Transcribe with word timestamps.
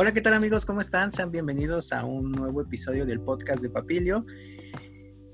Hola, 0.00 0.14
¿qué 0.14 0.22
tal 0.22 0.32
amigos? 0.32 0.64
¿Cómo 0.64 0.80
están? 0.80 1.12
Sean 1.12 1.30
bienvenidos 1.30 1.92
a 1.92 2.06
un 2.06 2.32
nuevo 2.32 2.62
episodio 2.62 3.04
del 3.04 3.20
podcast 3.20 3.60
de 3.60 3.68
Papilio. 3.68 4.24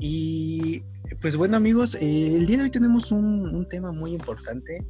Y 0.01 0.83
pues 1.21 1.37
bueno 1.37 1.57
amigos, 1.57 1.95
eh, 1.95 2.35
el 2.35 2.47
día 2.47 2.57
de 2.57 2.65
hoy 2.65 2.71
tenemos 2.71 3.13
un, 3.13 3.65
tema 3.69 3.93
muy 3.93 4.13
importante, 4.13 4.85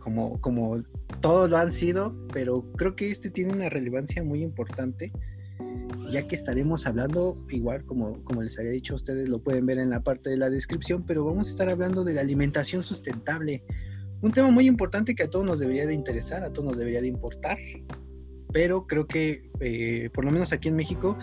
como, 0.00 0.38
como 0.42 0.82
todos 1.22 1.48
lo 1.48 1.56
han 1.56 1.72
sido, 1.72 2.14
pero 2.30 2.70
creo 2.72 2.94
que 2.94 3.10
este 3.10 3.30
tiene 3.30 3.54
una 3.54 3.70
relevancia 3.70 4.22
muy 4.22 4.42
importante, 4.42 5.12
ya 6.10 6.28
que 6.28 6.34
estaremos 6.34 6.86
hablando, 6.86 7.42
igual 7.48 7.86
como, 7.86 8.22
como 8.22 8.42
les 8.42 8.58
había 8.58 8.72
dicho, 8.72 8.94
ustedes 8.94 9.30
lo 9.30 9.42
pueden 9.42 9.64
ver 9.64 9.78
en 9.78 9.88
la 9.88 10.02
parte 10.02 10.28
de 10.28 10.36
la 10.36 10.50
descripción, 10.50 11.06
pero 11.06 11.24
vamos 11.24 11.48
a 11.48 11.50
estar 11.52 11.70
hablando 11.70 12.04
de 12.04 12.12
la 12.12 12.20
alimentación 12.20 12.82
sustentable. 12.82 13.64
Un 14.20 14.32
tema 14.32 14.50
muy 14.50 14.66
importante 14.66 15.14
que 15.14 15.22
a 15.22 15.30
todos 15.30 15.46
nos 15.46 15.58
debería 15.58 15.86
de 15.86 15.94
interesar, 15.94 16.44
a 16.44 16.52
todos 16.52 16.68
nos 16.68 16.76
debería 16.76 17.00
de 17.00 17.08
importar, 17.08 17.56
pero 18.56 18.86
creo 18.86 19.06
que 19.06 19.50
eh, 19.60 20.08
por 20.14 20.24
lo 20.24 20.30
menos 20.30 20.50
aquí 20.50 20.68
en 20.68 20.76
México 20.76 21.18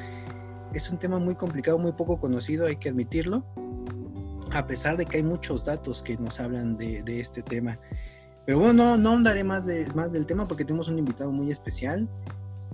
es 0.71 0.91
un 0.91 0.99
tema 0.99 1.17
muy 1.17 1.33
complicado, 1.33 1.79
muy 1.79 1.93
poco 1.93 2.19
conocido, 2.19 2.67
hay 2.67 2.75
que 2.75 2.89
admitirlo, 2.89 3.43
a 4.51 4.67
pesar 4.67 4.97
de 4.97 5.07
que 5.07 5.17
hay 5.17 5.23
muchos 5.23 5.65
datos 5.65 6.03
que 6.03 6.15
nos 6.15 6.39
hablan 6.39 6.77
de, 6.77 7.19
este 7.19 7.41
tema. 7.41 7.79
Pero 8.45 8.59
bueno, 8.59 8.97
no, 8.97 9.17
no 9.19 9.45
más, 9.45 9.65
de, 9.65 9.83
más 9.95 10.11
del 10.11 10.27
tema 10.27 10.47
porque 10.47 10.63
tenemos 10.63 10.89
un 10.89 10.99
invitado 10.99 11.31
muy 11.31 11.49
especial 11.49 12.07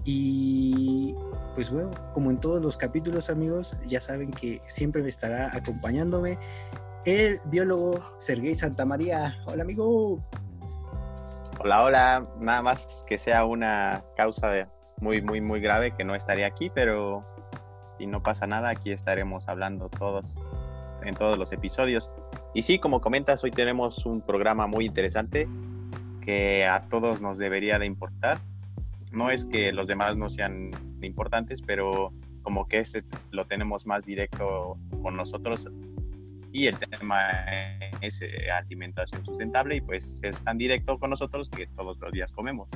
y 0.03 1.15
pues 1.55 1.71
bueno, 1.71 1.91
como 2.13 2.29
en 2.29 2.41
todos 2.41 2.61
los 2.61 2.75
capítulos 2.75 3.29
amigos, 3.29 3.77
ya 3.87 4.01
saben 4.01 4.29
que 4.29 4.61
siempre 4.67 5.01
me 5.01 5.07
estará 5.07 5.55
acompañándome 5.55 6.37
el 7.05 7.39
biólogo 7.45 8.03
Sergei 8.17 8.55
Santamaría. 8.55 9.37
Hola 9.45 9.63
amigo. 9.63 10.21
Hola, 11.61 11.83
hola. 11.83 12.27
Nada 12.39 12.61
más 12.61 13.03
que 13.05 13.17
sea 13.17 13.43
una 13.43 14.01
causa 14.15 14.71
muy, 15.01 15.21
muy, 15.21 15.41
muy 15.41 15.59
grave 15.59 15.93
que 15.93 16.05
no 16.05 16.15
estaría 16.15 16.47
aquí, 16.47 16.69
pero 16.73 17.25
si 17.97 18.07
no 18.07 18.23
pasa 18.23 18.47
nada, 18.47 18.69
aquí 18.69 18.91
estaremos 18.93 19.49
hablando 19.49 19.89
todos 19.89 20.45
en 21.03 21.15
todos 21.15 21.37
los 21.37 21.51
episodios. 21.51 22.09
Y 22.53 22.61
sí, 22.61 22.79
como 22.79 23.01
comentas, 23.01 23.43
hoy 23.43 23.51
tenemos 23.51 24.05
un 24.05 24.21
programa 24.21 24.67
muy 24.67 24.85
interesante 24.85 25.49
que 26.21 26.65
a 26.65 26.87
todos 26.87 27.19
nos 27.19 27.37
debería 27.37 27.77
de 27.77 27.87
importar. 27.87 28.39
No 29.11 29.29
es 29.29 29.43
que 29.43 29.73
los 29.73 29.87
demás 29.87 30.15
no 30.15 30.29
sean 30.29 30.71
importantes, 31.01 31.61
pero 31.61 32.13
como 32.41 32.69
que 32.69 32.79
este 32.79 33.03
lo 33.31 33.45
tenemos 33.47 33.85
más 33.85 34.05
directo 34.05 34.77
con 35.03 35.17
nosotros 35.17 35.67
y 36.51 36.67
el 36.67 36.77
tema 36.77 37.21
es 38.01 38.21
eh, 38.21 38.49
alimentación 38.51 39.23
sustentable 39.23 39.75
y 39.75 39.81
pues 39.81 40.21
es 40.23 40.43
tan 40.43 40.57
directo 40.57 40.97
con 40.97 41.09
nosotros 41.09 41.49
que 41.49 41.67
todos 41.67 41.99
los 41.99 42.11
días 42.11 42.31
comemos. 42.31 42.69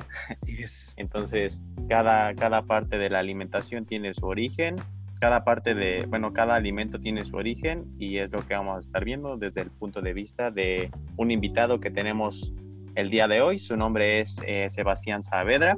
Entonces, 0.96 1.62
cada, 1.88 2.34
cada 2.34 2.62
parte 2.62 2.98
de 2.98 3.10
la 3.10 3.18
alimentación 3.18 3.84
tiene 3.84 4.14
su 4.14 4.26
origen, 4.26 4.76
cada 5.20 5.44
parte 5.44 5.74
de, 5.74 6.06
bueno, 6.06 6.32
cada 6.32 6.54
alimento 6.54 7.00
tiene 7.00 7.24
su 7.24 7.36
origen 7.36 7.86
y 7.98 8.18
es 8.18 8.30
lo 8.30 8.46
que 8.46 8.54
vamos 8.54 8.76
a 8.76 8.80
estar 8.80 9.04
viendo 9.04 9.36
desde 9.36 9.62
el 9.62 9.70
punto 9.70 10.02
de 10.02 10.12
vista 10.12 10.50
de 10.50 10.90
un 11.16 11.30
invitado 11.30 11.80
que 11.80 11.90
tenemos 11.90 12.52
el 12.94 13.10
día 13.10 13.26
de 13.26 13.40
hoy. 13.40 13.58
Su 13.58 13.76
nombre 13.76 14.20
es 14.20 14.40
eh, 14.46 14.68
Sebastián 14.70 15.22
Saavedra. 15.22 15.76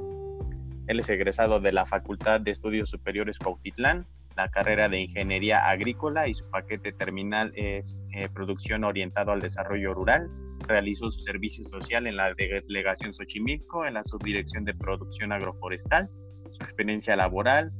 Él 0.87 0.99
es 0.99 1.09
egresado 1.09 1.59
de 1.59 1.71
la 1.71 1.85
Facultad 1.85 2.41
de 2.41 2.51
Estudios 2.51 2.89
Superiores 2.89 3.39
Cuautitlán 3.39 4.05
la 4.37 4.49
carrera 4.49 4.87
de 4.87 5.01
Ingeniería 5.01 5.67
Agrícola 5.67 6.27
y 6.27 6.33
su 6.35 6.47
paquete 6.51 6.93
terminal 6.93 7.51
es 7.55 8.05
eh, 8.13 8.29
Producción 8.29 8.83
orientado 8.83 9.31
al 9.31 9.41
desarrollo 9.41 9.95
rural. 9.95 10.29
Realizó 10.67 11.09
su 11.09 11.19
servicio 11.21 11.65
social 11.65 12.05
en 12.05 12.17
la 12.17 12.33
delegación 12.35 13.13
Xochimilco, 13.13 13.85
en 13.85 13.95
la 13.95 14.03
subdirección 14.03 14.63
de 14.63 14.75
producción 14.75 15.31
agroforestal. 15.31 16.09
Su 16.51 16.63
experiencia 16.63 17.15
laboral 17.15 17.71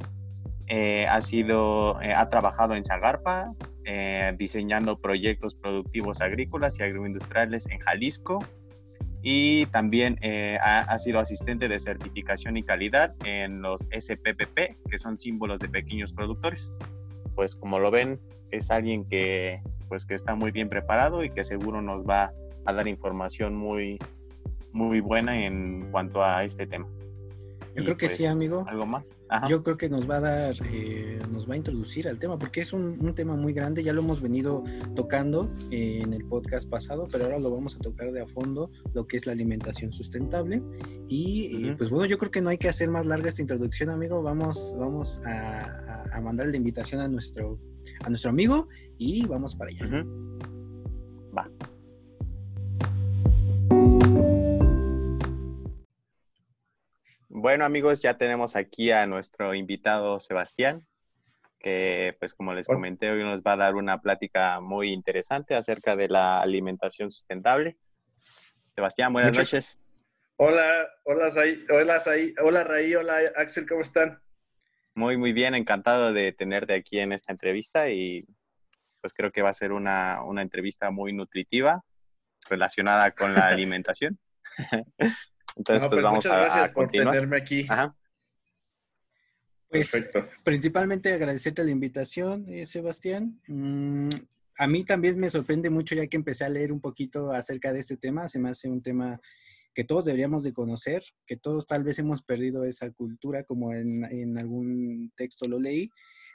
eh, 0.67 1.05
ha 1.07 1.21
sido, 1.21 2.01
eh, 2.01 2.13
ha 2.13 2.27
trabajado 2.29 2.75
en 2.75 2.83
Zagarpa, 2.83 3.53
diseñando 4.37 4.99
proyectos 4.99 5.55
productivos 5.55 6.19
agrícolas 6.19 6.77
y 6.77 6.83
agroindustriales 6.83 7.67
en 7.67 7.79
Jalisco, 7.79 8.39
y 9.29 9.65
también 9.65 10.17
eh, 10.21 10.57
ha, 10.61 10.97
sido 10.97 11.19
asistente 11.19 11.67
de 11.67 11.79
certificación 11.79 12.55
y 12.55 12.63
calidad 12.63 13.13
en 13.25 13.61
los 13.61 13.81
SPPP, 13.81 14.89
que 14.89 14.97
son 14.97 15.17
símbolos 15.17 15.59
de 15.59 15.67
pequeños 15.67 16.13
productores. 16.13 16.73
Pues 17.35 17.53
como 17.53 17.77
lo 17.77 17.91
ven, 17.91 18.21
es 18.51 18.71
alguien 18.71 19.03
que, 19.03 19.59
pues, 19.89 20.05
que 20.05 20.13
está 20.13 20.33
muy 20.33 20.51
bien 20.51 20.69
preparado 20.69 21.25
y 21.25 21.29
que 21.29 21.43
seguro 21.43 21.81
nos 21.81 22.07
va 22.07 22.31
a 22.65 22.71
dar 22.71 22.87
información 22.87 23.53
muy, 23.53 23.99
muy 24.71 25.01
buena 25.01 25.45
en 25.45 25.91
cuanto 25.91 26.23
a 26.23 26.45
este 26.45 26.65
tema. 26.65 26.87
Yo 27.77 27.83
creo 27.83 27.97
que 27.97 28.07
sí, 28.07 28.23
pues, 28.23 28.31
amigo. 28.31 28.65
¿Algo 28.67 28.85
más? 28.87 29.19
Yo 29.47 29.61
creo 29.61 29.77
que 29.77 29.87
nos 29.87 30.09
va 30.09 30.17
a 30.17 30.21
dar, 30.21 30.55
eh, 30.71 31.19
nos 31.31 31.47
va 31.47 31.53
a 31.53 31.57
introducir 31.57 32.07
al 32.07 32.17
tema, 32.17 32.39
porque 32.39 32.61
es 32.61 32.73
un, 32.73 33.13
tema 33.15 33.35
muy 33.35 33.53
grande, 33.53 33.83
ya 33.83 33.93
lo 33.93 34.01
hemos 34.01 34.19
venido 34.19 34.63
tocando 34.95 35.51
en 35.69 36.13
el 36.13 36.25
podcast 36.25 36.67
pasado, 36.67 37.07
pero 37.11 37.25
ahora 37.25 37.39
lo 37.39 37.51
vamos 37.51 37.75
a 37.75 37.79
tocar 37.79 38.11
de 38.11 38.21
a 38.21 38.25
fondo, 38.25 38.71
lo 38.93 39.07
que 39.07 39.17
es 39.17 39.27
la 39.27 39.33
alimentación 39.33 39.91
sustentable. 39.91 40.63
Y 41.07 41.67
eh, 41.67 41.75
pues 41.77 41.89
bueno, 41.89 42.05
yo 42.05 42.17
creo 42.17 42.31
que 42.31 42.41
no 42.41 42.49
hay 42.49 42.57
que 42.57 42.67
hacer 42.67 42.89
más 42.89 43.05
larga 43.05 43.29
esta 43.29 43.41
introducción, 43.41 43.89
amigo. 43.89 44.23
Vamos, 44.23 44.75
vamos 44.77 45.21
a, 45.25 46.03
a, 46.11 46.21
mandar 46.21 46.47
la 46.47 46.57
invitación 46.57 47.01
a 47.01 47.07
nuestro, 47.07 47.59
a 48.03 48.09
nuestro 48.09 48.31
amigo 48.31 48.67
y 48.97 49.25
vamos 49.25 49.55
para 49.55 49.69
allá. 49.69 50.05
Va. 51.37 51.47
Bueno 57.39 57.65
amigos, 57.65 58.01
ya 58.01 58.17
tenemos 58.17 58.55
aquí 58.55 58.89
a 58.89 59.05
nuestro 59.05 59.53
invitado 59.53 60.19
Sebastián, 60.19 60.87
que 61.59 62.17
pues 62.19 62.33
como 62.33 62.55
les 62.55 62.65
comenté 62.65 63.11
hoy 63.11 63.23
nos 63.23 63.43
va 63.43 63.53
a 63.53 63.57
dar 63.57 63.75
una 63.75 64.01
plática 64.01 64.59
muy 64.59 64.91
interesante 64.91 65.53
acerca 65.53 65.95
de 65.95 66.07
la 66.07 66.41
alimentación 66.41 67.11
sustentable. 67.11 67.77
Sebastián, 68.73 69.13
buenas 69.13 69.37
noches. 69.37 69.79
Hola, 70.37 70.89
hola 71.03 71.31
hola 71.69 72.01
hola 72.41 72.63
Raí, 72.63 72.95
hola 72.95 73.19
Axel, 73.35 73.67
¿cómo 73.67 73.81
están? 73.81 74.19
Muy, 74.95 75.15
muy 75.15 75.31
bien, 75.31 75.53
encantado 75.53 76.13
de 76.13 76.31
tenerte 76.31 76.73
aquí 76.73 76.97
en 76.97 77.13
esta 77.13 77.31
entrevista 77.31 77.91
y 77.91 78.25
pues 78.99 79.13
creo 79.13 79.31
que 79.31 79.43
va 79.43 79.49
a 79.49 79.53
ser 79.53 79.73
una, 79.73 80.23
una 80.23 80.41
entrevista 80.41 80.89
muy 80.89 81.13
nutritiva 81.13 81.83
relacionada 82.49 83.11
con 83.11 83.35
la 83.35 83.45
alimentación. 83.47 84.17
Entonces, 85.57 85.83
pues, 85.83 85.89
pues, 85.89 86.03
vamos 86.03 86.25
muchas 86.25 86.39
gracias 86.39 86.69
por 86.71 86.89
tenerme 86.89 87.37
aquí. 87.37 87.65
Ajá. 87.67 87.95
Pues, 89.69 89.91
Perfecto. 89.91 90.25
principalmente 90.43 91.11
agradecerte 91.11 91.63
la 91.63 91.71
invitación, 91.71 92.45
eh, 92.47 92.65
Sebastián. 92.65 93.41
Mm, 93.47 94.09
a 94.59 94.67
mí 94.67 94.83
también 94.85 95.19
me 95.19 95.29
sorprende 95.29 95.69
mucho 95.69 95.95
ya 95.95 96.07
que 96.07 96.17
empecé 96.17 96.45
a 96.45 96.49
leer 96.49 96.71
un 96.71 96.79
poquito 96.79 97.31
acerca 97.31 97.73
de 97.73 97.79
este 97.79 97.97
tema. 97.97 98.27
Se 98.29 98.39
me 98.39 98.49
hace 98.49 98.69
un 98.69 98.81
tema 98.81 99.19
que 99.73 99.83
todos 99.83 100.05
deberíamos 100.05 100.43
de 100.43 100.53
conocer, 100.53 101.03
que 101.25 101.37
todos 101.37 101.67
tal 101.67 101.83
vez 101.83 101.99
hemos 101.99 102.23
perdido 102.23 102.63
esa 102.63 102.89
cultura, 102.91 103.43
como 103.43 103.73
en, 103.73 104.05
en 104.05 104.37
algún 104.37 105.11
texto 105.15 105.47
lo 105.47 105.59
leí, 105.59 105.89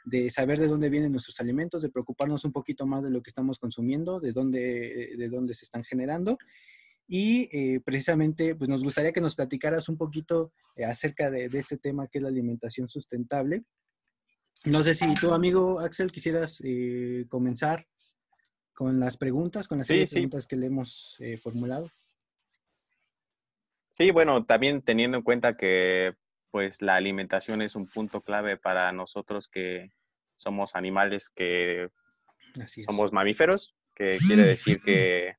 de 0.05 0.31
saber 0.31 0.61
de 0.61 0.69
dónde 0.69 0.91
vienen 0.91 1.12
nuestros 1.12 1.41
alimentos, 1.41 1.82
de 1.82 1.88
preocuparnos 1.88 2.44
un 2.44 2.53
poquito 2.53 2.87
más 2.87 3.03
de 3.03 3.11
lo 3.11 3.22
que 3.22 3.31
estamos 3.31 3.59
consumiendo, 3.59 4.21
de 4.21 4.32
dónde, 4.32 5.15
de 5.16 5.28
dónde 5.28 5.55
se 5.55 5.65
están 5.65 5.84
generando 5.84 6.38
y 7.06 7.48
eh, 7.52 7.80
precisamente, 7.80 8.54
pues 8.54 8.70
nos 8.70 8.82
gustaría 8.82 9.12
que 9.12 9.20
nos 9.20 9.34
platicaras 9.34 9.88
un 9.88 9.96
poquito 9.96 10.52
eh, 10.76 10.84
acerca 10.84 11.30
de, 11.30 11.46
este 11.46 11.76
tema 11.76 12.08
que 12.08 12.18
es 12.18 12.22
la 12.22 12.28
alimentación 12.28 12.88
sustentable. 12.88 13.64
No 14.64 14.82
sé 14.82 14.94
si 14.94 15.12
tu 15.16 15.34
amigo 15.34 15.80
Axel 15.80 16.12
quisieras 16.12 16.62
eh, 16.64 17.26
comenzar 17.28 17.86
con 18.74 19.00
las 19.00 19.16
preguntas, 19.16 19.68
con 19.68 19.78
las 19.78 19.88
preguntas 19.88 20.46
que 20.46 20.56
le 20.56 20.66
hemos 20.66 21.18
formulado. 21.42 21.90
Sí, 23.90 24.10
bueno, 24.10 24.46
también 24.46 24.81
teniendo 24.82 25.19
en 25.19 25.22
cuenta 25.22 25.56
que 25.56 26.14
pues 26.50 26.81
la 26.81 26.96
alimentación 26.96 27.60
es 27.60 27.75
un 27.75 27.87
punto 27.87 28.20
clave 28.22 28.56
para 28.56 28.90
nosotros 28.93 29.48
que 29.48 29.93
somos 30.37 30.75
animales 30.75 31.28
que 31.28 31.90
somos 32.84 33.12
mamíferos, 33.12 33.75
que 33.94 34.19
quiere 34.26 34.43
decir 34.43 34.81
que 34.84 35.37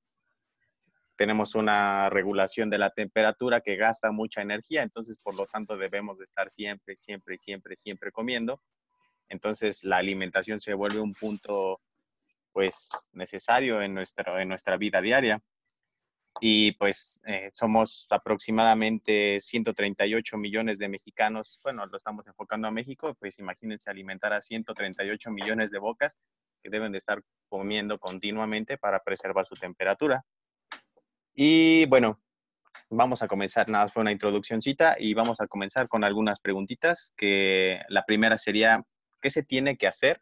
tenemos 1.24 1.56
una 1.56 2.10
regulación 2.10 2.70
de 2.70 2.78
la 2.78 2.90
temperatura 2.90 3.62
que 3.62 3.78
gasta 3.78 4.12
mucha 4.12 4.42
energía, 4.42 4.84
entonces 4.84 5.18
por 5.18 5.36
lo 5.36 5.46
tanto 5.46 5.78
debemos 5.78 6.18
de 6.18 6.26
estar 6.26 6.52
siempre, 6.52 6.98
siempre, 6.98 7.38
siempre, 7.38 7.78
siempre 7.78 8.12
comiendo. 8.12 8.62
Entonces 9.30 9.86
la 9.86 10.00
alimentación 10.00 10.60
se 10.60 10.74
vuelve 10.74 11.00
un 11.00 11.14
punto 11.14 11.80
pues 12.52 13.08
necesario 13.14 13.82
en, 13.82 13.94
nuestro, 13.94 14.38
en 14.38 14.50
nuestra 14.50 14.76
vida 14.76 15.00
diaria. 15.00 15.42
Y 16.42 16.74
pues 16.74 17.22
eh, 17.26 17.52
somos 17.54 18.06
aproximadamente 18.10 19.40
138 19.40 20.38
millones 20.38 20.78
de 20.78 20.90
mexicanos, 20.90 21.58
bueno, 21.64 21.86
lo 21.86 21.96
estamos 21.96 22.28
enfocando 22.28 22.68
a 22.68 22.72
México, 22.72 23.16
pues 23.18 23.40
imagínense 23.40 23.90
alimentar 23.90 24.34
a 24.34 24.42
138 24.42 25.32
millones 25.32 25.72
de 25.72 25.80
bocas 25.80 26.18
que 26.62 26.70
deben 26.70 26.92
de 26.92 26.98
estar 26.98 27.24
comiendo 27.48 27.98
continuamente 27.98 28.78
para 28.78 29.00
preservar 29.00 29.46
su 29.46 29.56
temperatura. 29.56 30.26
Y 31.36 31.86
bueno, 31.88 32.22
vamos 32.90 33.24
a 33.24 33.28
comenzar, 33.28 33.68
nada 33.70 33.88
fue 33.88 34.02
una 34.02 34.12
introduccióncita 34.12 34.96
y 35.00 35.14
vamos 35.14 35.42
a 35.42 35.48
comenzar 35.48 35.88
con 35.88 36.04
algunas 36.04 36.40
preguntitas 36.40 37.14
que 37.18 37.82
la 37.90 38.06
primera 38.06 38.38
sería, 38.38 38.84
¿qué 39.22 39.30
se 39.30 39.44
tiene 39.44 39.78
que 39.78 39.88
hacer 39.88 40.22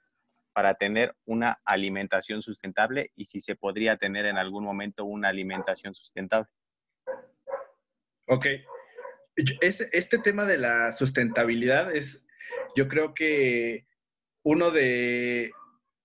para 0.53 0.75
tener 0.75 1.15
una 1.25 1.61
alimentación 1.65 2.41
sustentable 2.41 3.11
y 3.15 3.25
si 3.25 3.39
se 3.39 3.55
podría 3.55 3.97
tener 3.97 4.25
en 4.25 4.37
algún 4.37 4.63
momento 4.63 5.05
una 5.05 5.29
alimentación 5.29 5.93
sustentable? 5.93 6.49
Ok. 8.27 8.45
Este 9.35 10.17
tema 10.19 10.45
de 10.45 10.57
la 10.57 10.91
sustentabilidad 10.91 11.93
es, 11.93 12.23
yo 12.75 12.87
creo 12.87 13.13
que 13.13 13.87
uno 14.43 14.71
de 14.71 15.51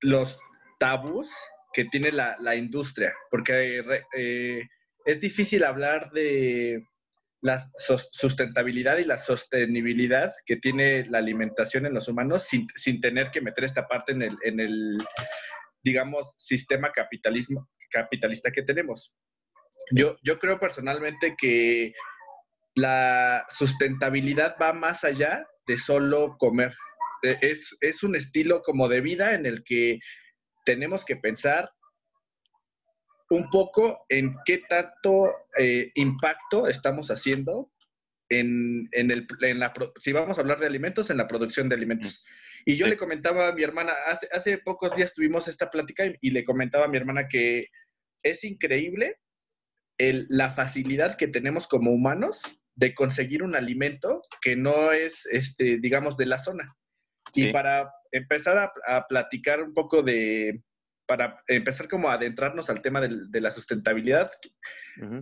los 0.00 0.38
tabús 0.78 1.28
que 1.72 1.84
tiene 1.84 2.12
la, 2.12 2.56
industria, 2.56 3.14
porque 3.30 3.84
eh, 4.16 4.68
es 5.06 5.20
difícil 5.20 5.64
hablar 5.64 6.10
de 6.10 6.84
la 7.40 7.64
sustentabilidad 7.76 8.98
y 8.98 9.04
la 9.04 9.18
sostenibilidad 9.18 10.32
que 10.44 10.56
tiene 10.56 11.06
la 11.06 11.18
alimentación 11.18 11.86
en 11.86 11.94
los 11.94 12.08
humanos 12.08 12.48
sin, 12.48 13.00
tener 13.00 13.30
que 13.30 13.40
meter 13.40 13.64
esta 13.64 13.86
parte 13.86 14.12
en 14.12 14.22
el, 14.22 14.36
en 14.42 14.58
el 14.58 14.98
digamos, 15.84 16.34
sistema 16.36 16.90
capitalismo, 16.90 17.68
capitalista 17.90 18.50
que 18.50 18.62
tenemos. 18.62 19.14
Yo, 19.92 20.16
yo 20.24 20.40
creo 20.40 20.58
personalmente 20.58 21.36
que 21.38 21.92
la 22.74 23.46
sustentabilidad 23.48 24.56
va 24.60 24.72
más 24.72 25.04
allá 25.04 25.46
de 25.68 25.78
solo 25.78 26.36
comer. 26.38 26.74
E, 27.22 27.38
es, 27.42 27.76
es 27.80 28.02
un 28.02 28.16
estilo 28.16 28.60
como 28.62 28.88
de 28.88 29.00
vida 29.00 29.34
en 29.34 29.46
el 29.46 29.62
que 29.62 30.00
tenemos 30.64 31.04
que 31.04 31.14
pensar 31.14 31.70
un 33.30 33.50
poco 33.50 34.04
en 34.08 34.36
qué 34.44 34.62
tanto 34.68 35.34
eh, 35.58 35.90
impacto 35.94 36.68
estamos 36.68 37.10
haciendo 37.10 37.72
en, 38.28 38.88
el, 38.92 39.26
en 39.40 39.60
la, 39.60 39.72
si 39.98 40.12
vamos 40.12 40.38
a 40.38 40.40
hablar 40.40 40.58
de 40.58 40.66
alimentos, 40.66 41.10
en 41.10 41.16
la 41.16 41.28
producción 41.28 41.68
de 41.68 41.76
alimentos. 41.76 42.24
Y 42.64 42.76
yo 42.76 42.86
le 42.86 42.96
comentaba 42.96 43.48
a 43.48 43.52
mi 43.52 43.62
hermana, 43.62 43.92
hace, 44.08 44.28
hace 44.32 44.58
pocos 44.58 44.94
días 44.94 45.14
tuvimos 45.14 45.48
esta 45.48 45.70
plática 45.70 46.04
y, 46.20 46.30
le 46.30 46.44
comentaba 46.44 46.86
a 46.86 46.88
mi 46.88 46.96
hermana 46.96 47.28
que 47.28 47.68
es 48.24 48.42
increíble 48.44 49.18
el, 49.98 50.26
la 50.28 50.50
facilidad 50.50 51.16
que 51.16 51.28
tenemos 51.28 51.68
como 51.68 51.92
humanos 51.92 52.42
de 52.74 52.94
conseguir 52.94 53.42
un 53.42 53.54
alimento 53.54 54.22
que 54.42 54.56
no 54.56 54.92
es, 54.92 55.26
este, 55.30 55.78
digamos, 55.78 56.16
de 56.16 56.26
la 56.26 56.38
zona. 56.38 56.76
Y 57.34 57.52
para 57.52 57.90
empezar 58.12 58.72
a, 58.86 59.06
platicar 59.06 59.62
un 59.62 59.72
poco 59.74 60.02
de, 60.02 60.62
para 61.06 61.42
empezar 61.46 61.88
como 61.88 62.08
a 62.08 62.14
adentrarnos 62.14 62.68
al 62.68 62.82
tema 62.82 63.00
de, 63.00 63.40
la 63.40 63.50
sustentabilidad, 63.50 64.30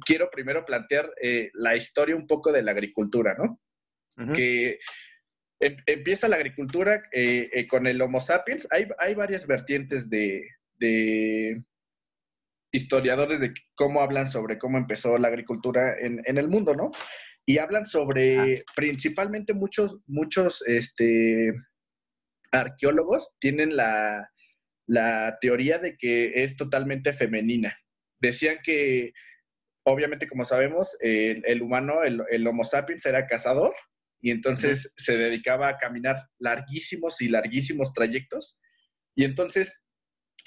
quiero 0.04 0.31
primero 0.31 0.64
plantear 0.64 1.10
eh, 1.20 1.50
la 1.54 1.76
historia 1.76 2.16
un 2.16 2.26
poco 2.26 2.52
de 2.52 2.62
la 2.62 2.72
agricultura, 2.72 3.34
¿no? 3.36 3.60
Que 4.32 4.78
em, 5.60 5.76
empieza 5.86 6.28
la 6.28 6.36
agricultura 6.36 7.02
eh, 7.12 7.50
eh, 7.52 7.66
con 7.66 7.86
el 7.86 8.00
Homo 8.00 8.20
sapiens. 8.20 8.66
Hay, 8.70 8.88
hay 8.98 9.14
varias 9.14 9.46
vertientes 9.46 10.08
de, 10.08 10.48
historiadores 12.72 13.40
de 13.40 13.52
cómo 13.75 14.00
hablan 14.00 14.31
sobre 14.31 14.58
cómo 14.58 14.78
empezó 14.78 15.19
la 15.19 15.28
agricultura 15.28 15.98
en, 15.98 16.20
en 16.25 16.38
el 16.38 16.48
mundo, 16.48 16.75
¿no? 16.75 16.92
Y 17.46 17.58
hablan 17.58 17.86
sobre 17.86 18.64
principalmente 18.75 19.52
muchos, 19.52 19.98
muchos, 20.06 20.62
este, 20.66 21.52
arqueólogos 22.52 23.31
tienen 23.38 23.76
la, 23.76 24.31
teoría 25.40 25.78
de 25.78 25.96
que 25.96 26.44
es 26.44 26.56
totalmente 26.56 27.12
femenina. 27.12 27.76
Decían 28.20 28.58
que, 28.62 29.12
obviamente, 29.84 30.28
como 30.28 30.44
sabemos, 30.44 30.96
el, 31.00 31.62
humano, 31.62 32.02
el, 32.02 32.46
Homo 32.46 32.64
sapiens, 32.64 33.06
era 33.06 33.26
cazador 33.26 33.75
y 34.20 34.31
entonces 34.31 34.92
se 34.96 35.19
dedicaba 35.19 35.69
a 35.69 35.78
caminar 35.78 36.28
larguísimos 36.38 37.20
y 37.20 37.28
larguísimos 37.28 37.92
trayectos. 37.92 38.58
Y 39.14 39.25
entonces 39.25 39.82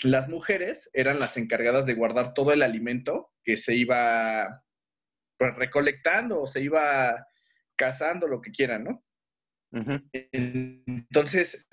las 0.04 0.30
mujeres 0.30 0.90
eran 0.94 1.20
las 1.20 1.38
encargadas 1.38 1.86
de 1.86 1.94
guardar 1.94 2.34
todo 2.34 2.54
el 2.54 2.62
alimento 2.62 3.32
que 3.44 3.58
se 3.58 3.76
iba 3.76 4.64
pues, 5.38 5.56
recolectando 5.56 6.42
o 6.42 6.48
se 6.48 6.62
iba 6.62 7.26
cazando, 7.76 8.28
lo 8.28 8.42
que 8.42 8.52
quieran, 8.52 8.84
¿no? 8.84 9.04
Entonces, 10.32 11.68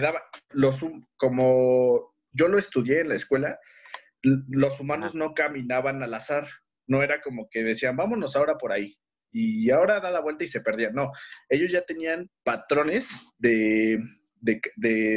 los, 0.51 0.85
como 1.17 2.14
yo 2.35 2.49
lo 2.49 2.59
estudié 2.59 3.01
en 3.01 3.09
la 3.09 3.15
escuela, 3.15 3.59
los 4.23 4.81
humanos 4.81 5.15
no 5.15 5.35
caminaban 5.35 6.03
al 6.03 6.15
azar, 6.15 6.47
no 6.87 7.03
era 7.03 7.21
como 7.21 7.49
que 7.51 7.63
decían, 7.63 7.97
vámonos 7.97 8.37
ahora 8.37 8.59
por 8.59 8.73
ahí, 8.73 8.97
y 9.33 9.71
ahora 9.71 10.01
da 10.01 10.11
la 10.11 10.21
vuelta 10.21 10.45
y 10.45 10.49
se 10.49 10.61
perdían, 10.61 10.95
no, 10.95 11.11
ellos 11.49 11.73
ya 11.73 11.83
tenían 11.83 12.31
patrones 12.45 13.09
de, 13.39 14.01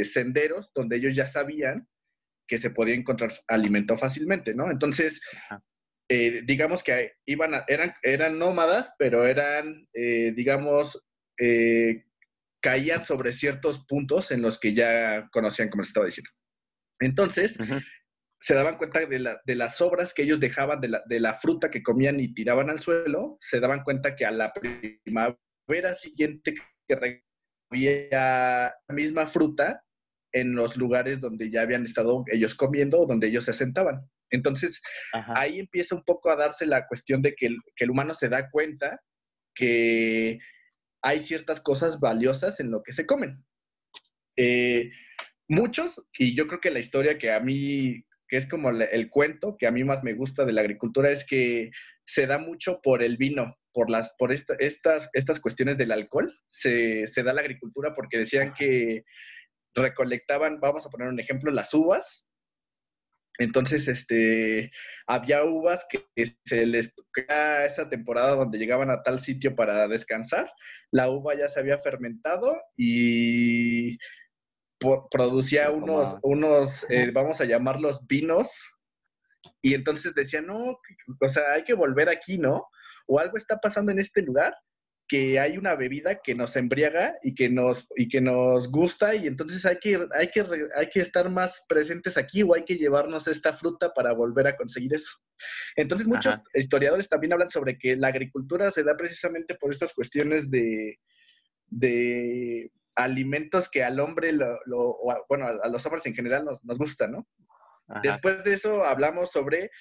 senderos 0.05 0.71
donde 0.73 0.97
ellos 0.97 1.15
ya 1.15 1.27
sabían 1.27 1.87
que 2.47 2.57
se 2.57 2.71
podía 2.71 2.95
encontrar 2.95 3.31
alimento 3.47 3.97
fácilmente, 3.97 4.55
¿no? 4.55 4.71
Entonces, 4.71 5.21
eh, 6.09 6.41
digamos 6.45 6.81
que 6.81 7.13
iban 7.25 7.51
eran, 7.67 7.93
eran 8.01 8.39
nómadas, 8.39 8.93
pero 8.97 9.27
eran, 9.27 9.87
eh, 9.93 10.31
digamos, 10.33 11.03
eh, 11.37 12.05
caían 12.61 13.03
sobre 13.03 13.33
ciertos 13.33 13.85
puntos 13.85 14.31
en 14.31 14.41
los 14.41 14.59
que 14.59 14.73
ya 14.73 15.27
conocían, 15.31 15.69
como 15.69 15.81
les 15.81 15.89
estaba 15.89 16.05
diciendo. 16.05 16.31
Entonces, 16.99 17.57
se 18.39 18.53
daban 18.53 18.77
cuenta 18.77 19.05
de, 19.05 19.55
las 19.55 19.81
obras 19.81 20.13
que 20.13 20.23
ellos 20.23 20.39
dejaban, 20.39 20.81
de 20.81 21.19
la, 21.19 21.33
fruta 21.35 21.69
que 21.69 21.83
comían 21.83 22.19
y 22.19 22.33
tiraban 22.33 22.69
al 22.69 22.79
suelo, 22.79 23.37
se 23.41 23.59
daban 23.59 23.83
cuenta 23.83 24.15
que 24.15 24.25
a 24.25 24.31
la 24.31 24.53
primavera 24.53 25.95
siguiente 25.95 26.55
que 26.87 27.21
había 27.71 28.09
la 28.11 28.95
misma 28.95 29.27
fruta 29.27 29.83
en 30.33 30.55
los 30.55 30.77
lugares 30.77 31.19
donde 31.19 31.49
ya 31.49 31.61
habían 31.61 31.83
estado 31.83 32.23
ellos 32.31 32.55
comiendo 32.55 32.99
o 32.99 33.05
donde 33.05 33.27
ellos 33.27 33.45
se 33.45 33.51
asentaban. 33.51 34.01
Entonces, 34.29 34.81
ahí 35.35 35.59
empieza 35.59 35.95
un 35.95 36.03
poco 36.03 36.29
a 36.29 36.35
darse 36.35 36.65
la 36.65 36.85
cuestión 36.87 37.21
de 37.21 37.33
que 37.33 37.55
el 37.77 37.89
humano 37.89 38.13
se 38.13 38.29
da 38.29 38.49
cuenta 38.49 38.99
que 39.55 40.37
hay 41.01 41.21
ciertas 41.21 41.61
cosas 41.61 41.99
valiosas 41.99 42.59
en 42.59 42.71
lo 42.71 42.83
que 42.83 42.93
se 42.93 43.05
comen. 43.05 43.43
Eh, 44.35 44.91
muchos, 45.47 46.01
y 46.17 46.35
yo 46.35 46.47
creo 46.47 46.59
que 46.59 46.71
la 46.71 46.79
historia 46.79 47.17
que 47.17 47.31
a 47.31 47.39
mí, 47.39 48.03
que 48.27 48.37
es 48.37 48.47
como 48.47 48.69
el 48.69 49.09
cuento 49.09 49.55
que 49.57 49.67
a 49.67 49.71
mí 49.71 49.83
más 49.83 50.03
me 50.03 50.13
gusta 50.13 50.45
de 50.45 50.53
la 50.53 50.61
agricultura, 50.61 51.11
es 51.11 51.25
que 51.25 51.71
se 52.05 52.27
da 52.27 52.37
mucho 52.37 52.79
por 52.81 53.03
el 53.03 53.17
vino, 53.17 53.57
por, 53.73 53.89
las, 53.89 54.15
por 54.17 54.31
estas, 54.31 55.09
estas 55.13 55.39
cuestiones 55.39 55.77
del 55.77 55.91
alcohol. 55.91 56.33
Se, 56.49 57.07
se 57.07 57.23
da 57.23 57.33
la 57.33 57.41
agricultura 57.41 57.93
porque 57.95 58.19
decían 58.19 58.53
que 58.53 59.03
recolectaban, 59.75 60.59
vamos 60.59 60.85
a 60.85 60.89
poner 60.89 61.07
un 61.07 61.19
ejemplo, 61.19 61.51
las 61.51 61.73
uvas 61.73 62.27
entonces, 63.37 63.87
este, 63.87 64.71
había 65.05 65.43
uvas 65.43 65.85
que 65.89 66.05
se 66.45 66.65
les 66.65 66.93
era 67.15 67.65
esa 67.65 67.89
temporada 67.89 68.35
donde 68.35 68.57
llegaban 68.57 68.89
a 68.89 69.03
tal 69.03 69.19
sitio 69.19 69.55
para 69.55 69.87
descansar, 69.87 70.51
la 70.91 71.09
uva 71.09 71.37
ya 71.37 71.47
se 71.47 71.59
había 71.59 71.77
fermentado 71.79 72.55
y 72.75 73.97
producía 75.11 75.71
unos, 75.71 76.15
unos 76.21 76.85
eh, 76.89 77.11
vamos 77.11 77.41
a 77.41 77.45
llamarlos 77.45 78.05
vinos, 78.07 78.49
y 79.61 79.73
entonces 79.73 80.13
decían, 80.13 80.47
no, 80.47 80.79
o 81.19 81.29
sea, 81.29 81.53
hay 81.53 81.63
que 81.63 81.73
volver 81.73 82.09
aquí, 82.09 82.37
¿no? 82.37 82.67
O 83.07 83.19
algo 83.19 83.37
está 83.37 83.57
pasando 83.57 83.91
en 83.91 83.99
este 83.99 84.21
lugar 84.21 84.55
que 85.07 85.39
hay 85.39 85.57
una 85.57 85.73
bebida 85.75 86.19
que 86.21 86.35
nos 86.35 86.57
embriaga 86.57 87.15
y 87.23 87.33
que 87.33 87.49
nos, 87.49 87.87
y 87.95 88.09
que 88.09 88.19
nos 88.19 88.69
gusta 88.69 89.15
y 89.15 89.25
entonces 89.25 89.65
hay 89.65 89.77
que, 89.77 90.05
hay, 90.13 90.27
que, 90.27 90.45
hay 90.75 90.89
que 90.89 90.99
estar 90.99 91.29
más 91.29 91.63
presentes 91.69 92.17
aquí 92.17 92.43
o 92.43 92.53
hay 92.53 92.65
que 92.65 92.75
llevarnos 92.75 93.27
esta 93.29 93.53
fruta 93.53 93.93
para 93.93 94.11
volver 94.11 94.47
a 94.47 94.57
conseguir 94.57 94.93
eso. 94.93 95.11
Entonces 95.77 96.07
muchos 96.07 96.41
historiadores 96.53 97.07
también 97.07 97.31
hablan 97.31 97.47
sobre 97.47 97.77
que 97.77 97.95
la 97.95 98.09
agricultura 98.09 98.69
se 98.69 98.83
da 98.83 98.97
precisamente 98.97 99.55
por 99.55 99.71
estas 99.71 99.93
cuestiones 99.93 100.51
de, 100.51 100.99
de 101.67 102.69
alimentos 102.97 103.69
que 103.69 103.83
al 103.83 103.99
hombre, 103.99 104.33
lo, 104.33 104.59
bueno, 105.29 105.47
a, 105.47 105.69
los 105.69 105.85
hombres 105.85 106.05
en 106.05 106.13
general 106.13 106.43
nos, 106.43 106.65
nos 106.65 106.77
gustan, 106.77 107.11
¿no? 107.11 107.27
Después 108.03 108.43
de 108.43 108.53
eso 108.53 108.83
hablamos 108.83 109.31
sobre 109.31 109.71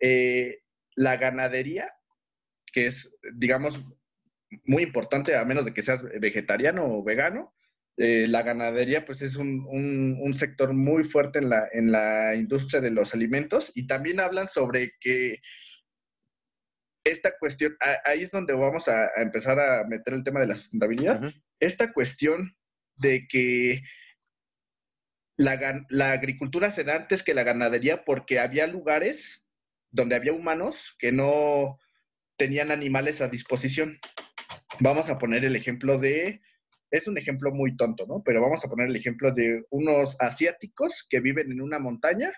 eh, 0.00 0.58
la 0.96 1.16
ganadería, 1.16 1.92
que 2.72 2.86
es, 2.86 3.14
digamos, 3.34 3.80
muy 4.64 4.82
importante, 4.82 5.36
a 5.36 5.44
menos 5.44 5.64
de 5.64 5.72
que 5.72 5.82
seas 5.82 6.02
vegetariano 6.02 6.84
o 6.84 7.04
vegano. 7.04 7.54
Eh, 7.98 8.26
la 8.26 8.42
ganadería, 8.42 9.04
pues, 9.04 9.22
es 9.22 9.36
un, 9.36 9.64
un, 9.68 10.34
sector 10.34 10.72
muy 10.72 11.04
fuerte 11.04 11.38
en 11.38 11.50
la, 11.50 11.68
en 11.72 11.92
la 11.92 12.34
industria 12.34 12.80
de 12.80 12.90
los 12.90 13.14
alimentos 13.14 13.70
y 13.74 13.86
también 13.86 14.18
hablan 14.18 14.48
sobre 14.48 14.94
que 14.98 15.40
esta 17.04 17.36
cuestión, 17.38 17.76
ahí 18.04 18.22
es 18.22 18.30
donde 18.30 18.54
vamos 18.54 18.88
a, 18.88 19.10
empezar 19.16 19.60
a 19.60 19.84
meter 19.84 20.14
el 20.14 20.24
tema 20.24 20.40
de 20.40 20.46
la 20.46 20.54
sustentabilidad. 20.54 21.20
Esta 21.60 21.92
cuestión 21.92 22.56
de 22.96 23.26
que 23.28 23.82
la, 25.36 25.84
la, 25.88 26.12
agricultura 26.12 26.70
se 26.70 26.84
da 26.84 26.96
antes 26.96 27.22
que 27.22 27.34
la 27.34 27.42
ganadería 27.42 28.04
porque 28.04 28.38
había 28.38 28.66
lugares 28.66 29.44
donde 29.90 30.14
había 30.14 30.32
humanos 30.32 30.94
que 30.98 31.12
no, 31.12 31.78
tenían 32.42 32.72
animales 32.72 33.20
a 33.20 33.28
disposición. 33.28 33.98
Vamos 34.80 35.08
a 35.08 35.18
poner 35.18 35.44
el 35.44 35.54
ejemplo 35.54 35.98
de, 35.98 36.40
es 36.90 37.06
un 37.06 37.16
ejemplo 37.18 37.52
muy 37.52 37.76
tonto, 37.76 38.04
¿no? 38.06 38.22
Pero 38.24 38.42
vamos 38.42 38.64
a 38.64 38.68
poner 38.68 38.88
el 38.88 38.96
ejemplo 38.96 39.32
de 39.32 39.64
unos 39.70 40.16
asiáticos 40.18 41.06
que 41.08 41.20
viven 41.20 41.52
en 41.52 41.60
una 41.60 41.78
montaña 41.78 42.32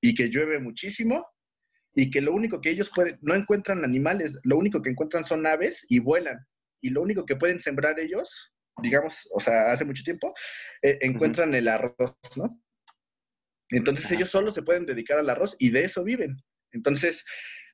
y 0.00 0.14
que 0.14 0.30
llueve 0.30 0.60
muchísimo 0.60 1.26
y 1.94 2.10
que 2.10 2.20
lo 2.20 2.32
único 2.32 2.60
que 2.60 2.70
ellos 2.70 2.90
pueden, 2.94 3.18
no 3.20 3.34
encuentran 3.34 3.84
animales, 3.84 4.38
lo 4.44 4.56
único 4.56 4.80
que 4.80 4.90
encuentran 4.90 5.24
son 5.24 5.44
aves 5.44 5.84
y 5.88 5.98
vuelan. 5.98 6.38
Y 6.80 6.90
lo 6.90 7.02
único 7.02 7.26
que 7.26 7.34
pueden 7.34 7.58
sembrar 7.58 7.98
ellos, 7.98 8.52
digamos, 8.82 9.28
o 9.32 9.40
sea, 9.40 9.72
hace 9.72 9.84
mucho 9.84 10.02
tiempo, 10.02 10.34
eh, 10.82 10.98
encuentran 11.02 11.54
el 11.54 11.68
arroz, 11.68 12.14
¿no? 12.36 12.60
Entonces 13.70 14.10
ellos 14.10 14.30
solo 14.30 14.52
se 14.52 14.62
pueden 14.62 14.86
dedicar 14.86 15.18
al 15.18 15.28
arroz 15.30 15.56
y 15.58 15.70
de 15.70 15.84
eso 15.84 16.02
viven. 16.02 16.36
Entonces, 16.72 17.24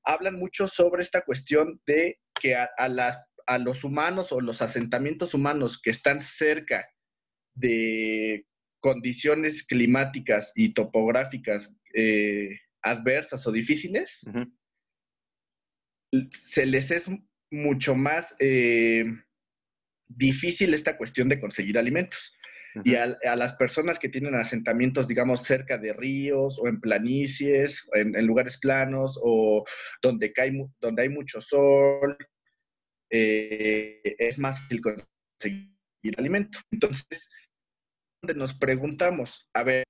hablan 0.04 0.38
mucho 0.38 0.68
sobre 0.68 1.02
esta 1.02 1.22
cuestión 1.22 1.80
de 1.86 2.18
que 2.40 2.56
a, 2.56 2.88
las, 2.88 3.18
a 3.46 3.58
los 3.58 3.84
humanos 3.84 4.32
o 4.32 4.40
los 4.40 4.60
asentamientos 4.60 5.34
humanos 5.34 5.80
que 5.80 5.90
están 5.90 6.20
cerca 6.20 6.86
de 7.54 8.44
condiciones 8.80 9.64
climáticas 9.64 10.52
y 10.54 10.74
topográficas 10.74 11.74
eh, 11.94 12.50
adversas 12.82 13.46
o 13.46 13.52
difíciles, 13.52 14.20
se 16.30 16.66
les 16.66 16.90
es 16.90 17.08
mucho 17.50 17.94
más 17.94 18.34
eh, 18.40 19.04
difícil 20.08 20.74
esta 20.74 20.96
cuestión 20.96 21.28
de 21.28 21.40
conseguir 21.40 21.78
alimentos. 21.78 22.34
Y 22.82 22.96
a, 22.96 23.06
las 23.36 23.52
personas 23.52 24.00
que 24.00 24.08
tienen 24.08 24.34
asentamientos, 24.34 25.06
digamos, 25.06 25.44
cerca 25.44 25.78
de 25.78 25.92
ríos 25.92 26.58
o 26.58 26.66
en 26.66 26.80
planicies, 26.80 27.86
en, 27.92 28.26
lugares 28.26 28.58
planos 28.58 29.16
o 29.22 29.64
donde, 30.02 30.32
cae, 30.32 30.52
donde 30.80 31.02
hay 31.02 31.08
mucho 31.08 31.40
sol, 31.40 32.16
eh, 33.10 34.00
es 34.18 34.38
más 34.40 34.58
fácil 34.60 34.80
conseguir 34.80 35.70
alimento. 36.16 36.58
Entonces, 36.72 37.30
donde 38.20 38.38
nos 38.38 38.54
preguntamos, 38.54 39.48
a 39.54 39.62
ver, 39.62 39.84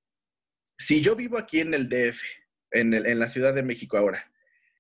si 0.78 1.00
yo 1.00 1.16
vivo 1.16 1.38
aquí 1.38 1.60
en 1.60 1.72
el 1.72 1.88
DF, 1.88 2.20
en, 2.72 3.18
la 3.18 3.30
Ciudad 3.30 3.54
de 3.54 3.62
México 3.62 3.96
ahora, 3.96 4.30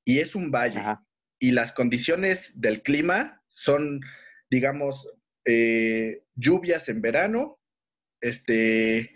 y 0.04 0.18
es 0.18 0.34
un 0.34 0.50
valle, 0.50 0.82
y 1.38 1.52
las 1.52 1.72
condiciones 1.72 2.52
del 2.54 2.82
clima 2.82 3.42
son, 3.48 4.00
digamos, 4.50 5.08
eh, 5.44 6.22
lluvias 6.34 6.88
en 6.88 7.00
verano, 7.00 7.58
este, 8.20 9.14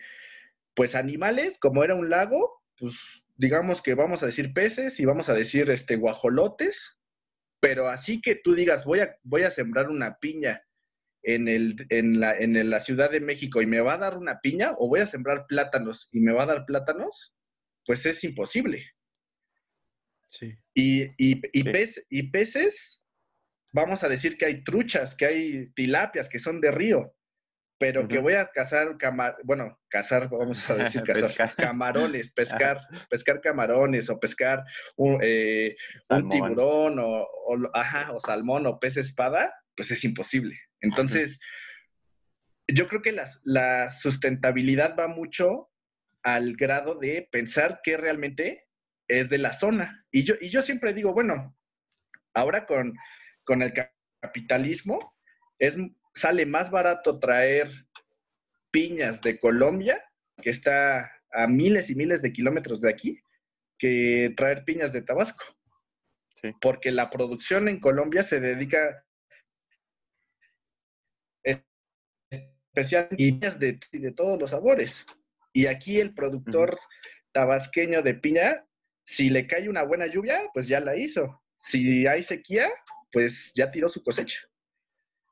pues 0.75 0.95
animales, 0.95 1.59
como 1.59 1.85
era 1.85 1.95
un 1.95 2.11
lago, 2.11 2.63
pues 2.77 2.95
digamos 3.37 3.83
que 3.83 3.95
vamos 3.95 4.23
a 4.23 4.27
decir 4.27 4.53
peces 4.53 5.01
y 5.01 5.05
vamos 5.05 5.29
a 5.29 5.35
decir 5.35 5.71
este, 5.71 5.97
guajolotes, 5.97 6.99
pero 7.61 7.89
así 7.89 8.21
que 8.21 8.35
tú 8.37 8.55
digas, 8.55 8.85
voy 8.85 9.01
a, 9.01 9.17
voy 9.23 9.43
a 9.43 9.51
sembrar 9.51 9.89
una 9.89 10.19
piña 10.19 10.63
en, 11.23 11.49
el, 11.49 11.87
en, 11.91 12.21
la, 12.21 12.37
en 12.37 12.71
la 12.71 12.81
Ciudad 12.81 13.11
de 13.11 13.21
México 13.21 13.61
y 13.61 13.67
me 13.67 13.81
va 13.81 13.95
a 13.95 13.99
dar 13.99 14.17
una 14.17 14.41
piña, 14.41 14.75
o 14.79 14.89
voy 14.89 15.01
a 15.01 15.07
sembrar 15.07 15.47
plátanos 15.47 16.09
y 16.13 16.21
me 16.21 16.33
va 16.33 16.45
a 16.45 16.47
dar 16.47 16.67
plátanos, 16.67 17.35
pues 17.85 18.07
es 18.07 18.23
imposible. 18.25 18.85
Sí. 20.29 20.55
Y, 20.75 21.05
y, 21.17 21.41
y, 21.53 22.23
peces, 22.31 23.03
vamos 23.79 24.05
a 24.05 24.09
decir 24.09 24.37
que 24.37 24.47
hay 24.47 24.63
truchas, 24.63 25.15
que 25.15 25.27
hay 25.27 25.71
tilapias, 25.75 26.29
que 26.29 26.39
son 26.39 26.61
de 26.61 26.71
río, 26.71 27.15
pero 27.79 28.09
que 28.09 28.19
voy 28.19 28.35
a 28.35 28.47
cazar, 28.47 28.99
camar 28.99 29.37
bueno, 29.45 29.79
cazar, 29.89 30.29
vamos 30.29 30.69
a 30.69 30.75
decir, 30.75 31.03
cazar 31.07 31.55
camarones, 31.55 32.33
pescar, 32.33 32.81
pescar 33.09 33.41
camarones 33.41 34.11
o 34.11 34.19
pescar 34.19 34.65
un, 34.97 35.21
eh, 35.23 35.77
tiburón 36.31 36.99
o, 36.99 37.27
ajá, 37.75 38.13
o 38.13 38.21
salmón 38.21 38.67
o 38.67 38.81
pez 38.81 38.97
espada, 38.97 39.55
pues 39.77 39.91
es 39.93 40.05
imposible. 40.05 40.59
Entonces, 40.81 41.39
yo 42.67 42.89
creo 42.89 43.01
que 43.01 43.13
la, 43.13 43.31
la 43.45 43.93
sustentabilidad 43.93 44.97
va 44.99 45.07
mucho 45.07 45.71
al 46.25 46.57
grado 46.57 46.97
de 46.97 47.29
pensar 47.31 47.81
que 47.83 47.97
realmente 47.97 48.67
es 49.09 49.29
de 49.31 49.39
la 49.39 49.53
zona. 49.53 50.05
Y 50.11 50.25
yo, 50.25 50.35
y 50.41 50.51
yo 50.51 50.63
siempre 50.63 50.93
digo, 50.93 51.15
bueno, 51.15 51.57
ahora 52.35 52.67
con, 52.67 52.95
con 53.49 53.63
el 53.63 53.73
capitalismo 54.21 55.15
es, 55.59 55.75
sale 56.15 56.45
más 56.45 56.71
barato 56.71 57.19
traer 57.19 57.71
piñas 58.71 59.23
de 59.23 59.39
Colombia, 59.39 60.05
que 60.43 60.51
está 60.51 61.11
a 61.33 61.47
miles 61.47 61.89
y 61.89 61.95
miles 61.95 62.21
de 62.21 62.31
kilómetros 62.31 62.83
de 62.83 62.91
aquí, 62.91 63.19
que 63.79 64.35
traer 64.37 64.65
piñas 64.67 64.93
de 64.93 65.01
Tabasco. 65.01 65.43
Porque 66.61 66.91
la 66.91 67.09
producción 67.09 67.69
en 67.69 67.81
Colombia 67.81 68.23
se 68.23 68.39
dedica 68.39 69.03
especialmente 72.31 73.17
piñas 73.17 73.59
de, 73.59 73.81
de 73.91 74.13
todos 74.13 74.39
los 74.39 74.51
sabores. 74.51 75.07
Y 75.55 75.67
aquí 75.67 76.01
el 76.01 76.15
productor 76.15 76.79
tabasqueño 77.33 78.03
de 78.03 78.13
piña, 78.13 78.67
si 79.05 79.31
le 79.31 79.47
cae 79.47 79.71
una 79.71 79.85
buena 79.85 80.07
lluvia, 80.07 80.39
pues 80.53 80.69
ya 80.69 80.81
la 80.81 80.97
hizo. 80.97 81.43
Si 81.63 82.07
hay 82.07 82.23
sequía, 82.23 82.69
pues 83.13 83.53
ya 83.55 83.71
tiró 83.71 83.89
su 83.89 84.03
cosecha. 84.03 84.41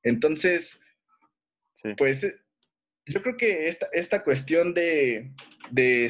Entonces, 0.02 0.80
pues 1.96 2.26
yo 3.06 3.22
creo 3.22 3.36
que 3.36 3.68
esta, 3.68 3.88
esta 3.92 4.22
cuestión 4.24 4.74
de, 4.74 5.32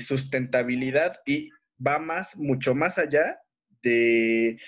sustentabilidad 0.04 1.18
y 1.26 1.50
va 1.84 1.98
más, 1.98 2.36
mucho 2.36 2.74
más 2.74 2.98
allá 2.98 3.38
de 3.82 4.58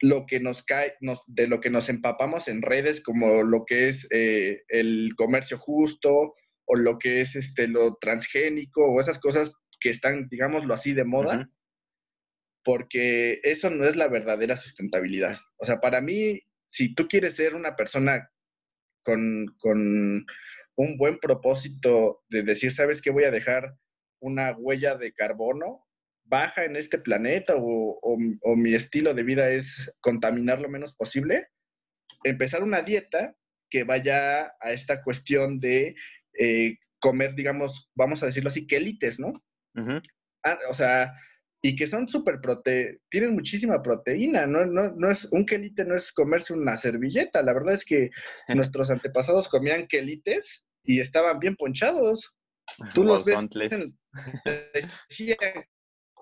lo 0.00 0.26
que 0.26 0.40
nos 0.40 0.62
cae, 0.62 0.94
de 1.26 1.46
lo 1.46 1.60
que 1.60 1.70
nos 1.70 1.88
empapamos 1.88 2.48
en 2.48 2.62
redes, 2.62 3.02
como 3.02 3.42
lo 3.42 3.64
que 3.64 3.88
es 3.88 4.06
eh, 4.10 4.62
el 4.68 5.12
comercio 5.16 5.58
justo 5.58 6.34
o 6.64 6.76
lo 6.76 6.98
que 6.98 7.20
es 7.20 7.36
este, 7.36 7.68
lo 7.68 7.96
transgénico 8.00 8.84
o 8.84 9.00
esas 9.00 9.20
cosas 9.20 9.54
que 9.80 9.90
están, 9.90 10.28
digámoslo 10.28 10.74
así, 10.74 10.92
de 10.92 11.04
moda, 11.04 11.48
porque 12.64 13.40
eso 13.42 13.70
no 13.70 13.84
es 13.86 13.96
la 13.96 14.08
verdadera 14.08 14.56
sustentabilidad. 14.56 15.36
O 15.58 15.64
sea, 15.64 15.80
para 15.80 16.00
mí, 16.00 16.40
si 16.68 16.94
tú 16.94 17.08
quieres 17.08 17.36
ser 17.36 17.54
una 17.54 17.76
persona 17.76 18.30
con, 19.02 19.46
con 19.58 20.26
un 20.76 20.96
buen 20.96 21.18
propósito 21.18 22.22
de 22.28 22.42
decir, 22.42 22.72
¿sabes 22.72 23.02
qué? 23.02 23.10
Voy 23.10 23.24
a 23.24 23.30
dejar 23.30 23.76
una 24.20 24.52
huella 24.56 24.96
de 24.96 25.12
carbono 25.12 25.84
baja 26.24 26.64
en 26.64 26.76
este 26.76 26.98
planeta 26.98 27.54
o, 27.56 27.98
o, 28.00 28.56
mi 28.56 28.74
estilo 28.74 29.12
de 29.12 29.22
vida 29.22 29.50
es 29.50 29.92
contaminar 30.00 30.60
lo 30.60 30.68
menos 30.68 30.94
posible, 30.94 31.48
empezar 32.24 32.62
una 32.62 32.80
dieta 32.80 33.36
que 33.68 33.84
vaya 33.84 34.54
a 34.60 34.72
esta 34.72 35.02
cuestión 35.02 35.60
de 35.60 35.94
eh, 36.38 36.78
comer, 37.00 37.34
digamos, 37.34 37.90
vamos 37.94 38.22
a 38.22 38.26
decirlo 38.26 38.48
así, 38.48 38.66
quelites, 38.66 39.18
¿no? 39.18 39.32
Ah, 40.44 40.58
o 40.70 40.74
sea, 40.74 41.12
y 41.62 41.76
que 41.76 41.86
son 41.86 42.08
súper 42.08 42.40
prote... 42.40 43.00
tienen 43.08 43.34
muchísima 43.34 43.80
proteína, 43.80 44.46
¿no? 44.46 44.66
No, 44.66 44.90
no 44.90 45.10
es, 45.10 45.24
un 45.26 45.46
quelite 45.46 45.84
no 45.84 45.94
es 45.94 46.12
comerse 46.12 46.52
una 46.52 46.76
servilleta, 46.76 47.40
la 47.42 47.54
verdad 47.54 47.74
es 47.74 47.84
que 47.84 48.10
nuestros 48.48 48.90
antepasados 48.90 49.48
comían 49.48 49.86
quelites 49.86 50.66
y 50.82 51.00
estaban 51.00 51.38
bien 51.38 51.54
ponchados. 51.56 52.34
Tú 52.94 53.04
los 53.04 53.24
ves, 53.24 53.38
decían 55.08 55.64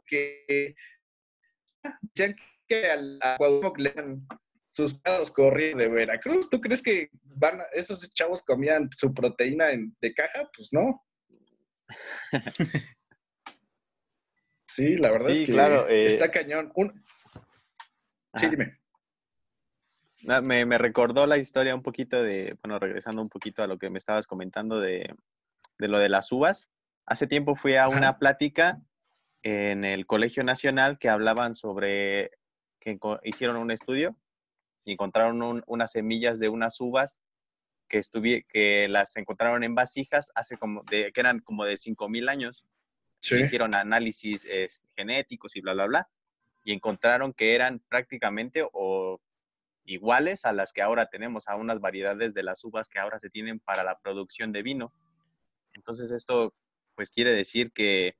que, 0.06 0.74
decían 2.02 2.36
que 2.68 2.90
al 2.90 3.18
le 3.78 3.94
sus 4.68 4.94
pados 5.00 5.30
corrían 5.30 5.78
de 5.78 5.88
Veracruz. 5.88 6.48
¿Tú 6.48 6.60
crees 6.60 6.82
que 6.82 7.10
van 7.22 7.60
esos 7.72 8.12
chavos 8.12 8.42
comían 8.42 8.88
su 8.96 9.12
proteína 9.12 9.66
de 10.00 10.14
caja? 10.14 10.48
Pues 10.56 10.72
no. 10.72 11.02
sí, 14.74 14.96
la 14.96 15.10
verdad 15.10 15.30
es 15.30 15.46
que 15.46 15.52
claro, 15.52 15.88
eh, 15.88 16.06
está 16.06 16.30
cañón. 16.30 16.72
Sí, 18.36 18.48
dime. 18.48 18.78
Me, 20.42 20.66
me, 20.66 20.78
recordó 20.78 21.26
la 21.26 21.38
historia 21.38 21.74
un 21.74 21.82
poquito 21.82 22.22
de, 22.22 22.56
bueno, 22.62 22.78
regresando 22.78 23.22
un 23.22 23.28
poquito 23.28 23.62
a 23.62 23.66
lo 23.66 23.78
que 23.78 23.88
me 23.88 23.98
estabas 23.98 24.26
comentando 24.26 24.78
de, 24.78 25.14
de 25.78 25.88
lo 25.88 25.98
de 25.98 26.10
las 26.10 26.30
uvas. 26.30 26.70
Hace 27.06 27.26
tiempo 27.26 27.56
fui 27.56 27.76
a 27.76 27.88
una 27.88 28.18
plática 28.18 28.80
en 29.42 29.84
el 29.84 30.06
Colegio 30.06 30.44
Nacional 30.44 30.98
que 30.98 31.08
hablaban 31.08 31.54
sobre, 31.54 32.30
que 32.78 32.98
hicieron 33.24 33.56
un 33.56 33.70
estudio 33.70 34.16
y 34.84 34.92
encontraron 34.92 35.62
unas 35.66 35.92
semillas 35.92 36.38
de 36.38 36.48
unas 36.48 36.80
uvas 36.80 37.20
que, 37.88 38.02
que 38.48 38.88
las 38.88 39.16
encontraron 39.16 39.64
en 39.64 39.74
vasijas 39.74 40.30
hace 40.34 40.56
como 40.56 40.82
de, 40.90 41.12
que 41.12 41.20
eran 41.20 41.40
como 41.40 41.64
de 41.64 41.74
5.000 41.74 42.30
años. 42.30 42.64
Hicieron 43.22 43.74
análisis 43.74 44.46
genéticos 44.96 45.56
y 45.56 45.60
bla, 45.60 45.74
bla, 45.74 45.86
bla. 45.86 46.08
Y 46.64 46.72
encontraron 46.72 47.32
que 47.32 47.54
eran 47.54 47.80
prácticamente 47.88 48.66
o 48.72 49.20
iguales 49.84 50.44
a 50.44 50.52
las 50.52 50.72
que 50.72 50.82
ahora 50.82 51.06
tenemos, 51.06 51.48
a 51.48 51.56
unas 51.56 51.80
variedades 51.80 52.34
de 52.34 52.42
las 52.42 52.64
uvas 52.64 52.88
que 52.88 52.98
ahora 52.98 53.18
se 53.18 53.30
tienen 53.30 53.60
para 53.60 53.82
la 53.82 53.98
producción 53.98 54.52
de 54.52 54.62
vino. 54.62 54.92
Entonces 55.74 56.10
esto 56.10 56.54
pues 56.94 57.10
quiere 57.10 57.32
decir 57.32 57.72
que 57.72 58.16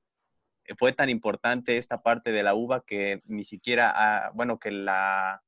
fue 0.77 0.93
tan 0.93 1.09
importante 1.09 1.77
esta 1.77 2.01
parte 2.01 2.31
de 2.31 2.43
la 2.43 2.55
uva 2.55 2.83
que 2.85 3.21
ni 3.25 3.43
siquiera, 3.43 4.31
bueno, 4.33 4.59
que 4.59 4.71
la 4.71 5.43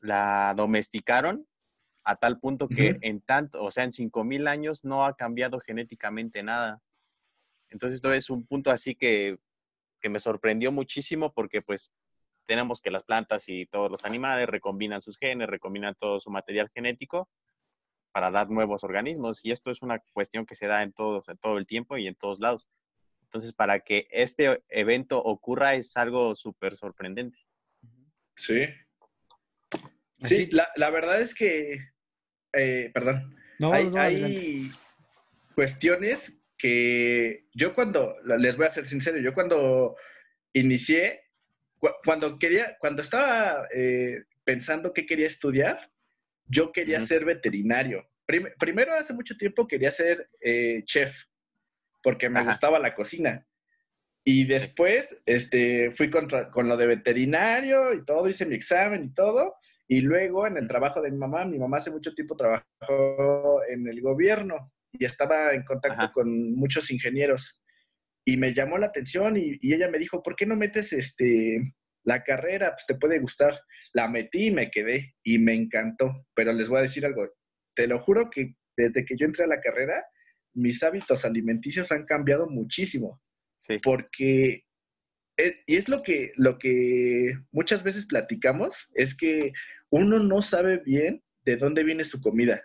la 0.00 0.54
domesticaron 0.56 1.46
a 2.04 2.16
tal 2.16 2.40
punto 2.40 2.66
que 2.68 2.96
en 3.02 3.20
tanto, 3.20 3.62
o 3.62 3.70
sea, 3.70 3.84
en 3.84 3.92
5000 3.92 4.48
años 4.48 4.84
no 4.84 5.04
ha 5.04 5.16
cambiado 5.16 5.60
genéticamente 5.60 6.42
nada. 6.42 6.80
Entonces, 7.70 7.96
esto 7.96 8.12
es 8.12 8.30
un 8.30 8.46
punto 8.46 8.70
así 8.70 8.94
que, 8.94 9.38
que 10.00 10.08
me 10.08 10.20
sorprendió 10.20 10.72
muchísimo 10.72 11.32
porque 11.32 11.62
pues 11.62 11.92
tenemos 12.46 12.80
que 12.80 12.90
las 12.90 13.04
plantas 13.04 13.48
y 13.48 13.66
todos 13.66 13.90
los 13.90 14.04
animales 14.04 14.48
recombinan 14.48 15.00
sus 15.00 15.16
genes, 15.16 15.48
recombinan 15.48 15.94
todo 15.94 16.18
su 16.18 16.30
material 16.30 16.68
genético 16.68 17.30
para 18.12 18.32
dar 18.32 18.50
nuevos 18.50 18.82
organismos. 18.82 19.44
Y 19.44 19.52
esto 19.52 19.70
es 19.70 19.82
una 19.82 20.00
cuestión 20.12 20.46
que 20.46 20.56
se 20.56 20.66
da 20.66 20.82
en 20.82 20.92
todo, 20.92 21.22
en 21.28 21.38
todo 21.38 21.58
el 21.58 21.66
tiempo 21.66 21.96
y 21.96 22.08
en 22.08 22.16
todos 22.16 22.40
lados. 22.40 22.66
Entonces, 23.22 23.52
para 23.52 23.78
que 23.78 24.08
este 24.10 24.60
evento 24.68 25.22
ocurra 25.22 25.74
es 25.74 25.96
algo 25.96 26.34
súper 26.34 26.76
sorprendente. 26.76 27.38
Sí. 28.34 28.66
Sí, 30.24 30.50
la, 30.50 30.90
verdad 30.90 31.20
es 31.20 31.34
que, 31.34 31.78
eh, 32.52 32.90
perdón, 32.92 33.36
no, 33.60 33.72
hay, 33.72 33.86
hay 33.96 34.70
cuestiones 35.54 36.39
que 36.60 37.46
yo 37.54 37.74
cuando, 37.74 38.16
les 38.22 38.56
voy 38.56 38.66
a 38.66 38.70
ser 38.70 38.84
sincero, 38.84 39.18
yo 39.18 39.32
cuando 39.32 39.96
inicié, 40.52 41.22
cuando 42.04 42.38
quería, 42.38 42.76
cuando 42.78 43.00
estaba 43.00 43.66
eh, 43.74 44.24
pensando 44.44 44.92
qué 44.92 45.06
quería 45.06 45.26
estudiar, 45.26 45.90
yo 46.44 46.70
quería 46.70 47.04
ser 47.06 47.24
veterinario. 47.24 48.06
primero, 48.26 48.92
hace 48.92 49.14
mucho 49.14 49.36
tiempo 49.38 49.66
quería 49.66 49.90
ser 49.90 50.28
eh, 50.42 50.82
chef, 50.84 51.16
porque 52.02 52.28
me 52.28 52.44
gustaba 52.44 52.78
la 52.78 52.94
cocina. 52.94 53.46
Y 54.22 54.44
después 54.44 55.16
este, 55.24 55.90
fui 55.92 56.10
con, 56.10 56.28
con, 56.52 56.68
lo 56.68 56.76
de 56.76 56.86
veterinario 56.86 57.94
y 57.94 58.04
todo, 58.04 58.28
hice 58.28 58.44
mi 58.44 58.54
examen 58.54 59.04
y 59.04 59.14
todo. 59.14 59.54
Y 59.88 60.02
luego 60.02 60.46
en 60.46 60.58
el 60.58 60.68
trabajo 60.68 61.00
de 61.00 61.10
mi 61.10 61.16
mamá, 61.16 61.46
mi 61.46 61.58
mamá 61.58 61.78
hace 61.78 61.90
mucho 61.90 62.14
tiempo 62.14 62.36
trabajó 62.36 63.62
en 63.66 63.88
el 63.88 64.02
gobierno 64.02 64.70
y 64.92 65.04
estaba 65.04 65.52
en 65.52 65.64
contacto 65.64 66.10
con 66.12 66.54
muchos 66.54 66.90
ingenieros 66.90 67.60
y 68.24 68.36
me 68.36 68.54
llamó 68.54 68.78
la 68.78 68.86
atención 68.86 69.36
y, 69.36 69.58
ella 69.62 69.90
me 69.90 69.98
dijo, 69.98 70.22
¿por 70.22 70.36
qué 70.36 70.46
no 70.46 70.56
metes 70.56 70.92
este, 70.92 71.74
la 72.04 72.22
carrera? 72.22 72.72
Pues 72.72 72.86
te 72.86 72.94
puede 72.94 73.18
gustar. 73.18 73.58
La 73.92 74.08
metí 74.08 74.46
y 74.46 74.50
me 74.50 74.70
quedé 74.70 75.14
y 75.22 75.38
me 75.38 75.54
encantó. 75.54 76.26
Pero 76.34 76.52
les 76.52 76.68
voy 76.68 76.78
a 76.78 76.82
decir 76.82 77.04
algo, 77.06 77.28
te 77.74 77.86
lo 77.86 78.00
juro 78.00 78.30
que 78.30 78.54
desde 78.76 79.04
que 79.04 79.16
yo 79.16 79.26
entré 79.26 79.44
a 79.44 79.48
la 79.48 79.60
carrera, 79.60 80.04
mis 80.54 80.82
hábitos 80.82 81.24
alimenticios 81.24 81.92
han 81.92 82.04
cambiado 82.04 82.48
muchísimo. 82.48 83.20
Sí. 83.56 83.78
Porque, 83.82 84.64
y 85.66 85.76
es 85.76 85.88
lo 85.88 86.02
que, 86.02 86.32
lo 86.36 86.58
que 86.58 87.34
muchas 87.52 87.82
veces 87.82 88.06
platicamos, 88.06 88.90
es 88.94 89.16
que 89.16 89.52
uno 89.90 90.18
no 90.18 90.42
sabe 90.42 90.78
bien 90.78 91.22
de 91.44 91.56
dónde 91.56 91.84
viene 91.84 92.04
su 92.04 92.20
comida. 92.20 92.64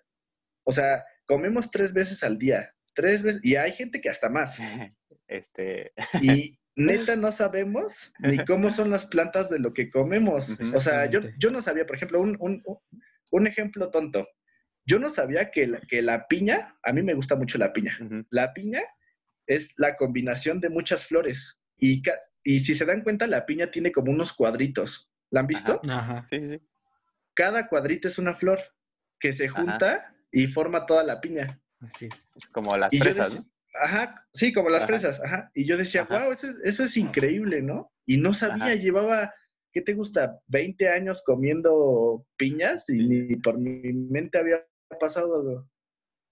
O 0.63 0.71
sea, 0.71 1.03
comemos 1.25 1.71
tres 1.71 1.93
veces 1.93 2.23
al 2.23 2.37
día, 2.37 2.73
tres 2.93 3.23
veces, 3.23 3.43
y 3.43 3.55
hay 3.55 3.73
gente 3.73 4.01
que 4.01 4.09
hasta 4.09 4.29
más. 4.29 4.57
Este... 5.27 5.91
Y 6.21 6.59
neta 6.75 7.15
no 7.15 7.31
sabemos 7.31 8.13
ni 8.19 8.43
cómo 8.45 8.69
son 8.69 8.91
las 8.91 9.05
plantas 9.05 9.49
de 9.49 9.59
lo 9.59 9.73
que 9.73 9.89
comemos. 9.89 10.49
O 10.75 10.81
sea, 10.81 11.05
yo, 11.07 11.19
yo 11.39 11.49
no 11.49 11.61
sabía, 11.61 11.85
por 11.85 11.95
ejemplo, 11.95 12.19
un, 12.21 12.35
un, 12.39 12.61
un 13.31 13.47
ejemplo 13.47 13.89
tonto. 13.89 14.27
Yo 14.85 14.99
no 14.99 15.09
sabía 15.09 15.49
que 15.51 15.67
la, 15.67 15.79
que 15.81 16.01
la 16.01 16.27
piña, 16.27 16.77
a 16.83 16.91
mí 16.93 17.01
me 17.01 17.13
gusta 17.13 17.35
mucho 17.35 17.57
la 17.57 17.73
piña. 17.73 17.97
La 18.29 18.53
piña 18.53 18.81
es 19.47 19.69
la 19.77 19.95
combinación 19.95 20.59
de 20.59 20.69
muchas 20.69 21.07
flores. 21.07 21.57
Y, 21.77 22.03
y 22.43 22.59
si 22.59 22.75
se 22.75 22.85
dan 22.85 23.01
cuenta, 23.01 23.25
la 23.25 23.45
piña 23.45 23.71
tiene 23.71 23.91
como 23.91 24.11
unos 24.11 24.33
cuadritos. 24.33 25.09
¿La 25.31 25.39
han 25.39 25.47
visto? 25.47 25.81
Ajá. 25.89 26.25
Sí, 26.29 26.39
sí. 26.41 26.61
Cada 27.33 27.67
cuadrito 27.67 28.07
es 28.07 28.19
una 28.19 28.35
flor 28.35 28.59
que 29.19 29.33
se 29.33 29.47
junta 29.47 30.14
y 30.35 30.47
forma 30.47 30.85
toda 30.85 31.03
la 31.03 31.21
piña. 31.21 31.59
Así 31.79 32.09
es. 32.11 32.47
Como 32.51 32.75
las 32.75 32.95
fresas, 32.95 33.35
¿no? 33.35 33.49
Ajá, 33.81 34.27
sí, 34.33 34.53
como 34.53 34.69
las 34.69 34.85
fresas, 34.85 35.21
ajá. 35.23 35.49
Y 35.53 35.65
yo 35.65 35.77
decía, 35.77 36.03
wow, 36.03 36.31
eso 36.31 36.47
es, 36.47 36.57
eso 36.63 36.83
es 36.83 36.95
increíble, 36.97 37.61
¿no? 37.61 37.91
Y 38.05 38.17
no 38.17 38.33
sabía, 38.33 38.75
llevaba, 38.75 39.33
¿qué 39.73 39.81
te 39.81 39.93
gusta? 39.93 40.39
20 40.47 40.89
años 40.89 41.23
comiendo 41.25 42.25
piñas 42.37 42.89
y 42.89 43.07
ni 43.07 43.35
por 43.37 43.57
mi 43.57 43.93
mente 43.93 44.37
había 44.37 44.65
pasado. 44.99 45.67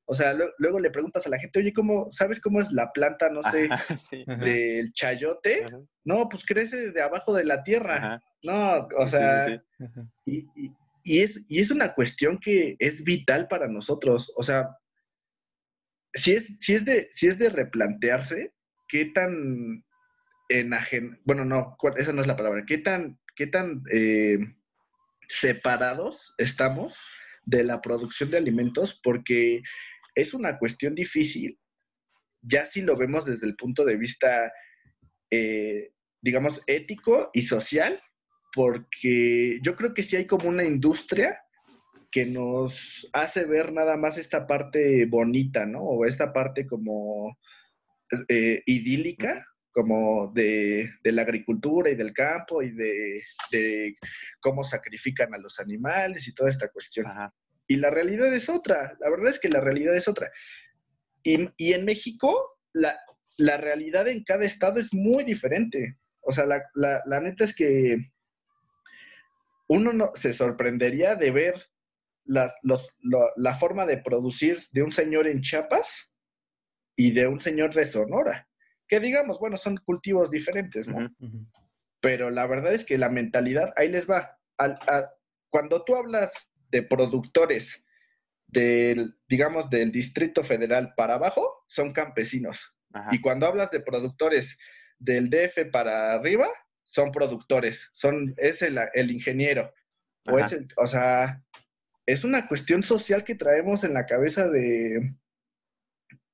O 0.05 0.15
sea, 0.15 0.35
luego 0.57 0.79
le 0.79 0.91
preguntas 0.91 1.25
a 1.25 1.29
la 1.29 1.39
gente, 1.39 1.59
oye, 1.59 1.73
¿cómo, 1.73 2.11
¿sabes 2.11 2.39
cómo 2.39 2.61
es 2.61 2.71
la 2.71 2.91
planta, 2.91 3.29
no 3.29 3.41
sé, 3.43 3.69
del 4.39 4.91
chayote? 4.93 5.65
No, 6.03 6.27
pues 6.29 6.45
crece 6.45 6.91
de 6.91 7.01
abajo 7.01 7.33
de 7.33 7.45
la 7.45 7.63
tierra. 7.63 8.21
No, 8.43 8.87
o 8.97 9.07
sea, 9.07 9.63
y, 10.25 10.39
y 10.55 10.71
es, 11.03 11.43
y 11.47 11.59
es 11.59 11.71
una 11.71 11.93
cuestión 11.93 12.39
que 12.39 12.75
es 12.79 13.03
vital 13.03 13.47
para 13.47 13.67
nosotros. 13.67 14.31
O 14.35 14.43
sea, 14.43 14.69
si 16.13 16.33
es, 16.33 16.47
si 16.59 16.75
es, 16.75 16.85
de, 16.85 17.09
si 17.11 17.27
es 17.27 17.37
de 17.37 17.49
replantearse 17.49 18.53
qué 18.87 19.05
tan 19.05 19.83
enajen, 20.49 21.19
bueno, 21.25 21.45
no, 21.45 21.77
esa 21.97 22.13
no 22.13 22.21
es 22.21 22.27
la 22.27 22.37
palabra, 22.37 22.63
qué 22.65 22.77
tan, 22.77 23.19
qué 23.35 23.47
tan 23.47 23.83
eh, 23.91 24.37
separados 25.27 26.33
estamos 26.37 26.97
de 27.45 27.63
la 27.63 27.81
producción 27.81 28.31
de 28.31 28.37
alimentos, 28.37 28.99
porque 29.03 29.61
es 30.15 30.33
una 30.33 30.59
cuestión 30.59 30.95
difícil, 30.95 31.59
ya 32.41 32.65
si 32.65 32.81
lo 32.81 32.95
vemos 32.95 33.25
desde 33.25 33.47
el 33.47 33.55
punto 33.55 33.85
de 33.85 33.97
vista, 33.97 34.51
eh, 35.31 35.91
digamos, 36.21 36.61
ético 36.67 37.31
y 37.33 37.43
social, 37.43 38.01
porque 38.53 39.59
yo 39.61 39.75
creo 39.75 39.93
que 39.93 40.03
sí 40.03 40.15
hay 40.15 40.27
como 40.27 40.47
una 40.47 40.63
industria 40.63 41.39
que 42.11 42.25
nos 42.27 43.09
hace 43.11 43.45
ver 43.45 43.73
nada 43.73 43.97
más 43.97 44.19
esta 44.19 44.45
parte 44.45 45.05
bonita, 45.07 45.65
¿no? 45.65 45.81
O 45.81 46.05
esta 46.05 46.31
parte 46.31 46.67
como 46.67 47.39
eh, 48.29 48.61
idílica, 48.67 49.47
como 49.71 50.31
de, 50.35 50.91
la 51.03 51.23
agricultura 51.23 51.89
y 51.89 51.95
del 51.95 52.13
campo 52.13 52.61
y 52.61 52.69
de, 52.69 53.97
cómo 54.39 54.63
sacrifican 54.63 55.33
a 55.33 55.39
los 55.39 55.59
animales 55.59 56.27
y 56.27 56.35
toda 56.35 56.51
esta 56.51 56.67
cuestión. 56.67 57.07
Y 57.67 57.77
la 57.77 57.89
realidad 57.89 58.31
es 58.31 58.47
otra, 58.47 58.95
la 58.99 59.09
verdad 59.09 59.29
es 59.29 59.39
que 59.39 59.49
la 59.49 59.61
realidad 59.61 59.95
es 59.95 60.07
otra. 60.07 60.31
Y, 61.23 61.73
en 61.73 61.85
México, 61.85 62.59
la, 62.73 62.95
realidad 63.57 64.07
en 64.07 64.23
cada 64.23 64.45
estado 64.45 64.79
es 64.79 64.93
muy 64.93 65.23
diferente. 65.23 65.97
O 66.21 66.31
sea, 66.31 66.45
la, 66.45 66.61
la 66.75 67.19
neta 67.19 67.45
es 67.45 67.55
que 67.55 68.12
uno 69.73 69.93
no, 69.93 70.11
se 70.15 70.33
sorprendería 70.33 71.15
de 71.15 71.31
ver 71.31 71.65
la, 72.25 72.53
la 73.35 73.55
forma 73.57 73.85
de 73.85 73.97
producir 73.97 74.63
de 74.71 74.83
un 74.83 74.91
señor 74.91 75.27
en 75.27 75.41
Chiapas 75.41 76.09
y 76.95 77.11
de 77.11 77.27
un 77.27 77.41
señor 77.41 77.73
de 77.73 77.85
Sonora. 77.85 78.47
Que 78.87 78.99
digamos, 78.99 79.39
bueno, 79.39 79.57
son 79.57 79.77
cultivos 79.77 80.29
diferentes, 80.29 80.87
¿no? 80.87 81.09
Pero 81.99 82.29
la 82.29 82.45
verdad 82.45 82.73
es 82.73 82.85
que 82.85 82.97
la 82.97 83.09
mentalidad, 83.09 83.73
ahí 83.75 83.89
les 83.89 84.07
va. 84.09 84.37
Al, 84.57 84.77
cuando 85.49 85.83
tú 85.83 85.95
hablas 85.95 86.51
de 86.69 86.83
productores 86.83 87.83
del, 88.47 89.15
digamos, 89.27 89.69
del 89.69 89.91
Distrito 89.91 90.43
Federal 90.43 90.93
para 90.95 91.15
abajo, 91.15 91.63
son 91.67 91.93
campesinos. 91.93 92.75
Y 93.11 93.21
cuando 93.21 93.47
hablas 93.47 93.71
de 93.71 93.79
productores 93.79 94.55
del 94.99 95.31
DF 95.31 95.71
para 95.71 96.13
arriba, 96.13 96.47
son 96.93 97.11
productores, 97.11 97.89
son, 97.91 98.35
es 98.37 98.61
el, 98.61 99.11
ingeniero. 99.11 99.73
O, 100.27 100.37
es 100.37 100.55
o 100.77 100.85
sea, 100.85 101.43
es 102.05 102.23
una 102.23 102.47
cuestión 102.47 102.83
social 102.83 103.23
que 103.23 103.33
traemos 103.33 103.83
en 103.83 103.95
la 103.95 104.05
cabeza 104.05 104.47
de, 104.47 105.15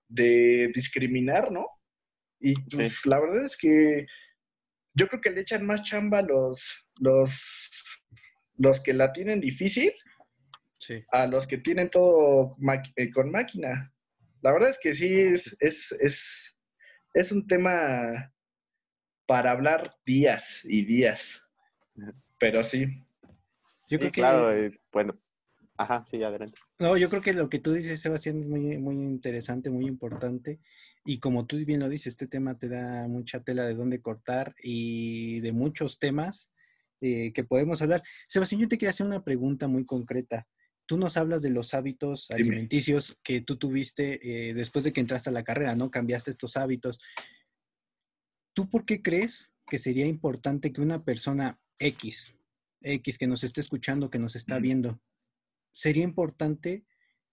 de 0.09 0.69
discriminar, 0.75 1.49
¿no? 1.49 1.65
Y 2.41 2.53
pues, 2.75 3.05
la 3.05 3.19
verdad 3.21 3.45
es 3.45 3.55
que 3.55 4.05
yo 4.93 5.07
creo 5.07 5.21
que 5.21 5.31
le 5.31 5.41
echan 5.41 5.65
más 5.65 5.83
chamba 5.83 6.21
los, 6.21 6.85
los, 6.99 7.71
los 8.57 8.81
que 8.81 8.93
la 8.93 9.13
tienen 9.13 9.39
difícil 9.39 9.93
a 11.11 11.25
los 11.27 11.47
que 11.47 11.59
tienen 11.59 11.89
todo 11.89 12.57
eh, 12.95 13.11
con 13.11 13.31
máquina. 13.31 13.93
La 14.41 14.51
verdad 14.51 14.71
es 14.71 14.79
que 14.79 14.93
sí, 14.93 15.19
es, 15.21 15.55
es, 15.59 15.95
es, 15.99 16.57
es 17.13 17.31
un 17.31 17.47
tema 17.47 18.33
para 19.29 19.51
hablar 19.51 19.95
días 20.07 20.61
y 20.63 20.83
días. 20.85 21.43
Pero 22.39 22.63
sí. 22.63 23.05
Yo 23.87 23.99
creo 23.99 24.11
que. 24.11 24.21
Claro, 24.21 24.51
eh, 24.51 24.81
bueno. 24.91 25.19
Ajá, 25.77 26.03
sí, 26.09 26.23
adelante. 26.23 26.57
No, 26.79 26.97
yo 26.97 27.11
creo 27.11 27.21
que 27.21 27.33
lo 27.33 27.47
que 27.47 27.59
tú 27.59 27.71
dices, 27.73 28.01
Sebastián, 28.01 28.39
es 28.39 28.47
muy, 28.47 28.79
muy 28.79 28.95
interesante, 28.95 29.69
muy 29.69 29.85
importante. 29.85 30.59
Y 31.05 31.19
como 31.19 31.45
tú 31.45 31.57
bien 31.57 31.79
lo 31.79 31.89
dices, 31.89 32.07
este 32.07 32.25
tema 32.25 32.57
te 32.57 32.69
da 32.69 33.07
mucha 33.07 33.43
tela 33.43 33.67
de 33.67 33.75
dónde 33.75 34.01
cortar 34.01 34.55
y 34.63 35.41
de 35.41 35.51
muchos 35.51 35.99
temas 35.99 36.49
eh, 36.99 37.31
que 37.31 37.43
podemos 37.43 37.83
hablar. 37.83 38.01
Sebastián, 38.27 38.61
yo 38.61 38.67
te 38.67 38.79
quería 38.79 38.89
hacer 38.89 39.05
una 39.05 39.23
pregunta 39.23 39.67
muy 39.67 39.85
concreta. 39.85 40.47
Tú 40.87 40.97
nos 40.97 41.17
hablas 41.17 41.43
de 41.43 41.51
los 41.51 41.75
hábitos 41.75 42.31
alimenticios 42.31 43.19
que 43.21 43.41
tú 43.41 43.57
tuviste 43.57 44.49
eh, 44.49 44.55
después 44.55 44.85
de 44.85 44.91
que 44.91 45.01
entraste 45.01 45.29
a 45.29 45.33
la 45.33 45.43
carrera, 45.43 45.75
¿no? 45.75 45.91
Cambiaste 45.91 46.31
estos 46.31 46.57
hábitos. 46.57 46.99
¿Tú 48.53 48.69
por 48.69 48.85
qué 48.85 49.01
crees 49.01 49.51
que 49.67 49.77
sería 49.77 50.05
importante 50.05 50.73
que 50.73 50.81
una 50.81 51.03
persona 51.03 51.59
X, 51.77 52.35
X 52.81 53.17
que 53.17 53.27
nos 53.27 53.43
esté 53.43 53.61
escuchando, 53.61 54.09
que 54.09 54.19
nos 54.19 54.35
está 54.35 54.59
viendo, 54.59 54.99
sería 55.71 56.03
importante 56.03 56.85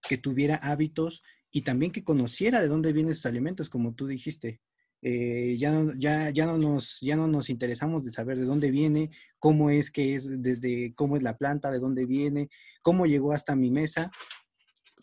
que 0.09 0.19
tuviera 0.19 0.57
hábitos 0.57 1.21
y 1.51 1.63
también 1.63 1.93
que 1.93 2.05
conociera 2.05 2.61
de 2.61 2.69
dónde 2.69 2.93
vienen 2.93 3.15
sus 3.15 3.27
alimentos, 3.27 3.69
como 3.69 3.95
tú 3.95 4.07
dijiste. 4.07 4.61
Eh, 5.03 5.57
ya, 5.59 5.85
ya, 5.97 6.31
ya, 6.31 6.47
no 6.47 6.59
nos, 6.59 7.01
ya 7.01 7.17
no 7.17 7.27
nos 7.27 7.51
interesamos 7.51 8.05
de 8.05 8.11
saber 8.11 8.39
de 8.39 8.45
dónde 8.45 8.71
viene, 8.71 9.11
cómo 9.39 9.71
es 9.71 9.91
que 9.91 10.15
es, 10.15 10.43
desde 10.43 10.95
cómo 10.95 11.17
es 11.17 11.23
la 11.23 11.37
planta, 11.37 11.71
de 11.71 11.79
dónde 11.79 12.07
viene, 12.07 12.51
cómo 12.83 13.07
llegó 13.07 13.33
hasta 13.33 13.57
mi 13.57 13.71
mesa. 13.71 14.11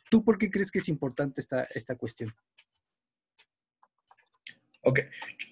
¿Tú 0.09 0.23
por 0.23 0.37
qué 0.37 0.51
crees 0.51 0.71
que 0.71 0.79
es 0.79 0.89
importante 0.89 1.41
esta, 1.41 1.63
esta 1.75 1.95
cuestión? 1.95 2.33
Ok, 4.85 4.99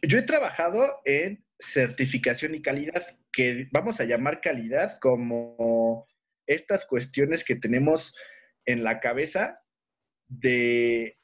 yo 0.01 0.17
he 0.17 0.23
trabajado 0.23 1.01
en 1.05 1.45
certificación 1.59 2.53
y 2.53 2.61
calidad, 2.61 3.17
que 3.31 3.69
vamos 3.71 3.99
a 3.99 4.03
llamar 4.03 4.41
calidad 4.41 4.99
como 4.99 6.05
estas 6.47 6.85
cuestiones 6.85 7.45
que 7.45 7.55
tenemos 7.55 8.13
en 8.65 8.83
la 8.83 8.99
cabeza 8.99 9.63
de 10.27 11.17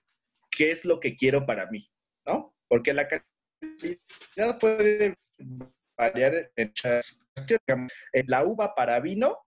qué 0.52 0.72
es 0.72 0.86
lo 0.86 1.00
que 1.02 1.18
quiero 1.18 1.46
para 1.46 1.70
mí, 1.70 1.92
¿no? 2.26 2.56
Porque 2.70 2.94
la 2.94 3.08
calidad 3.10 4.60
puede 4.60 5.16
variar 5.98 6.52
en 6.56 6.68
muchas 6.68 7.20
cuestiones. 7.36 7.92
La 8.28 8.46
uva 8.46 8.74
para 8.74 9.02
vino 9.02 9.38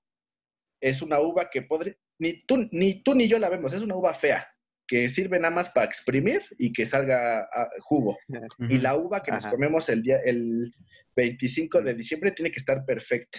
es 0.82 1.00
una 1.00 1.20
uva 1.20 1.48
que 1.48 1.62
podría, 1.62 1.96
ni 2.18 2.44
tú, 2.44 2.68
ni 2.72 3.02
tú 3.02 3.14
ni 3.14 3.26
yo 3.26 3.38
la 3.38 3.48
vemos, 3.48 3.72
es 3.72 3.80
una 3.80 3.96
uva 3.96 4.14
fea, 4.14 4.54
que 4.90 5.08
sirve 5.08 5.38
nada 5.38 5.54
más 5.54 5.70
para 5.70 5.86
exprimir 5.86 6.42
y 6.58 6.72
que 6.72 6.84
salga 6.84 7.48
jugo. 7.78 8.18
Y 8.68 8.78
la 8.78 8.96
uva 8.96 9.22
que 9.22 9.30
nos 9.30 9.46
comemos 9.46 9.88
el 9.88 10.02
día, 10.02 10.18
el 10.24 10.74
25 11.14 11.80
de 11.82 11.94
diciembre 11.94 12.32
tiene 12.32 12.50
que 12.50 12.58
estar 12.58 12.84
perfecta. 12.84 13.38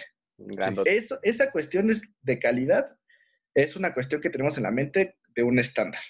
Eso, 0.86 1.18
esa 1.22 1.52
cuestión 1.52 1.90
es 1.90 2.00
de 2.22 2.38
calidad 2.38 2.86
es 3.54 3.76
una 3.76 3.92
cuestión 3.92 4.22
que 4.22 4.30
tenemos 4.30 4.56
en 4.56 4.62
la 4.62 4.70
mente 4.70 5.18
de 5.34 5.42
un 5.42 5.58
estándar. 5.58 6.00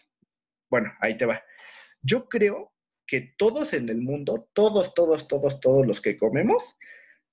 Bueno, 0.71 0.93
ahí 1.01 1.19
te 1.19 1.27
va. 1.27 1.43
Yo 2.03 2.29
creo 2.29 2.73
que 3.05 3.35
todos 3.37 3.73
en 3.73 3.89
el 3.89 4.01
mundo, 4.01 4.49
todos, 4.53 4.95
todos, 4.95 5.27
todos, 5.27 5.59
todos 5.59 5.85
los 5.85 6.01
que 6.01 6.17
comemos, 6.17 6.79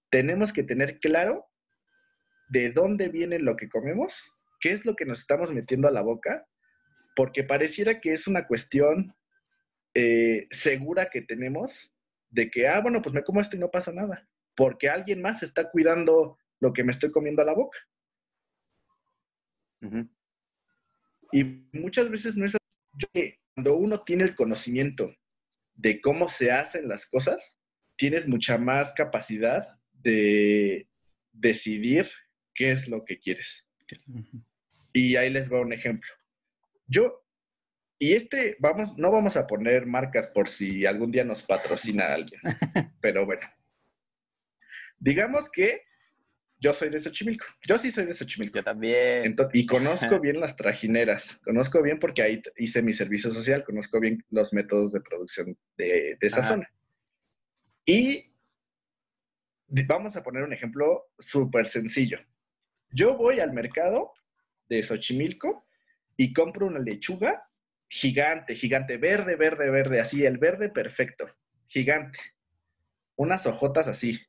tenemos 0.09 0.51
que 0.51 0.63
tener 0.63 0.99
claro 0.99 1.47
de 2.49 2.71
dónde 2.71 3.09
viene 3.09 3.37
lo 3.37 3.55
que 3.55 3.69
comemos, 3.69 4.31
qué 4.59 4.71
es 4.71 4.83
lo 4.83 4.95
que 4.95 5.05
nos 5.05 5.19
estamos 5.19 5.51
metiendo 5.51 5.87
a 5.87 5.91
la 5.91 6.01
boca 6.01 6.47
porque 7.15 7.43
pareciera 7.43 7.99
que 7.99 8.13
es 8.13 8.27
una 8.27 8.47
cuestión 8.47 9.13
eh, 9.93 10.47
segura 10.51 11.09
que 11.09 11.21
tenemos 11.21 11.93
de 12.29 12.49
que, 12.49 12.67
ah, 12.67 12.79
bueno, 12.81 13.01
pues 13.01 13.13
me 13.13 13.23
como 13.23 13.41
esto 13.41 13.55
y 13.55 13.59
no 13.59 13.71
pasa 13.71 13.91
nada, 13.91 14.27
porque 14.55 14.89
alguien 14.89 15.21
más 15.21 15.41
está 15.43 15.69
cuidando 15.69 16.37
lo 16.59 16.73
que 16.73 16.83
me 16.83 16.91
estoy 16.91 17.11
comiendo 17.11 17.41
a 17.41 17.45
la 17.45 17.53
boca. 17.53 17.79
Y 21.31 21.43
muchas 21.71 22.09
veces 22.09 22.35
no 22.35 22.45
es 22.45 22.55
así. 22.55 23.35
Cuando 23.53 23.75
uno 23.75 23.99
tiene 23.99 24.23
el 24.23 24.35
conocimiento 24.35 25.13
de 25.75 26.01
cómo 26.01 26.27
se 26.27 26.51
hacen 26.51 26.87
las 26.87 27.05
cosas, 27.05 27.57
tienes 27.95 28.27
mucha 28.27 28.57
más 28.57 28.91
capacidad 28.93 29.67
de 29.93 30.87
decidir 31.31 32.09
qué 32.53 32.71
es 32.71 32.87
lo 32.87 33.05
que 33.05 33.19
quieres. 33.19 33.67
Y 34.93 35.15
ahí 35.15 35.29
les 35.29 35.51
va 35.51 35.61
un 35.61 35.73
ejemplo. 35.73 36.09
Yo, 36.89 37.23
y 37.99 38.13
este, 38.13 38.57
vamos, 38.59 38.97
no 38.97 39.11
vamos 39.11 39.37
a 39.37 39.45
poner 39.45 39.85
marcas 39.85 40.27
por 40.27 40.49
si 40.49 40.85
algún 40.85 41.11
día 41.11 41.23
nos 41.23 41.43
patrocina 41.43 42.13
alguien, 42.13 42.41
pero 43.01 43.25
bueno. 43.25 43.47
Digamos 44.97 45.49
que 45.49 45.83
yo 46.59 46.73
soy 46.73 46.89
de 46.89 46.99
Xochimilco. 46.99 47.45
Yo 47.65 47.77
sí 47.77 47.89
soy 47.89 48.05
de 48.05 48.13
Xochimilco. 48.13 48.57
Yo 48.57 48.63
también. 48.63 49.35
y 49.53 49.65
conozco 49.65 50.19
bien 50.19 50.39
las 50.39 50.55
trajineras. 50.55 51.39
Conozco 51.43 51.81
bien 51.81 51.99
porque 51.99 52.21
ahí 52.21 52.41
hice 52.57 52.81
mi 52.81 52.91
servicio 52.91 53.29
social. 53.29 53.63
Conozco 53.63 53.99
bien 53.99 54.25
los 54.29 54.51
métodos 54.51 54.91
de 54.91 54.99
producción 54.99 55.57
de, 55.77 56.17
esa 56.19 56.43
zona. 56.43 56.69
Y 57.85 58.33
vamos 59.67 60.17
a 60.17 60.23
poner 60.23 60.43
un 60.43 60.51
ejemplo 60.51 61.05
súper 61.17 61.67
sencillo. 61.67 62.19
Yo 62.91 63.15
voy 63.15 63.39
al 63.39 63.53
mercado 63.53 64.11
de 64.67 64.83
Xochimilco 64.83 65.65
y 66.19 66.33
compro 66.33 66.67
una 66.67 66.79
lechuga 66.79 67.47
gigante, 67.87 68.53
gigante, 68.53 68.97
verde, 68.97 69.37
verde, 69.37 69.69
verde, 69.69 70.01
así, 70.01 70.25
el 70.25 70.37
verde 70.37 70.67
perfecto, 70.67 71.33
gigante. 71.67 72.19
Unas 73.15 73.45
hojotas 73.45 73.87
así. 73.87 74.19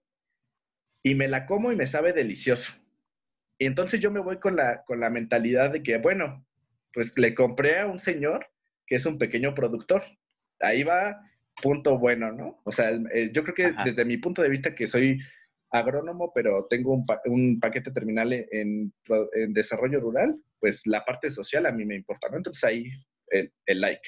Y 1.03 1.17
me 1.17 1.27
la 1.27 1.47
como 1.47 1.73
y 1.73 1.77
me 1.77 1.89
sabe 1.89 2.13
delicioso. 2.13 2.73
Y 3.59 3.67
entonces 3.67 3.99
yo 3.99 4.13
me 4.13 4.21
voy 4.21 4.39
con 4.39 4.55
la, 4.55 4.85
con 4.85 5.01
la 5.01 5.11
mentalidad 5.11 5.73
de 5.73 5.83
que, 5.83 5.99
bueno, 5.99 6.47
pues 6.93 7.19
le 7.19 7.35
compré 7.35 7.81
a 7.81 7.89
un 7.89 7.99
señor 7.99 8.47
que 8.87 8.95
es 8.95 9.05
un 9.05 9.19
pequeño 9.19 9.53
productor. 9.57 10.05
Ahí 10.61 10.85
va 10.85 11.21
punto 11.61 11.99
bueno, 11.99 12.31
¿no? 12.31 12.61
O 12.63 12.71
sea, 12.71 12.93
yo 13.33 13.43
creo 13.43 13.55
que 13.57 13.73
desde 13.85 14.05
mi 14.05 14.17
punto 14.17 14.43
de 14.43 14.49
vista 14.49 14.77
que 14.77 14.87
soy 14.87 15.19
agrónomo, 15.71 16.33
pero 16.35 16.67
tengo 16.69 17.05
un, 17.25 17.61
paquete 17.61 17.91
terminal 17.91 18.33
en, 18.33 18.93
desarrollo 19.49 20.01
rural, 20.01 20.37
pues 20.59 20.87
la 20.87 21.05
parte 21.05 21.31
social 21.31 21.67
a 21.67 21.73
mí 21.73 21.85
me 21.85 21.97
importa, 21.97 22.29
¿no? 22.29 22.37
Entonces 22.37 22.65
ahí 22.65 22.91
el, 23.29 23.81
like. 23.81 24.03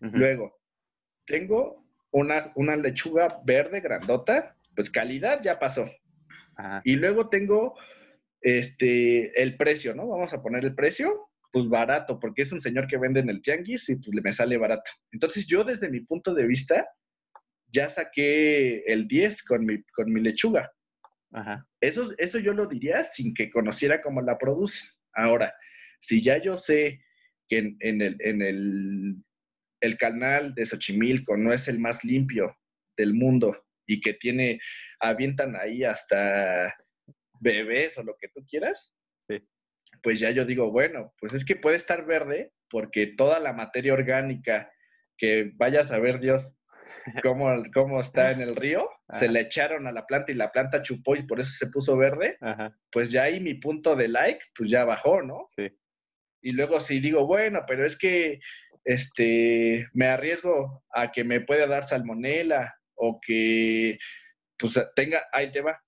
Luego, 0.00 0.58
tengo 1.24 1.86
una, 2.10 2.52
una 2.54 2.76
lechuga 2.76 3.40
verde 3.44 3.80
grandota, 3.80 4.56
pues 4.74 4.90
calidad 4.90 5.42
ya 5.42 5.58
pasó. 5.58 5.90
Y 6.84 6.96
luego 6.96 7.28
tengo 7.28 7.74
este, 8.40 9.42
el 9.42 9.56
precio, 9.56 9.94
¿no? 9.94 10.08
Vamos 10.08 10.32
a 10.32 10.42
poner 10.42 10.64
el 10.64 10.74
precio, 10.74 11.28
pues 11.52 11.68
barato, 11.68 12.18
porque 12.18 12.42
es 12.42 12.52
un 12.52 12.60
señor 12.60 12.86
que 12.86 12.98
vende 12.98 13.20
en 13.20 13.28
el 13.28 13.42
tianguis 13.42 13.88
y 13.88 13.96
pues 13.96 14.10
me 14.22 14.32
sale 14.32 14.56
barato. 14.56 14.90
Entonces 15.12 15.46
yo 15.46 15.64
desde 15.64 15.90
mi 15.90 16.00
punto 16.00 16.34
de 16.34 16.46
vista, 16.46 16.86
ya 17.68 17.88
saqué 17.88 18.80
el 18.86 19.08
10 19.08 19.42
con 19.42 19.64
mi, 19.64 19.82
con 19.94 20.12
mi 20.12 20.20
lechuga. 20.20 20.70
Eso, 21.80 22.12
eso 22.16 22.38
yo 22.38 22.54
lo 22.54 22.66
diría 22.66 23.04
sin 23.04 23.34
que 23.34 23.50
conociera 23.50 24.00
cómo 24.00 24.22
la 24.22 24.38
produce. 24.38 24.86
Ahora, 25.12 25.54
si 26.00 26.22
ya 26.22 26.38
yo 26.38 26.56
sé 26.56 27.02
que 27.48 27.58
en, 27.58 28.02
el, 28.02 28.16
en 28.20 28.42
el, 28.42 29.16
el, 29.80 29.98
canal 29.98 30.54
de 30.54 30.64
Xochimilco 30.64 31.36
no 31.36 31.52
es 31.52 31.68
el 31.68 31.78
más 31.78 32.04
limpio 32.04 32.56
del 32.96 33.12
mundo 33.12 33.64
y 33.86 34.00
que 34.00 34.14
tiene, 34.14 34.60
avientan 35.00 35.56
ahí 35.56 35.84
hasta 35.84 36.74
bebés 37.40 37.98
o 37.98 38.02
lo 38.02 38.16
que 38.16 38.28
tú 38.28 38.44
quieras, 38.48 38.94
pues 40.02 40.20
ya 40.20 40.30
yo 40.30 40.44
digo, 40.44 40.70
bueno, 40.70 41.12
pues 41.20 41.34
es 41.34 41.44
que 41.44 41.56
puede 41.56 41.76
estar 41.76 42.06
verde 42.06 42.52
porque 42.68 43.08
toda 43.08 43.40
la 43.40 43.52
materia 43.52 43.92
orgánica 43.92 44.70
que 45.18 45.52
vaya 45.54 45.80
a 45.80 45.86
saber 45.86 46.20
Dios 46.20 46.54
cómo, 47.22 47.62
cómo 47.72 48.00
está 48.00 48.32
en 48.32 48.40
el 48.40 48.56
río, 48.56 48.88
se 49.18 49.28
le 49.28 49.40
echaron 49.40 49.86
a 49.86 49.92
la 49.92 50.06
planta 50.06 50.32
y 50.32 50.34
la 50.34 50.52
planta 50.52 50.82
chupó 50.82 51.16
y 51.16 51.22
por 51.22 51.40
eso 51.40 51.50
se 51.50 51.68
puso 51.68 51.96
verde, 51.96 52.38
pues 52.90 53.10
ya 53.10 53.24
ahí 53.24 53.40
mi 53.40 53.54
punto 53.54 53.96
de 53.96 54.08
like, 54.08 54.40
pues 54.56 54.70
ya 54.70 54.84
bajó, 54.84 55.22
¿no? 55.22 55.46
Sí. 55.56 55.70
Y 56.42 56.52
luego 56.52 56.80
si 56.80 57.00
digo, 57.00 57.26
bueno, 57.26 57.64
pero 57.66 57.84
es 57.84 57.96
que 57.96 58.40
este, 58.84 59.88
me 59.92 60.06
arriesgo 60.06 60.84
a 60.90 61.10
que 61.10 61.24
me 61.24 61.40
pueda 61.40 61.66
dar 61.66 61.84
salmonela 61.84 62.76
o 62.94 63.20
que 63.20 63.98
pues 64.58 64.80
tenga, 64.94 65.24
ahí 65.32 65.50
te 65.50 65.60
va, 65.60 65.82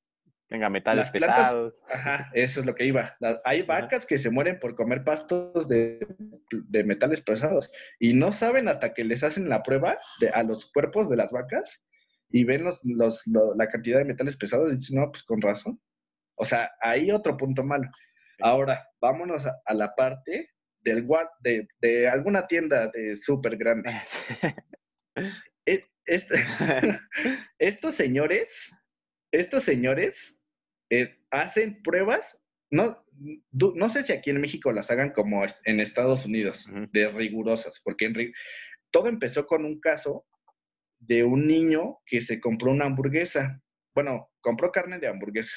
Tenga 0.49 0.71
metales 0.71 1.11
pesados. 1.11 1.75
Ajá, 1.91 2.31
eso 2.33 2.61
es 2.61 2.67
lo 2.67 2.75
que 2.75 2.87
iba. 2.87 3.15
hay 3.45 3.63
vacas 3.63 4.07
que 4.07 4.17
se 4.17 4.31
mueren 4.31 4.59
por 4.59 4.75
comer 4.75 5.05
pastos 5.05 5.69
de, 5.69 6.07
metales 6.85 7.21
pesados 7.21 7.71
y 7.99 8.15
no 8.15 8.33
saben 8.33 8.67
hasta 8.67 8.95
que 8.95 9.05
les 9.05 9.23
hacen 9.23 9.51
la 9.51 9.63
prueba 9.63 9.99
de, 10.21 10.31
a 10.31 10.43
los 10.43 10.73
cuerpos 10.73 11.11
de 11.11 11.17
las 11.17 11.31
vacas 11.33 11.85
y 12.31 12.45
ven 12.45 12.65
los, 12.65 12.81
la 13.27 13.69
cantidad 13.69 13.99
de 13.99 14.07
metales 14.07 14.39
pesados 14.39 14.73
y 14.73 14.77
dicen, 14.77 14.99
no, 14.99 15.11
pues 15.11 15.23
con 15.23 15.43
razón. 15.43 15.79
O 16.37 16.47
sea, 16.47 16.71
hay 16.81 17.11
otro 17.11 17.37
punto 17.37 17.63
malo. 17.63 17.91
Ahora, 18.41 18.89
vámonos 19.03 19.45
a, 19.47 19.75
la 19.75 19.95
parte 19.95 20.51
del 20.81 21.07
de, 21.41 21.69
de 21.81 22.09
alguna 22.09 22.47
tienda 22.47 22.89
de 22.89 23.17
súper 23.17 23.57
grande. 23.57 23.91
E, 25.67 25.85
este, 26.07 26.37
estos 27.59 27.97
señores, 27.97 28.73
estos 29.33 29.65
señores 29.65 30.38
eh, 30.91 31.19
hacen 31.31 31.83
pruebas, 31.83 32.39
no, 32.71 33.05
no 33.53 33.89
sé 33.91 34.03
si 34.03 34.13
aquí 34.13 34.31
en 34.31 34.41
México 34.41 34.73
las 34.73 34.91
hagan 34.91 35.11
como 35.11 35.45
en 35.65 35.81
Estados 35.81 36.25
Unidos, 36.25 36.69
de 36.93 37.09
rigurosas, 37.09 37.81
porque 37.83 38.07
en, 38.07 38.33
todo 38.91 39.09
empezó 39.09 39.47
con 39.47 39.65
un 39.65 39.81
caso 39.81 40.27
de 41.01 41.25
un 41.25 41.47
niño 41.47 41.99
que 42.07 42.21
se 42.21 42.41
compró 42.41 42.73
una 42.73 42.87
hamburguesa. 42.87 43.61
Bueno, 43.95 44.31
compró 44.41 44.71
carne 44.71 44.99
de 44.99 45.09
hamburguesa. 45.09 45.55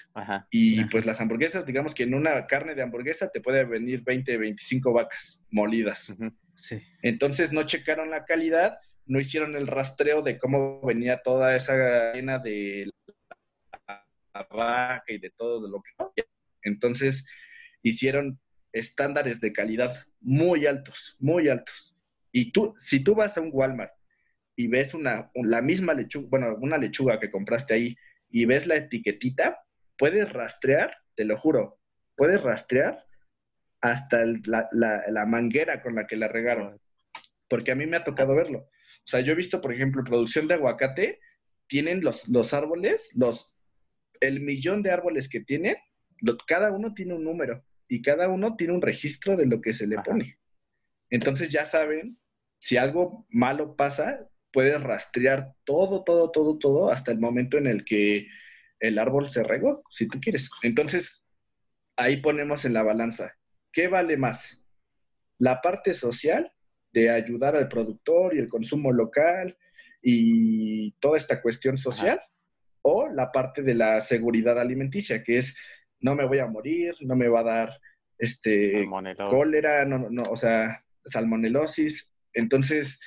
Y 0.50 0.86
pues 0.86 1.06
las 1.06 1.22
hamburguesas, 1.22 1.66
digamos 1.66 1.94
que 1.94 2.04
en 2.04 2.14
una 2.14 2.48
carne 2.48 2.76
de 2.76 2.82
hamburguesa 2.82 3.30
te 3.30 3.42
puede 3.42 3.64
venir 3.66 4.04
20, 4.04 4.38
25 4.38 4.94
vacas 4.94 5.42
molidas. 5.52 6.14
Sí. 6.56 6.82
Entonces 7.02 7.54
no 7.54 7.64
checaron 7.64 8.10
la 8.10 8.26
calidad, 8.26 8.80
no 9.06 9.20
hicieron 9.20 9.56
el 9.56 9.68
rastreo 9.68 10.22
de 10.22 10.38
cómo 10.38 10.82
venía 10.82 11.22
toda 11.24 11.56
esa 11.56 11.76
cadena 11.76 12.40
de 12.40 12.90
y 15.08 15.18
de 15.18 15.30
todo 15.32 15.62
de 15.62 15.70
lo 15.70 15.82
que 16.16 16.24
Entonces, 16.64 17.26
hicieron 17.82 18.40
estándares 18.74 19.42
de 19.42 19.54
calidad 19.54 20.06
muy 20.20 20.66
altos, 20.66 21.16
muy 21.20 21.50
altos. 21.50 21.96
Y 22.32 22.52
tú, 22.52 22.76
si 22.80 23.04
tú 23.04 23.16
vas 23.16 23.38
a 23.38 23.42
un 23.42 23.50
Walmart 23.52 23.92
y 24.56 24.68
ves 24.68 24.94
una, 24.94 25.30
la 25.36 25.62
misma 25.62 25.94
lechuga, 25.94 26.28
bueno, 26.30 26.56
una 26.62 26.78
lechuga 26.78 27.20
que 27.20 27.32
compraste 27.32 27.74
ahí 27.74 27.98
y 28.30 28.46
ves 28.46 28.68
la 28.68 28.76
etiquetita, 28.76 29.60
puedes 29.98 30.32
rastrear, 30.32 30.96
te 31.16 31.26
lo 31.26 31.38
juro, 31.38 31.80
puedes 32.16 32.42
rastrear 32.42 33.06
hasta 33.82 34.24
la, 34.46 34.70
la, 34.72 35.26
manguera 35.26 35.82
con 35.82 35.96
la 35.96 36.06
que 36.06 36.16
la 36.16 36.28
regaron. 36.28 36.80
Porque 37.50 37.72
a 37.72 37.76
mí 37.76 37.86
me 37.88 37.98
ha 37.98 38.04
tocado 38.04 38.36
verlo. 38.36 38.60
O 38.60 39.08
sea, 39.08 39.22
yo 39.22 39.34
he 39.34 39.36
visto, 39.36 39.60
por 39.60 39.74
ejemplo, 39.74 40.04
producción 40.04 40.48
de 40.48 40.54
aguacate, 40.54 41.20
tienen 41.68 42.04
los, 42.04 42.28
los 42.30 42.54
árboles, 42.54 43.10
los, 43.16 43.51
el 44.22 44.40
millón 44.40 44.82
de 44.84 44.92
árboles 44.92 45.28
que 45.28 45.42
tienen, 45.42 45.76
cada 46.48 46.72
uno 46.72 46.94
tiene 46.94 47.14
un 47.14 47.24
número 47.24 47.64
y 47.88 48.02
cada 48.02 48.30
uno 48.30 48.56
tiene 48.56 48.74
un 48.74 48.82
registro 48.82 49.36
de 49.36 49.46
lo 49.46 49.60
que 49.60 49.74
se 49.74 49.88
le 49.88 49.98
pone. 49.98 50.38
Entonces 51.10 51.50
ya 51.50 51.66
saben, 51.66 52.18
si 52.60 52.78
algo 52.78 53.26
malo 53.30 53.76
pasa, 53.76 54.30
puedes 54.54 54.82
rastrear 54.82 55.54
todo, 55.66 56.04
todo, 56.04 56.32
todo, 56.32 56.58
todo 56.58 56.92
hasta 56.92 57.12
el 57.12 57.20
momento 57.20 57.58
en 57.58 57.68
el 57.68 57.84
que 57.84 58.28
el 58.80 58.98
árbol 58.98 59.30
se 59.30 59.44
regó, 59.44 59.84
si 59.90 60.08
tú 60.08 60.20
quieres. 60.22 60.50
Entonces, 60.64 61.24
ahí 61.98 62.18
ponemos 62.18 62.66
en 62.66 62.74
la 62.74 62.84
balanza, 62.84 63.36
¿qué 63.72 63.88
vale 63.88 64.18
más? 64.18 64.66
La 65.38 65.62
parte 65.62 65.94
social 65.94 66.52
de 66.94 67.10
ayudar 67.10 67.56
al 67.56 67.68
productor 67.70 68.36
y 68.36 68.40
el 68.40 68.48
consumo 68.48 68.92
local 68.92 69.58
y 70.02 70.92
toda 70.94 71.18
esta 71.18 71.42
cuestión 71.42 71.78
social, 71.78 72.22
o 72.82 73.10
la 73.10 73.32
parte 73.32 73.62
de 73.62 73.76
la 73.76 74.02
seguridad 74.02 74.60
alimenticia, 74.60 75.24
que 75.24 75.38
es 75.38 75.56
no 76.00 76.16
me 76.16 76.26
voy 76.26 76.40
a 76.40 76.48
morir, 76.48 76.96
no 77.02 77.16
me 77.16 77.28
va 77.28 77.42
a 77.42 77.44
dar 77.44 77.80
este 78.18 78.86
cólera, 79.30 79.86
no, 79.86 80.10
no, 80.10 80.24
o 80.24 80.36
sea, 80.36 80.84
salmonelosis. 81.06 82.12
Entonces, 82.34 83.00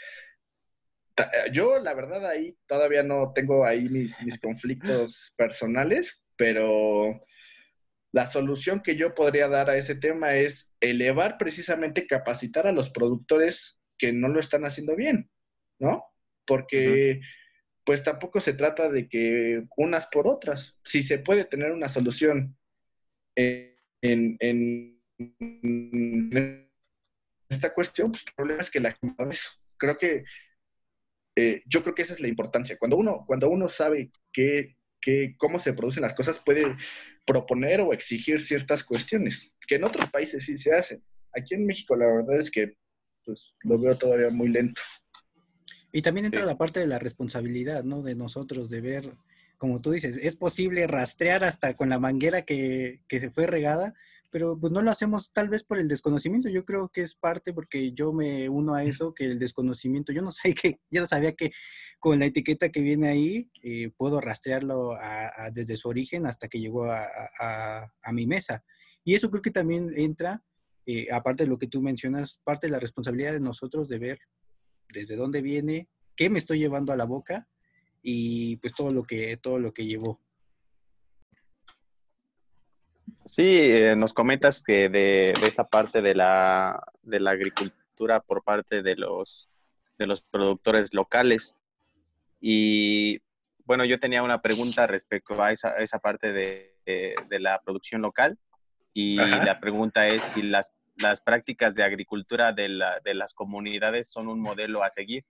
yo 1.52 1.78
la 1.78 1.94
verdad 1.94 2.26
ahí 2.26 2.56
todavía 2.66 3.02
no 3.02 3.32
tengo 3.34 3.64
ahí 3.64 3.88
mis, 3.88 4.20
mis 4.22 4.40
conflictos 4.40 5.32
personales, 5.36 6.22
pero 6.36 7.24
la 8.12 8.26
solución 8.26 8.80
que 8.80 8.96
yo 8.96 9.14
podría 9.14 9.48
dar 9.48 9.70
a 9.70 9.76
ese 9.76 9.94
tema 9.94 10.36
es 10.36 10.72
elevar 10.80 11.36
precisamente, 11.38 12.06
capacitar 12.06 12.66
a 12.66 12.72
los 12.72 12.90
productores 12.90 13.80
que 13.98 14.12
no 14.12 14.28
lo 14.28 14.40
están 14.40 14.64
haciendo 14.64 14.94
bien, 14.96 15.30
¿no? 15.78 16.04
Porque 16.44 17.20
pues 17.84 18.02
tampoco 18.02 18.40
se 18.40 18.54
trata 18.54 18.88
de 18.88 19.08
que 19.08 19.64
unas 19.76 20.06
por 20.06 20.26
otras. 20.26 20.76
Si 20.84 21.02
se 21.02 21.18
puede 21.18 21.44
tener 21.44 21.72
una 21.72 21.88
solución 21.88 22.56
en, 23.36 25.00
esta 27.48 27.74
cuestión, 27.74 28.10
pues 28.10 28.24
el 28.26 28.34
problema 28.34 28.62
es 28.62 28.70
que 28.70 28.80
la 28.80 28.96
creo 29.76 29.98
que 29.98 30.24
eh, 31.36 31.62
yo 31.66 31.82
creo 31.82 31.94
que 31.94 32.02
esa 32.02 32.14
es 32.14 32.20
la 32.20 32.28
importancia. 32.28 32.78
Cuando 32.78 32.96
uno, 32.96 33.24
cuando 33.26 33.48
uno 33.48 33.68
sabe 33.68 34.10
que, 34.32 34.76
cómo 35.36 35.58
se 35.58 35.74
producen 35.74 36.02
las 36.02 36.14
cosas, 36.14 36.38
puede 36.38 36.76
proponer 37.26 37.80
o 37.80 37.92
exigir 37.92 38.40
ciertas 38.40 38.82
cuestiones, 38.82 39.52
que 39.66 39.74
en 39.74 39.84
otros 39.84 40.08
países 40.10 40.44
sí 40.44 40.56
se 40.56 40.74
hacen. 40.74 41.02
Aquí 41.36 41.54
en 41.54 41.66
México 41.66 41.96
la 41.96 42.06
verdad 42.06 42.38
es 42.38 42.50
que 42.50 42.74
pues, 43.24 43.54
lo 43.62 43.78
veo 43.78 43.98
todavía 43.98 44.30
muy 44.30 44.48
lento. 44.48 44.80
Y 45.96 46.02
también 46.02 46.26
entra 46.26 46.44
la 46.44 46.58
parte 46.58 46.80
de 46.80 46.88
la 46.88 46.98
responsabilidad, 46.98 47.84
¿no? 47.84 48.02
De 48.02 48.16
nosotros, 48.16 48.68
de 48.68 48.80
ver 48.80 49.16
como 49.58 49.80
tú 49.80 49.92
dices, 49.92 50.16
es 50.16 50.34
posible 50.34 50.86
rastrear 50.88 51.44
hasta 51.44 51.76
con 51.76 51.88
la 51.88 52.00
manguera 52.00 52.42
que, 52.42 53.00
se 53.08 53.30
fue 53.30 53.46
regada, 53.46 53.94
pero 54.28 54.58
pues 54.58 54.72
no 54.72 54.82
lo 54.82 54.90
hacemos 54.90 55.32
tal 55.32 55.48
vez 55.48 55.62
por 55.62 55.78
el 55.78 55.86
desconocimiento. 55.86 56.48
Yo 56.48 56.64
creo 56.64 56.88
que 56.88 57.02
es 57.02 57.14
parte 57.14 57.52
porque 57.52 57.92
yo 57.92 58.12
me 58.12 58.48
uno 58.48 58.74
a 58.74 58.82
eso, 58.82 59.14
que 59.14 59.24
el 59.24 59.38
desconocimiento, 59.38 60.12
yo 60.12 60.20
no 60.20 60.32
sabía 60.32 60.54
que, 60.54 60.80
yo 60.90 61.00
no 61.00 61.06
sabía 61.06 61.32
que 61.32 61.52
con 62.00 62.18
la 62.18 62.26
etiqueta 62.26 62.70
que 62.70 62.80
viene 62.80 63.08
ahí 63.08 63.48
eh, 63.62 63.92
puedo 63.96 64.20
rastrearlo 64.20 64.96
desde 65.52 65.76
su 65.76 65.88
origen 65.88 66.26
hasta 66.26 66.48
que 66.48 66.58
llegó 66.60 66.86
a, 66.90 67.92
mi 68.12 68.26
mesa. 68.26 68.64
Y 69.04 69.14
eso 69.14 69.30
creo 69.30 69.42
que 69.42 69.52
también 69.52 69.92
entra, 69.94 70.42
eh, 70.86 71.06
aparte 71.12 71.44
de 71.44 71.50
lo 71.50 71.58
que 71.58 71.68
tú 71.68 71.80
mencionas, 71.80 72.40
parte 72.42 72.66
de 72.66 72.72
la 72.72 72.80
responsabilidad 72.80 73.32
de 73.32 73.40
nosotros 73.40 73.88
de 73.88 73.98
ver 73.98 74.18
desde 74.92 75.16
dónde 75.16 75.42
viene, 75.42 75.88
qué 76.16 76.30
me 76.30 76.38
estoy 76.38 76.58
llevando 76.58 76.92
a 76.92 76.96
la 76.96 77.04
boca 77.04 77.48
y 78.02 78.56
pues 78.56 78.74
todo 78.74 78.92
lo 78.92 79.02
que, 79.04 79.36
todo 79.36 79.58
lo 79.58 79.72
que 79.72 79.86
llevó. 79.86 80.20
Sí, 83.24 83.72
eh, 83.72 83.96
nos 83.96 84.12
comentas 84.12 84.62
que 84.62 84.88
de, 84.90 85.32
esta 85.42 85.66
parte 85.66 86.02
de 86.02 86.14
la, 86.14 86.84
de 87.02 87.20
la 87.20 87.30
agricultura 87.30 88.20
por 88.20 88.44
parte 88.44 88.82
de 88.82 88.96
los, 88.96 89.48
de 89.98 90.06
los 90.06 90.20
productores 90.20 90.92
locales. 90.92 91.58
Y 92.40 93.22
bueno, 93.64 93.86
yo 93.86 93.98
tenía 93.98 94.22
una 94.22 94.42
pregunta 94.42 94.86
respecto 94.86 95.42
a 95.42 95.52
esa, 95.52 95.78
esa 95.78 95.98
parte 95.98 96.32
de, 96.32 96.74
de, 96.84 97.40
la 97.40 97.60
producción 97.62 98.02
local. 98.02 98.38
Y 98.92 99.16
la 99.16 99.58
pregunta 99.58 100.06
es 100.06 100.22
si 100.22 100.42
las, 100.42 100.72
las 100.96 101.20
prácticas 101.20 101.74
de 101.74 101.82
agricultura 101.82 102.52
de, 102.52 102.68
la, 102.68 103.00
de 103.04 103.14
las 103.14 103.34
comunidades 103.34 104.08
son 104.08 104.28
un 104.28 104.40
modelo 104.40 104.82
a 104.82 104.90
seguir. 104.90 105.24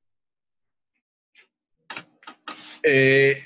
Eh, 2.83 3.42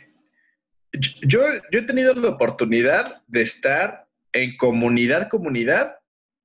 yo, 1.23 1.41
yo 1.71 1.79
he 1.79 1.83
tenido 1.83 2.15
la 2.15 2.29
oportunidad 2.29 3.23
de 3.27 3.43
estar 3.43 4.09
en 4.33 4.57
comunidad, 4.57 5.29
comunidad, 5.29 5.99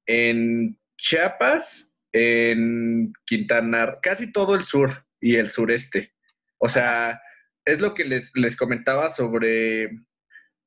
en 0.06 0.78
Chiapas, 0.98 1.90
en 2.12 3.14
Quintana, 3.26 3.98
casi 4.02 4.32
todo 4.32 4.56
el 4.56 4.64
sur 4.64 5.06
y 5.20 5.38
el 5.38 5.48
sureste. 5.48 6.14
O 6.60 6.70
sea, 6.70 7.22
es 7.66 7.82
lo 7.82 7.94
que 7.94 8.06
les, 8.06 8.32
les 8.36 8.56
comentaba 8.56 9.10
sobre, 9.10 9.92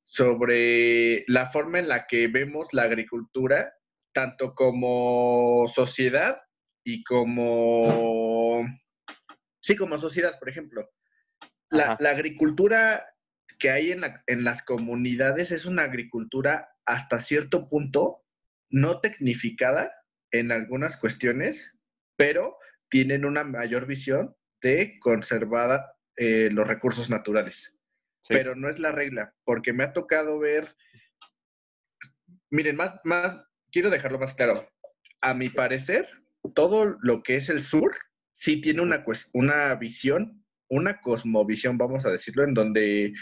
sobre 0.01 1.23
la 1.27 1.47
forma 1.47 1.79
en 1.79 1.87
la 1.87 2.07
que 2.07 2.27
vemos 2.27 2.73
la 2.73 2.83
agricultura, 2.83 3.76
tanto 4.17 4.55
como 4.55 5.67
sociedad 5.67 6.41
y 6.83 7.03
como, 7.03 8.65
sí, 9.61 9.75
como 9.75 9.99
sociedad, 9.99 10.39
por 10.39 10.49
ejemplo. 10.49 10.89
La, 11.69 11.91
agricultura 11.91 13.05
que 13.59 13.69
hay 13.69 13.91
en, 13.91 14.01
en, 14.25 14.43
las 14.43 14.63
comunidades 14.63 15.51
es 15.51 15.67
una 15.67 15.83
agricultura 15.83 16.67
hasta 16.87 17.21
cierto 17.21 17.69
punto 17.69 18.25
no 18.71 19.01
tecnificada 19.01 19.93
en 20.31 20.51
algunas 20.51 20.97
cuestiones, 20.97 21.77
pero 22.15 22.57
tienen 22.89 23.23
una 23.23 23.43
mayor 23.43 23.85
visión 23.85 24.35
de 24.63 24.97
conservar 24.99 25.93
eh, 26.15 26.49
los 26.51 26.67
recursos 26.67 27.07
naturales. 27.11 27.77
Pero 28.27 28.55
no 28.55 28.67
es 28.67 28.79
la 28.79 28.91
regla, 28.91 29.35
porque 29.43 29.73
me 29.73 29.83
ha 29.83 29.93
tocado 29.93 30.39
ver, 30.39 30.75
miren, 32.49 32.77
más, 32.77 32.99
más, 33.03 33.47
quiero 33.71 33.89
dejarlo 33.89 34.19
más 34.19 34.33
claro. 34.33 34.67
A 35.21 35.33
mi 35.33 35.49
parecer, 35.49 36.07
todo 36.53 36.97
lo 37.01 37.23
que 37.23 37.37
es 37.37 37.49
el 37.49 37.63
sur 37.63 37.95
sí 38.33 38.61
tiene 38.61 38.81
una, 38.81 39.03
una 39.33 39.75
visión 39.75 40.43
una 40.69 40.99
cosmovisión, 40.99 41.77
vamos 41.77 42.05
a 42.05 42.11
decirlo, 42.11 42.43
en 42.43 42.53
donde 42.53 43.13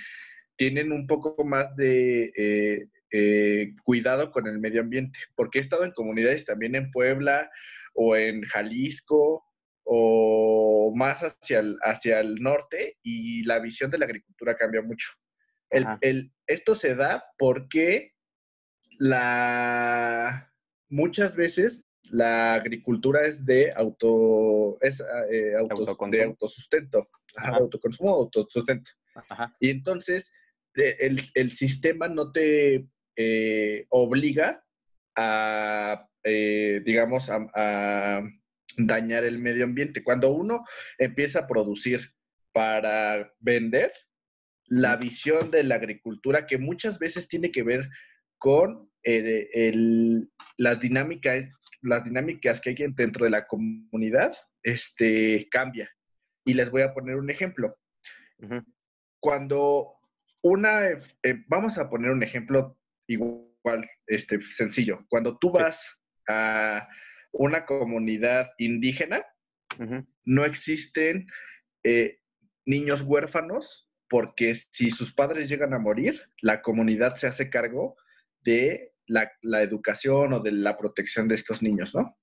tienen 0.56 0.92
un 0.92 1.06
poco 1.08 1.44
más 1.44 1.76
de 1.76 2.32
eh, 2.36 2.88
eh, 3.12 3.74
cuidado 3.84 4.32
con 4.32 4.48
el 4.48 4.60
medio 4.60 4.82
ambiente, 4.82 5.20
porque 5.36 5.60
he 5.60 5.62
estado 5.62 5.84
en 5.86 5.92
comunidades 5.92 6.46
también 6.46 6.76
en 6.76 6.92
Puebla 6.92 7.50
o 7.94 8.16
en 8.16 8.44
Jalisco 8.44 9.46
o 9.84 10.92
más 10.96 11.22
hacia 11.22 11.60
el, 11.60 11.78
hacia 11.82 12.20
el 12.20 12.36
norte 12.36 12.98
y 13.04 13.44
la 13.44 13.60
visión 13.60 13.92
de 13.92 14.00
la 14.00 14.06
agricultura 14.06 14.56
cambia 14.56 14.82
mucho. 14.82 15.10
El, 15.70 16.32
esto 16.48 16.74
se 16.74 16.96
da 16.96 17.24
porque 17.38 18.14
la, 19.00 20.52
muchas 20.90 21.36
veces 21.36 21.86
la 22.12 22.54
agricultura 22.54 23.26
es 23.26 23.46
de 23.46 23.72
auto 23.72 24.78
es 24.82 25.02
eh, 25.32 25.56
de 26.12 26.24
autosustento 26.24 27.08
autoconsumo, 27.38 28.12
autosustento. 28.12 28.92
Y 29.60 29.70
entonces 29.70 30.32
el, 30.74 31.52
sistema 31.52 32.08
no 32.08 32.32
te 32.32 32.88
eh, 33.16 33.86
obliga 33.90 34.64
a, 35.16 36.08
eh, 36.24 36.82
digamos, 36.86 37.30
a, 37.30 38.22
dañar 38.78 39.24
el 39.24 39.40
medio 39.40 39.64
ambiente. 39.64 40.04
Cuando 40.04 40.32
uno 40.32 40.66
empieza 40.98 41.40
a 41.40 41.48
producir 41.48 42.14
para 42.52 43.34
vender, 43.40 43.94
la 44.68 44.98
visión 44.98 45.52
de 45.52 45.64
la 45.64 45.76
agricultura, 45.76 46.48
que 46.48 46.58
muchas 46.58 47.00
veces 47.00 47.28
tiene 47.28 47.52
que 47.52 47.64
ver 47.64 47.88
con 48.38 48.90
eh, 49.04 50.22
las, 50.58 50.80
dinámicas, 50.80 51.48
las 51.82 52.04
dinámicas 52.04 52.62
que 52.62 52.72
hay 52.72 52.76
dentro 52.96 53.26
de 53.26 53.32
la 53.32 53.48
comunidad, 53.48 54.36
este, 54.64 55.48
cambia. 55.50 55.90
Y 56.44 56.54
les 56.54 56.70
voy 56.70 56.82
a 56.82 56.94
poner 56.94 57.16
un 57.16 57.30
ejemplo. 57.30 57.76
Cuando 59.20 59.96
una, 60.42 60.88
eh, 60.88 61.44
vamos 61.48 61.78
a 61.78 61.90
poner 61.90 62.12
un 62.12 62.24
ejemplo 62.24 62.78
igual 63.08 63.46
igual, 63.66 63.90
este, 64.08 64.40
sencillo. 64.42 65.06
Cuando 65.10 65.38
tú 65.38 65.52
vas 65.52 66.00
a 66.28 66.88
una 67.32 67.66
comunidad 67.66 68.52
indígena, 68.58 69.26
no 70.24 70.46
existen 70.46 71.28
eh, 71.84 72.20
niños 72.66 73.02
huérfanos 73.02 73.90
porque 74.08 74.56
si 74.56 74.90
sus 74.90 75.14
padres 75.14 75.50
llegan 75.50 75.74
a 75.74 75.80
morir, 75.80 76.30
la 76.42 76.62
comunidad 76.62 77.16
se 77.16 77.28
hace 77.28 77.50
cargo 77.50 77.98
de 78.46 78.94
la, 79.08 79.30
educación 79.62 80.34
o 80.34 80.40
de 80.40 80.54
la 80.54 80.78
protección 80.78 81.28
de 81.28 81.36
estos 81.36 81.62
niños, 81.62 81.94
¿no? 81.94 82.16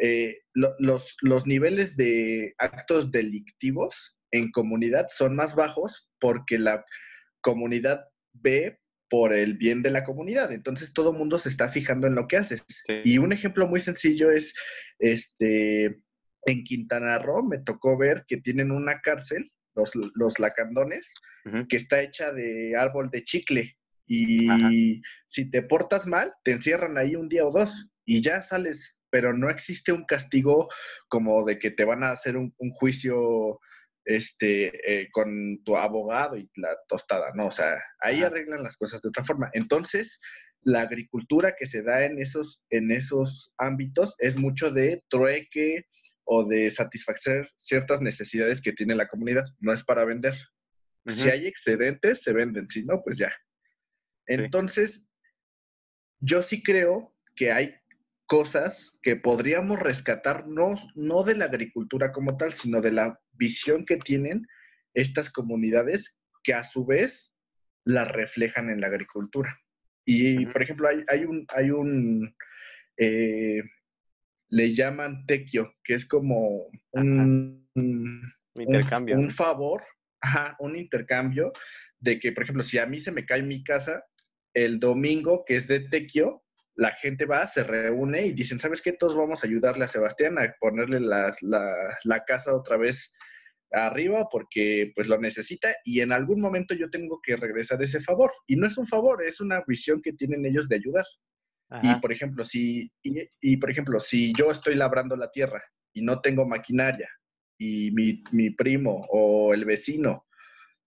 Eh, 0.00 0.42
los, 0.54 1.16
los 1.22 1.46
niveles 1.46 1.96
de 1.96 2.54
actos 2.58 3.10
delictivos 3.10 4.16
en 4.30 4.52
comunidad 4.52 5.08
son 5.08 5.34
más 5.34 5.56
bajos 5.56 6.08
porque 6.20 6.58
la 6.58 6.84
comunidad 7.40 8.04
ve 8.32 8.78
por 9.10 9.32
el 9.32 9.54
bien 9.54 9.82
de 9.82 9.90
la 9.90 10.04
comunidad. 10.04 10.52
Entonces 10.52 10.92
todo 10.92 11.10
el 11.12 11.18
mundo 11.18 11.38
se 11.38 11.48
está 11.48 11.68
fijando 11.68 12.06
en 12.06 12.14
lo 12.14 12.28
que 12.28 12.36
haces. 12.36 12.64
Y 13.04 13.18
un 13.18 13.32
ejemplo 13.32 13.66
muy 13.66 13.80
sencillo 13.80 14.30
es, 14.30 14.54
este, 14.98 15.86
en 16.46 16.64
Quintana 16.64 17.18
Roo 17.18 17.42
me 17.42 17.58
tocó 17.58 17.96
ver 17.96 18.24
que 18.28 18.36
tienen 18.38 18.70
una 18.70 19.00
cárcel, 19.00 19.50
los, 19.74 19.92
los 19.94 20.38
lacandones, 20.38 21.12
que 21.70 21.76
está 21.76 22.02
hecha 22.02 22.30
de 22.32 22.76
árbol 22.76 23.08
de 23.10 23.24
chicle. 23.24 23.77
Y 24.08 25.02
si 25.26 25.50
te 25.50 25.62
portas 25.62 26.06
mal, 26.06 26.32
te 26.42 26.52
encierran 26.52 26.96
ahí 26.96 27.14
un 27.14 27.28
día 27.28 27.46
o 27.46 27.52
dos 27.52 27.88
y 28.04 28.22
ya 28.22 28.42
sales, 28.42 28.96
pero 29.10 29.36
no 29.36 29.50
existe 29.50 29.92
un 29.92 30.06
castigo 30.06 30.68
como 31.08 31.44
de 31.44 31.58
que 31.58 31.70
te 31.70 31.84
van 31.84 32.02
a 32.02 32.12
hacer 32.12 32.36
un, 32.36 32.54
un 32.58 32.70
juicio 32.70 33.60
este, 34.08 34.72
eh, 34.90 35.10
con 35.12 35.62
tu 35.64 35.76
abogado 35.76 36.38
y 36.38 36.50
la 36.56 36.74
tostada, 36.88 37.30
¿no? 37.34 37.48
O 37.48 37.52
sea, 37.52 37.78
ahí 38.00 38.22
arreglan 38.22 38.62
las 38.62 38.76
cosas 38.78 39.02
de 39.02 39.10
otra 39.10 39.24
forma. 39.24 39.50
Entonces, 39.52 40.18
la 40.62 40.80
agricultura 40.80 41.54
que 41.58 41.66
se 41.66 41.82
da 41.82 42.04
en 42.04 42.20
esos, 42.20 42.62
en 42.70 42.90
esos 42.90 43.52
ámbitos 43.58 44.14
es 44.18 44.36
mucho 44.36 44.70
de 44.70 45.04
trueque 45.08 45.84
o 46.24 46.44
de 46.44 46.70
satisfacer 46.70 47.48
ciertas 47.56 48.00
necesidades 48.00 48.62
que 48.62 48.72
tiene 48.72 48.94
la 48.94 49.08
comunidad, 49.08 49.44
no 49.60 49.74
es 49.74 49.84
para 49.84 50.06
vender. 50.06 50.34
Si 51.06 51.30
hay 51.30 51.46
excedentes, 51.46 52.22
se 52.22 52.32
venden, 52.32 52.68
si 52.68 52.84
no, 52.84 53.02
pues 53.02 53.16
ya. 53.16 53.32
Entonces, 54.28 55.04
yo 56.20 56.42
sí 56.42 56.62
creo 56.62 57.14
que 57.34 57.52
hay 57.52 57.74
cosas 58.26 58.92
que 59.02 59.16
podríamos 59.16 59.78
rescatar 59.78 60.46
no, 60.46 60.74
no 60.94 61.24
de 61.24 61.34
la 61.34 61.46
agricultura 61.46 62.12
como 62.12 62.36
tal, 62.36 62.52
sino 62.52 62.80
de 62.80 62.92
la 62.92 63.20
visión 63.32 63.84
que 63.84 63.96
tienen 63.96 64.46
estas 64.94 65.30
comunidades 65.30 66.16
que 66.42 66.54
a 66.54 66.62
su 66.62 66.84
vez 66.84 67.32
la 67.84 68.04
reflejan 68.04 68.68
en 68.70 68.80
la 68.80 68.88
agricultura. 68.88 69.58
Y, 70.04 70.46
por 70.46 70.62
ejemplo, 70.62 70.88
hay, 70.88 71.02
hay 71.08 71.24
un, 71.24 71.46
hay 71.48 71.70
un 71.70 72.34
eh, 72.98 73.60
le 74.50 74.74
llaman 74.74 75.26
tequio, 75.26 75.74
que 75.84 75.94
es 75.94 76.06
como 76.06 76.68
un, 76.92 77.68
intercambio. 78.54 79.16
Un, 79.18 79.30
favor, 79.30 79.84
ajá, 80.20 80.56
un 80.58 80.76
intercambio 80.76 81.52
de 82.00 82.18
que, 82.18 82.32
por 82.32 82.44
ejemplo, 82.44 82.62
si 82.62 82.78
a 82.78 82.86
mí 82.86 82.98
se 82.98 83.12
me 83.12 83.26
cae 83.26 83.42
mi 83.42 83.62
casa, 83.62 84.04
el 84.54 84.80
domingo, 84.80 85.44
que 85.46 85.56
es 85.56 85.68
de 85.68 85.80
tequio, 85.80 86.42
la 86.78 86.92
gente 86.92 87.24
va, 87.26 87.46
se 87.46 87.64
reúne 87.64 88.26
y 88.26 88.32
dicen, 88.32 88.60
¿sabes 88.60 88.80
qué? 88.80 88.92
Todos 88.92 89.16
vamos 89.16 89.42
a 89.42 89.48
ayudarle 89.48 89.84
a 89.84 89.88
Sebastián 89.88 90.38
a 90.38 90.54
ponerle 90.60 91.00
la, 91.00 91.34
la, 91.40 92.24
casa 92.24 92.54
otra 92.54 92.76
vez 92.76 93.12
arriba 93.72 94.28
porque 94.30 94.92
pues 94.94 95.08
lo 95.08 95.18
necesita 95.18 95.74
y 95.84 96.00
en 96.00 96.12
algún 96.12 96.40
momento 96.40 96.74
yo 96.74 96.88
tengo 96.88 97.20
que 97.20 97.36
regresar 97.36 97.82
ese 97.82 98.00
favor. 98.00 98.30
Y 98.46 98.54
no 98.54 98.66
es 98.66 98.78
un 98.78 98.86
favor, 98.86 99.24
es 99.24 99.40
una 99.40 99.64
visión 99.66 100.00
que 100.00 100.12
tienen 100.12 100.46
ellos 100.46 100.68
de 100.68 100.76
ayudar. 100.76 101.04
Y 101.82 101.94
por 101.96 102.12
ejemplo, 102.12 102.44
si, 102.44 102.90
y, 103.02 103.56
por 103.58 103.70
ejemplo, 103.70 104.00
si 104.00 104.32
yo 104.32 104.50
estoy 104.50 104.74
labrando 104.74 105.16
la 105.16 105.30
tierra 105.30 105.62
y 105.92 106.00
no 106.02 106.20
tengo 106.20 106.46
maquinaria 106.46 107.10
y 107.58 107.90
mi, 107.90 108.22
mi 108.30 108.50
primo 108.50 109.06
o 109.10 109.52
el 109.52 109.66
vecino 109.66 110.26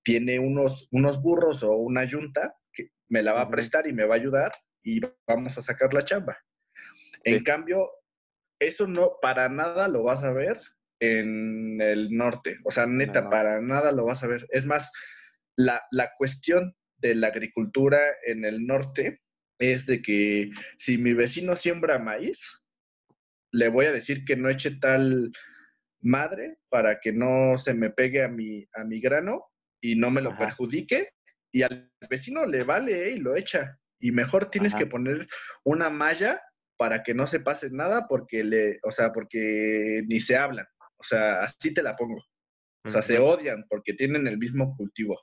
tiene 0.04 0.40
unos, 0.40 0.88
unos 0.92 1.22
burros 1.22 1.62
o 1.62 1.76
una 1.76 2.06
yunta, 2.06 2.56
que 2.74 2.90
me 3.10 3.24
la 3.24 3.34
va 3.34 3.42
a 3.42 3.50
prestar 3.50 3.88
y 3.88 3.94
me 3.94 4.06
va 4.06 4.16
a 4.16 4.18
ayudar, 4.18 4.52
y 4.84 5.00
vamos 5.28 5.58
a 5.58 5.62
sacar 5.62 5.94
la 5.94 6.04
chamba. 6.04 6.38
En 7.24 7.44
cambio, 7.44 7.90
eso 8.60 8.88
no, 8.88 9.14
para 9.22 9.50
nada 9.50 9.88
lo 9.88 10.04
vas 10.04 10.24
a 10.24 10.32
ver 10.32 10.60
en 11.00 11.82
el 11.82 12.12
norte. 12.12 12.58
O 12.64 12.72
sea, 12.72 12.86
neta, 12.86 13.30
para 13.30 13.62
nada 13.62 13.92
lo 13.92 14.06
vas 14.06 14.24
a 14.24 14.28
ver. 14.28 14.48
Es 14.50 14.66
más, 14.66 14.92
la, 15.56 15.84
la, 15.92 16.12
cuestión 16.18 16.76
de 16.98 17.16
la 17.16 17.28
agricultura 17.28 18.00
en 18.26 18.46
el 18.46 18.66
norte 18.66 19.22
es 19.60 19.86
de 19.86 20.02
que 20.02 20.52
si 20.78 20.98
mi 20.98 21.14
vecino 21.14 21.56
siembra 21.56 22.00
maíz, 22.00 22.64
le 23.52 23.68
voy 23.68 23.86
a 23.86 23.92
decir 23.92 24.26
que 24.26 24.36
no 24.36 24.50
eche 24.50 24.72
tal 24.80 25.32
madre 26.02 26.58
para 26.70 27.00
que 27.00 27.12
no 27.12 27.58
se 27.58 27.74
me 27.74 27.90
pegue 27.90 28.24
a 28.24 28.28
mi, 28.28 28.68
a 28.74 28.84
mi 28.84 29.00
grano 29.00 29.52
y 29.82 29.96
no 29.96 30.12
me 30.12 30.22
lo 30.22 30.38
perjudique. 30.38 31.10
Y 31.52 31.64
al 31.64 31.92
vecino 32.10 32.46
le 32.46 32.64
vale 32.64 33.10
¿eh? 33.10 33.12
y 33.14 33.20
lo 33.20 33.36
echa. 33.36 33.78
Y 34.00 34.12
mejor 34.12 34.50
tienes 34.50 34.74
que 34.74 34.88
poner 34.88 35.28
una 35.64 35.90
malla 35.90 36.42
para 36.78 37.04
que 37.04 37.14
no 37.14 37.28
se 37.28 37.40
pase 37.40 37.70
nada 37.70 38.08
porque 38.08 38.44
le, 38.44 38.80
o 38.84 38.92
sea, 38.92 39.12
porque 39.12 40.04
ni 40.08 40.20
se 40.20 40.36
hablan. 40.36 40.66
O 40.98 41.04
sea, 41.04 41.44
así 41.44 41.74
te 41.74 41.84
la 41.84 41.96
pongo. 41.96 42.24
O 42.84 42.90
sea, 42.90 43.04
se 43.04 43.20
odian 43.20 43.66
porque 43.70 43.94
tienen 43.94 44.28
el 44.28 44.38
mismo 44.38 44.76
cultivo. 44.76 45.22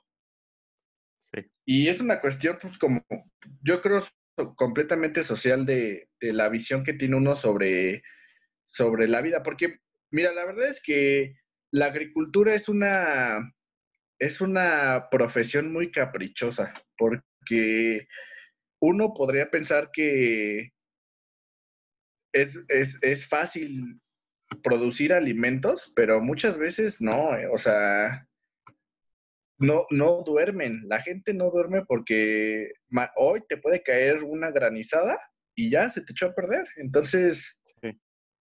Sí. 1.19 1.41
Y 1.65 1.87
es 1.89 1.99
una 1.99 2.21
cuestión, 2.21 2.57
pues, 2.61 2.77
como, 2.77 3.03
yo 3.61 3.81
creo, 3.81 4.01
completamente 4.55 5.23
social 5.23 5.65
de, 5.65 6.09
de, 6.21 6.31
la 6.31 6.47
visión 6.47 6.83
que 6.83 6.93
tiene 6.93 7.17
uno 7.17 7.35
sobre, 7.35 8.03
sobre 8.65 9.09
la 9.09 9.21
vida. 9.21 9.43
Porque, 9.43 9.79
mira, 10.11 10.31
la 10.31 10.45
verdad 10.45 10.69
es 10.69 10.81
que 10.81 11.35
la 11.71 11.87
agricultura 11.87 12.55
es 12.55 12.69
una, 12.69 13.39
es 14.19 14.41
una 14.41 15.07
profesión 15.09 15.71
muy 15.71 15.91
caprichosa, 15.91 16.73
porque 16.97 18.07
uno 18.81 19.13
podría 19.13 19.49
pensar 19.49 19.89
que 19.91 20.73
es, 22.33 23.27
fácil 23.27 23.99
producir 24.61 25.13
alimentos, 25.13 25.91
pero 25.95 26.21
muchas 26.21 26.57
veces 26.57 27.01
no, 27.01 27.35
eh, 27.35 27.47
o 27.47 27.57
sea, 27.57 28.27
no, 29.57 29.85
no 29.89 30.23
duermen. 30.23 30.81
La 30.87 31.01
gente 31.01 31.33
no 31.33 31.49
duerme 31.49 31.83
porque 31.85 32.71
hoy 33.15 33.41
te 33.47 33.57
puede 33.57 33.81
caer 33.83 34.23
una 34.23 34.51
granizada 34.51 35.19
y 35.55 35.69
ya 35.69 35.89
se 35.89 36.01
te 36.01 36.11
echó 36.11 36.27
a 36.27 36.35
perder. 36.35 36.67
Entonces, 36.77 37.57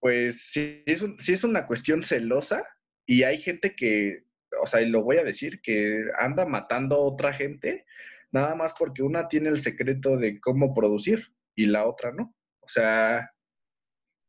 pues 0.01 0.43
sí 0.53 0.83
es, 0.87 1.05
sí 1.19 1.33
es 1.33 1.45
una 1.45 1.67
cuestión 1.67 2.03
celosa 2.03 2.65
y 3.07 3.23
hay 3.25 3.39
gente 3.39 3.75
que, 3.75 4.28
o 4.61 4.67
sea, 4.67 4.81
y 4.81 4.89
lo 4.89 5.03
voy 5.03 5.17
a 5.19 5.25
decir, 5.25 5.61
que 5.63 6.05
anda 6.19 6.47
matando 6.47 6.97
a 6.97 7.01
otra 7.01 7.33
gente 7.33 7.85
nada 8.31 8.55
más 8.55 8.75
porque 8.79 9.03
una 9.03 9.29
tiene 9.29 9.49
el 9.49 9.61
secreto 9.61 10.17
de 10.17 10.41
cómo 10.41 10.75
producir 10.75 11.29
y 11.55 11.67
la 11.67 11.87
otra 11.87 12.13
no. 12.13 12.35
O 12.61 12.69
sea, 12.69 13.31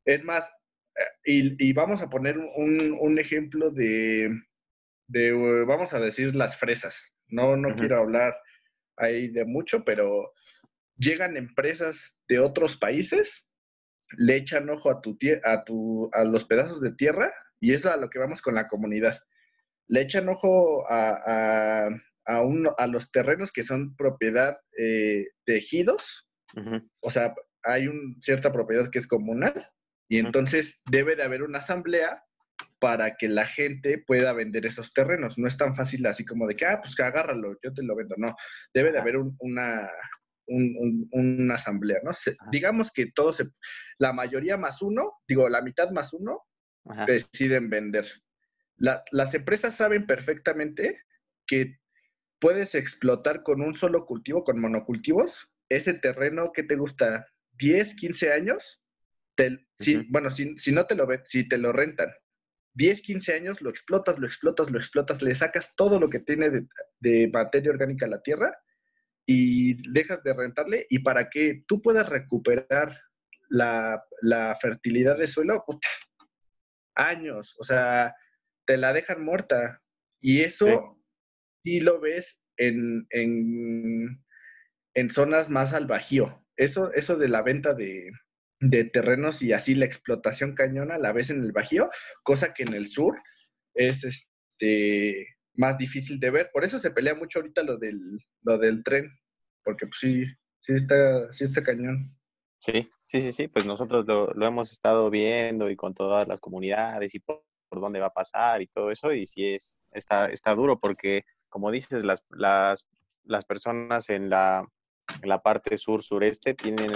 es 0.05 0.23
más, 0.23 0.49
eh, 1.25 1.55
y, 1.58 1.73
vamos 1.73 2.01
a 2.01 2.10
poner 2.10 2.38
un, 2.38 3.19
ejemplo 3.19 3.69
de, 3.71 4.29
de, 5.08 5.63
vamos 5.65 5.93
a 5.93 5.99
decir, 5.99 6.36
las 6.36 6.58
fresas. 6.58 7.13
No, 7.27 7.55
no 7.55 7.75
quiero 7.75 7.99
hablar 7.99 8.36
ahí 8.97 9.27
de 9.29 9.45
mucho, 9.45 9.84
pero 9.84 10.34
llegan 10.97 11.38
empresas 11.38 12.17
de 12.27 12.39
otros 12.39 12.77
países, 12.77 13.47
le 14.17 14.38
echan 14.38 14.69
ojo 14.69 14.89
a, 14.89 15.01
tu, 15.01 15.17
a, 15.43 15.63
tu, 15.63 16.10
a 16.13 16.23
los 16.23 16.45
pedazos 16.45 16.82
de 16.82 16.91
tierra, 16.93 17.32
y 17.60 17.73
eso 17.73 17.89
es 17.89 17.95
a 17.95 17.97
lo 17.97 18.10
que 18.10 18.19
vamos 18.19 18.41
con 18.41 18.55
la 18.55 18.67
comunidad. 18.67 19.17
Le 19.89 20.02
echan 20.02 20.30
ojo 20.30 20.86
a 20.89 21.89
a, 22.30 22.43
a 22.78 22.88
los 22.88 23.11
terrenos 23.11 23.51
que 23.51 23.63
son 23.63 23.95
propiedad 23.95 24.57
eh, 24.78 25.28
de 25.45 25.57
ejidos, 25.57 26.28
o 27.01 27.09
sea, 27.09 27.34
hay 27.63 27.88
una 27.88 28.16
cierta 28.20 28.51
propiedad 28.51 28.89
que 28.89 28.99
es 28.99 29.07
comunal, 29.07 29.68
y 30.07 30.20
entonces 30.20 30.80
debe 30.89 31.16
de 31.16 31.24
haber 31.24 31.43
una 31.43 31.59
asamblea 31.59 32.24
para 32.80 33.16
que 33.16 33.28
la 33.28 33.45
gente 33.45 34.03
pueda 34.05 34.34
vender 34.34 34.66
esos 34.66 34.91
terrenos. 34.91 35.38
No 35.38 35.47
es 35.47 35.57
tan 35.57 35.76
fácil 35.76 36.05
así 36.07 36.26
como 36.26 36.47
de 36.47 36.55
que, 36.55 36.66
ah, 36.66 36.80
pues 36.82 36.95
que 36.95 37.03
agárralo, 37.03 37.57
yo 37.63 37.74
te 37.74 37.84
lo 37.84 37.95
vendo. 37.95 38.16
No, 38.18 38.36
debe 38.74 38.91
de 38.91 38.99
haber 38.99 39.18
una, 39.18 39.88
una 40.47 41.55
asamblea, 41.55 41.99
¿no? 42.03 42.11
digamos 42.51 42.91
que 42.91 43.11
todos, 43.11 43.43
la 43.99 44.13
mayoría 44.13 44.57
más 44.57 44.82
uno, 44.82 45.20
digo, 45.28 45.47
la 45.47 45.61
mitad 45.61 45.91
más 45.91 46.13
uno, 46.13 46.43
deciden 47.05 47.70
vender. 47.70 48.05
Las 48.80 49.34
empresas 49.34 49.75
saben 49.75 50.05
perfectamente 50.05 51.03
que 51.45 51.80
puedes 52.39 52.75
explotar 52.75 53.43
con 53.43 53.61
un 53.61 53.73
solo 53.73 54.05
cultivo, 54.05 54.43
con 54.43 54.59
monocultivos, 54.59 55.49
ese 55.67 55.93
terreno 55.93 56.51
que 56.53 56.63
te 56.63 56.75
gusta 56.75 57.27
10, 57.57 57.95
15 57.95 58.32
años, 58.32 58.82
bueno, 60.09 60.30
si, 60.30 60.71
no 60.71 60.86
te 60.86 60.95
lo 60.95 61.07
si 61.25 61.47
te 61.47 61.57
lo 61.57 61.71
rentan, 61.71 62.09
10, 62.73 63.01
15 63.01 63.34
años 63.34 63.61
lo 63.61 63.69
explotas, 63.69 64.19
lo 64.19 64.27
explotas, 64.27 64.69
lo 64.69 64.77
explotas, 64.77 65.21
le 65.21 65.36
sacas 65.36 65.73
todo 65.75 65.99
lo 65.99 66.09
que 66.09 66.19
tiene 66.19 66.49
de, 66.99 67.30
materia 67.32 67.71
orgánica 67.71 68.05
a 68.05 68.09
la 68.09 68.21
tierra 68.21 68.57
y 69.25 69.91
dejas 69.91 70.23
de 70.23 70.34
rentarle 70.34 70.88
y 70.89 70.99
para 70.99 71.30
que 71.30 71.63
tú 71.67 71.82
puedas 71.82 72.07
recuperar 72.09 72.99
la, 73.49 74.03
fertilidad 74.61 75.17
de 75.17 75.27
suelo, 75.27 75.65
años, 76.95 77.55
o 77.59 77.63
sea, 77.63 78.13
te 78.70 78.78
la 78.78 78.93
dejan 78.93 79.26
muerta. 79.26 79.82
Y 80.22 80.41
eso 80.41 80.95
sí, 81.63 81.80
lo 81.80 81.99
ves 81.99 82.39
en, 82.55 83.07
en, 83.09 84.24
en, 84.93 85.09
zonas 85.09 85.49
más 85.49 85.74
al 85.74 85.88
bajío. 85.88 86.45
Eso, 86.55 86.93
eso 86.93 87.15
de 87.15 87.30
la 87.30 87.41
venta 87.41 87.74
de, 87.74 88.11
de 88.59 88.84
terrenos 88.84 89.41
y 89.41 89.53
así 89.53 89.74
la 89.74 89.86
explotación 89.86 90.53
cañona 90.53 90.99
la 90.99 91.13
ves 91.13 91.32
en 91.32 91.41
el 91.41 91.51
bajío, 91.51 91.89
cosa 92.22 92.53
que 92.53 92.61
en 92.61 92.76
el 92.76 92.88
sur 92.88 93.20
es 93.74 94.03
este 94.03 95.26
más 95.55 95.80
difícil 95.80 96.20
de 96.20 96.30
ver. 96.30 96.51
Por 96.53 96.63
eso 96.63 96.78
se 96.78 96.91
pelea 96.91 97.15
mucho 97.15 97.39
ahorita 97.39 97.63
lo 97.63 97.78
del, 97.78 97.99
lo 98.43 98.59
del 98.59 98.84
tren, 98.84 99.09
porque 99.63 99.88
pues 99.88 99.97
sí, 99.99 100.26
sí 100.59 100.74
está, 100.74 101.32
sí 101.32 101.43
está 101.45 101.63
cañón. 101.63 102.15
Sí, 102.59 102.88
sí, 103.03 103.22
sí, 103.22 103.32
sí, 103.32 103.47
pues 103.47 103.65
nosotros 103.65 104.05
lo, 104.05 104.45
hemos 104.45 104.72
estado 104.72 105.09
viendo 105.09 105.72
y 105.72 105.76
con 105.76 105.95
todas 105.95 106.28
las 106.28 106.39
comunidades 106.39 107.15
y 107.15 107.20
por, 107.20 107.43
dónde 107.78 107.99
va 107.99 108.07
a 108.07 108.13
pasar 108.13 108.61
y 108.61 108.67
todo 108.67 108.89
eso, 108.89 109.13
y 109.13 109.26
sí 109.26 109.53
es, 109.53 109.80
está, 109.91 110.28
está 110.28 110.55
duro 110.55 110.80
porque, 110.80 111.26
como 111.49 111.72
dices, 111.72 112.03
las, 112.03 112.26
las, 112.30 112.88
las 113.24 113.45
personas 113.45 114.09
en 114.09 114.30
la, 114.30 114.67
en 115.22 115.30
la 115.30 115.41
parte 115.41 115.78
sur-sureste 115.78 116.55
tienen 116.55 116.91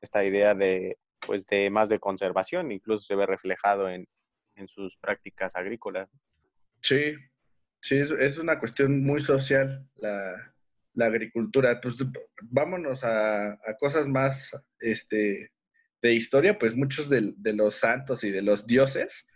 esta 0.00 0.24
idea 0.24 0.54
de, 0.54 0.98
pues, 1.26 1.46
de 1.46 1.70
más 1.70 1.88
de 1.88 1.98
conservación, 1.98 2.72
incluso 2.72 3.04
se 3.04 3.16
ve 3.16 3.26
reflejado 3.26 3.88
en, 3.88 4.06
en 4.56 4.68
sus 4.68 4.96
prácticas 4.96 5.56
agrícolas. 5.56 6.08
Sí, 6.80 7.14
sí, 7.80 7.98
es, 7.98 8.38
una 8.38 8.58
cuestión 8.58 9.02
muy 9.04 9.20
social 9.20 9.88
la, 9.96 10.54
la 10.94 11.06
agricultura. 11.06 11.80
Pues 11.80 11.96
vámonos 12.42 13.04
a, 13.04 13.58
cosas 13.78 14.06
más 14.06 14.56
este, 14.80 15.52
de 16.00 16.12
historia, 16.12 16.58
pues 16.58 16.76
muchos 16.76 17.08
de 17.08 17.52
los 17.52 17.76
santos 17.76 18.24
y 18.24 18.30
de 18.30 18.42
los 18.42 18.66
dioses, 18.66 19.26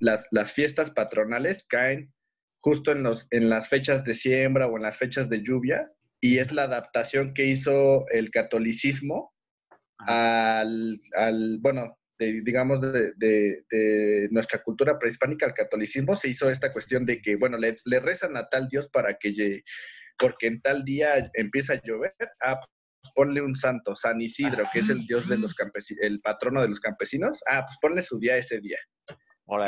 las, 0.00 0.26
las, 0.30 0.52
fiestas 0.52 0.90
patronales 0.90 1.64
caen 1.68 2.12
justo 2.60 2.92
en, 2.92 3.02
los, 3.02 3.26
en 3.30 3.48
las 3.48 3.68
fechas 3.68 4.04
de 4.04 4.14
siembra 4.14 4.66
o 4.66 4.76
en 4.76 4.82
las 4.82 4.98
fechas 4.98 5.28
de 5.28 5.42
lluvia, 5.42 5.90
y 6.20 6.38
es 6.38 6.52
la 6.52 6.64
adaptación 6.64 7.32
que 7.32 7.46
hizo 7.46 8.08
el 8.08 8.30
catolicismo 8.30 9.32
al, 9.98 11.00
al, 11.14 11.58
bueno, 11.60 11.96
digamos, 12.18 12.80
de, 12.80 13.12
de, 13.16 14.28
nuestra 14.30 14.62
cultura 14.62 14.98
prehispánica 14.98 15.46
al 15.46 15.54
catolicismo, 15.54 16.16
se 16.16 16.30
hizo 16.30 16.50
esta 16.50 16.72
cuestión 16.72 17.06
de 17.06 17.22
que, 17.22 17.36
bueno, 17.36 17.58
le, 17.58 17.76
le 17.84 18.00
rezan 18.00 18.36
a 18.36 18.48
tal 18.48 18.68
Dios 18.68 18.88
para 18.88 19.16
que, 19.18 19.62
porque 20.18 20.48
en 20.48 20.60
tal 20.60 20.84
día 20.84 21.30
empieza 21.34 21.74
a 21.74 21.82
llover, 21.82 22.14
ah, 22.40 22.58
pues 22.60 23.12
ponle 23.14 23.40
un 23.40 23.54
santo, 23.54 23.94
San 23.94 24.20
Isidro, 24.20 24.64
que 24.72 24.80
es 24.80 24.88
el 24.88 25.06
dios 25.06 25.28
de 25.28 25.38
los 25.38 25.54
campesinos, 25.54 26.04
el 26.04 26.20
patrono 26.20 26.60
de 26.62 26.68
los 26.68 26.80
campesinos, 26.80 27.40
ah, 27.48 27.64
pues 27.64 27.78
ponle 27.80 28.02
su 28.02 28.18
día 28.18 28.36
ese 28.36 28.60
día. 28.60 28.78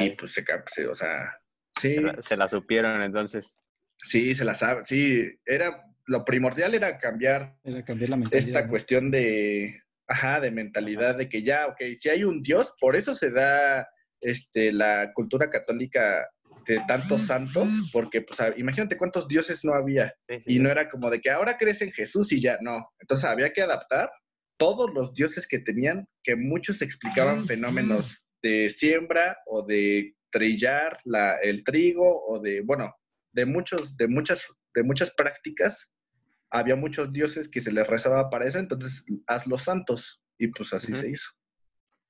Y 0.00 0.10
pues 0.10 0.32
se, 0.32 0.86
o 0.86 0.94
sea, 0.94 1.40
sí. 1.78 1.96
Se 2.20 2.36
la 2.36 2.48
supieron 2.48 3.02
entonces. 3.02 3.58
Sí, 3.96 4.34
se 4.34 4.44
la 4.44 4.54
sabe, 4.54 4.84
sí, 4.84 5.30
era, 5.44 5.84
lo 6.06 6.24
primordial 6.24 6.74
era 6.74 6.98
cambiar, 6.98 7.56
era 7.64 7.84
cambiar 7.84 8.10
la 8.10 8.16
mentalidad, 8.16 8.48
esta 8.48 8.68
cuestión 8.68 9.10
de, 9.10 9.82
ajá, 10.06 10.40
de 10.40 10.50
mentalidad 10.50 11.16
de 11.16 11.28
que 11.28 11.42
ya, 11.42 11.66
ok, 11.66 11.76
si 11.96 12.08
hay 12.08 12.24
un 12.24 12.42
Dios, 12.42 12.72
por 12.80 12.96
eso 12.96 13.14
se 13.14 13.30
da 13.30 13.88
este, 14.20 14.72
la 14.72 15.12
cultura 15.12 15.50
católica 15.50 16.26
de 16.66 16.80
tantos 16.86 17.22
santos, 17.26 17.68
porque 17.92 18.22
pues 18.22 18.38
imagínate 18.56 18.96
cuántos 18.96 19.28
dioses 19.28 19.64
no 19.64 19.74
había. 19.74 20.14
Y 20.46 20.58
no 20.58 20.70
era 20.70 20.88
como 20.88 21.10
de 21.10 21.20
que 21.20 21.30
ahora 21.30 21.58
crees 21.58 21.82
en 21.82 21.90
Jesús 21.90 22.32
y 22.32 22.40
ya, 22.40 22.58
no, 22.60 22.90
entonces 23.00 23.24
había 23.26 23.52
que 23.52 23.62
adaptar 23.62 24.10
todos 24.56 24.92
los 24.92 25.14
dioses 25.14 25.46
que 25.46 25.58
tenían, 25.58 26.06
que 26.22 26.36
muchos 26.36 26.82
explicaban 26.82 27.46
fenómenos 27.46 28.22
de 28.42 28.68
siembra 28.68 29.38
o 29.46 29.64
de 29.64 30.14
trillar 30.30 30.98
la, 31.04 31.36
el 31.36 31.64
trigo 31.64 32.24
o 32.26 32.40
de, 32.40 32.62
bueno, 32.62 32.94
de 33.32 33.46
muchos, 33.46 33.96
de 33.96 34.08
muchas, 34.08 34.46
de 34.74 34.82
muchas 34.82 35.10
prácticas 35.12 35.90
había 36.50 36.76
muchos 36.76 37.12
dioses 37.12 37.48
que 37.48 37.60
se 37.60 37.72
les 37.72 37.86
rezaba 37.86 38.28
para 38.28 38.46
eso, 38.46 38.58
entonces 38.58 39.04
haz 39.26 39.46
los 39.46 39.62
santos. 39.64 40.20
Y 40.36 40.48
pues 40.48 40.72
así 40.72 40.94
se 40.94 41.10
hizo. 41.10 41.30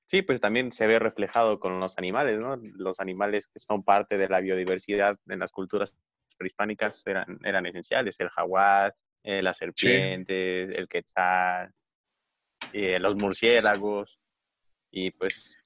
Sí, 0.05 0.21
pues 0.21 0.41
también 0.41 0.71
se 0.71 0.87
ve 0.87 0.99
reflejado 0.99 1.59
con 1.59 1.79
los 1.79 1.97
animales, 1.97 2.39
¿no? 2.39 2.55
Los 2.57 2.99
animales 2.99 3.47
que 3.47 3.59
son 3.59 3.83
parte 3.83 4.17
de 4.17 4.29
la 4.29 4.39
biodiversidad 4.39 5.17
en 5.27 5.39
las 5.39 5.51
culturas 5.51 5.95
prehispánicas 6.37 7.05
eran, 7.05 7.39
eran 7.43 7.65
esenciales, 7.65 8.19
el 8.19 8.29
jaguar, 8.29 8.95
eh, 9.23 9.41
la 9.41 9.53
serpiente, 9.53 10.63
el 10.63 10.87
quetzal, 10.87 11.71
eh, 12.73 12.99
los 12.99 13.15
murciélagos, 13.15 14.19
y 14.91 15.11
pues 15.11 15.60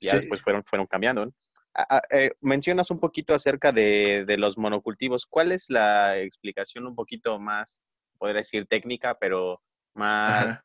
ya 0.00 0.16
después 0.16 0.42
fueron, 0.42 0.64
fueron 0.64 0.86
cambiando. 0.86 1.26
¿no? 1.26 1.32
Ah, 1.74 1.86
ah, 1.88 2.02
eh, 2.10 2.32
mencionas 2.40 2.90
un 2.90 2.98
poquito 2.98 3.34
acerca 3.34 3.72
de, 3.72 4.24
de, 4.26 4.36
los 4.36 4.58
monocultivos. 4.58 5.26
¿Cuál 5.26 5.52
es 5.52 5.70
la 5.70 6.18
explicación 6.18 6.86
un 6.86 6.94
poquito 6.94 7.38
más 7.38 7.84
podría 8.20 8.40
decir 8.40 8.66
técnica, 8.66 9.16
pero 9.18 9.60
más, 9.94 10.60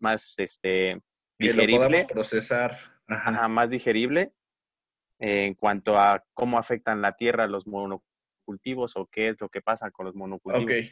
más 0.00 0.34
este, 0.38 1.00
digerible. 1.38 2.06
procesar. 2.06 2.78
más 3.48 3.70
digerible 3.70 4.32
en 5.18 5.54
cuanto 5.54 5.98
a 5.98 6.24
cómo 6.34 6.58
afectan 6.58 7.00
la 7.00 7.12
tierra 7.12 7.46
los 7.46 7.66
monocultivos 7.66 8.96
o 8.96 9.06
qué 9.06 9.28
es 9.28 9.40
lo 9.40 9.48
que 9.48 9.60
pasa 9.60 9.90
con 9.90 10.06
los 10.06 10.14
monocultivos. 10.14 10.64
Ok. 10.64 10.90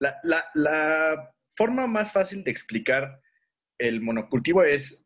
La, 0.00 0.18
la, 0.24 0.44
la 0.54 1.34
forma 1.48 1.86
más 1.86 2.12
fácil 2.12 2.42
de 2.42 2.50
explicar 2.50 3.20
el 3.78 4.00
monocultivo 4.00 4.62
es, 4.64 5.03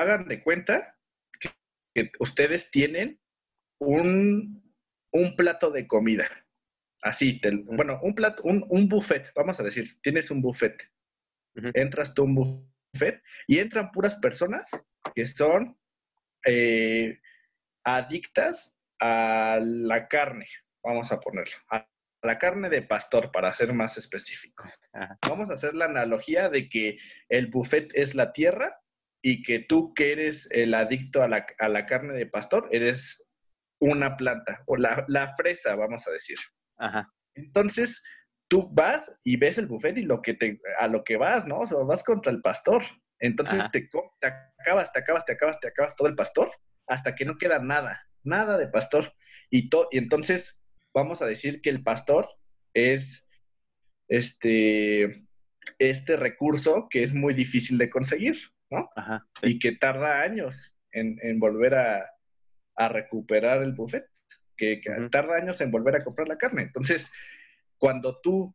hagan 0.00 0.28
de 0.28 0.42
cuenta 0.42 0.98
que, 1.38 2.10
ustedes 2.18 2.70
tienen 2.70 3.20
un, 3.78 4.74
un 5.12 5.36
plato 5.36 5.70
de 5.70 5.86
comida 5.86 6.28
Así, 7.02 7.40
bueno, 7.64 7.98
un 8.02 8.14
plato, 8.14 8.44
un, 8.44 8.64
un, 8.68 8.88
buffet, 8.88 9.32
vamos 9.34 9.58
a 9.58 9.64
decir, 9.64 10.00
tienes 10.02 10.30
un 10.30 10.40
buffet. 10.40 10.88
Entras 11.74 12.14
tú 12.14 12.22
a 12.22 12.24
un 12.26 12.34
buffet 12.36 13.20
y 13.48 13.58
entran 13.58 13.90
puras 13.90 14.14
personas 14.14 14.70
que 15.12 15.26
son 15.26 15.76
eh, 16.46 17.20
adictas 17.84 18.72
a 19.00 19.58
la 19.60 20.06
carne, 20.06 20.46
vamos 20.84 21.10
a 21.10 21.18
ponerlo, 21.18 21.56
a 21.70 21.88
la 22.22 22.38
carne 22.38 22.70
de 22.70 22.82
pastor, 22.82 23.32
para 23.32 23.52
ser 23.52 23.72
más 23.72 23.98
específico. 23.98 24.70
Vamos 25.28 25.50
a 25.50 25.54
hacer 25.54 25.74
la 25.74 25.86
analogía 25.86 26.48
de 26.50 26.68
que 26.68 26.98
el 27.28 27.48
buffet 27.48 27.90
es 27.94 28.14
la 28.14 28.32
tierra 28.32 28.80
y 29.22 29.42
que 29.42 29.60
tú 29.60 29.94
que 29.94 30.12
eres 30.12 30.48
el 30.50 30.74
adicto 30.74 31.22
a 31.22 31.28
la, 31.28 31.46
a 31.58 31.68
la 31.68 31.86
carne 31.86 32.14
de 32.14 32.26
pastor, 32.26 32.68
eres 32.72 33.24
una 33.78 34.16
planta, 34.16 34.62
o 34.66 34.76
la, 34.76 35.04
la 35.08 35.34
fresa, 35.36 35.74
vamos 35.74 36.06
a 36.06 36.10
decir. 36.10 36.36
Entonces, 37.34 38.02
tú 38.48 38.68
vas 38.72 39.10
y 39.24 39.36
ves 39.36 39.58
el 39.58 39.66
buffet 39.66 39.96
y 39.96 40.04
lo 40.04 40.20
que 40.20 40.34
te, 40.34 40.60
a 40.78 40.88
lo 40.88 41.04
que 41.04 41.16
vas, 41.16 41.46
¿no? 41.46 41.60
O 41.60 41.66
sea, 41.66 41.78
vas 41.78 42.02
contra 42.04 42.32
el 42.32 42.42
pastor. 42.42 42.82
Entonces 43.18 43.62
te, 43.70 43.88
te, 44.20 44.26
acabas, 44.60 44.92
te 44.92 44.98
acabas, 44.98 45.24
te 45.24 45.32
acabas, 45.32 45.60
te 45.60 45.68
acabas 45.68 45.96
todo 45.96 46.08
el 46.08 46.16
pastor 46.16 46.50
hasta 46.88 47.14
que 47.14 47.24
no 47.24 47.38
queda 47.38 47.60
nada, 47.60 48.06
nada 48.24 48.58
de 48.58 48.68
pastor. 48.68 49.14
Y, 49.50 49.70
y 49.92 49.98
entonces 49.98 50.60
vamos 50.92 51.22
a 51.22 51.26
decir 51.26 51.62
que 51.62 51.70
el 51.70 51.82
pastor 51.82 52.28
es 52.74 53.26
este, 54.08 55.24
este 55.78 56.16
recurso 56.16 56.88
que 56.90 57.02
es 57.02 57.14
muy 57.14 57.34
difícil 57.34 57.78
de 57.78 57.90
conseguir, 57.90 58.36
¿no? 58.72 58.90
Y 59.42 59.58
que 59.58 59.72
tarda 59.72 60.22
años 60.22 60.74
en, 60.90 61.18
en 61.22 61.38
volver 61.38 61.74
a, 61.74 62.10
a 62.74 62.88
recuperar 62.88 63.62
el 63.62 63.72
buffet 63.72 64.06
que, 64.56 65.08
tarda 65.10 65.36
años 65.36 65.60
en 65.60 65.70
volver 65.70 65.96
a 65.96 66.04
comprar 66.04 66.28
la 66.28 66.38
carne. 66.38 66.62
Entonces, 66.62 67.10
cuando 67.78 68.20
tú 68.20 68.54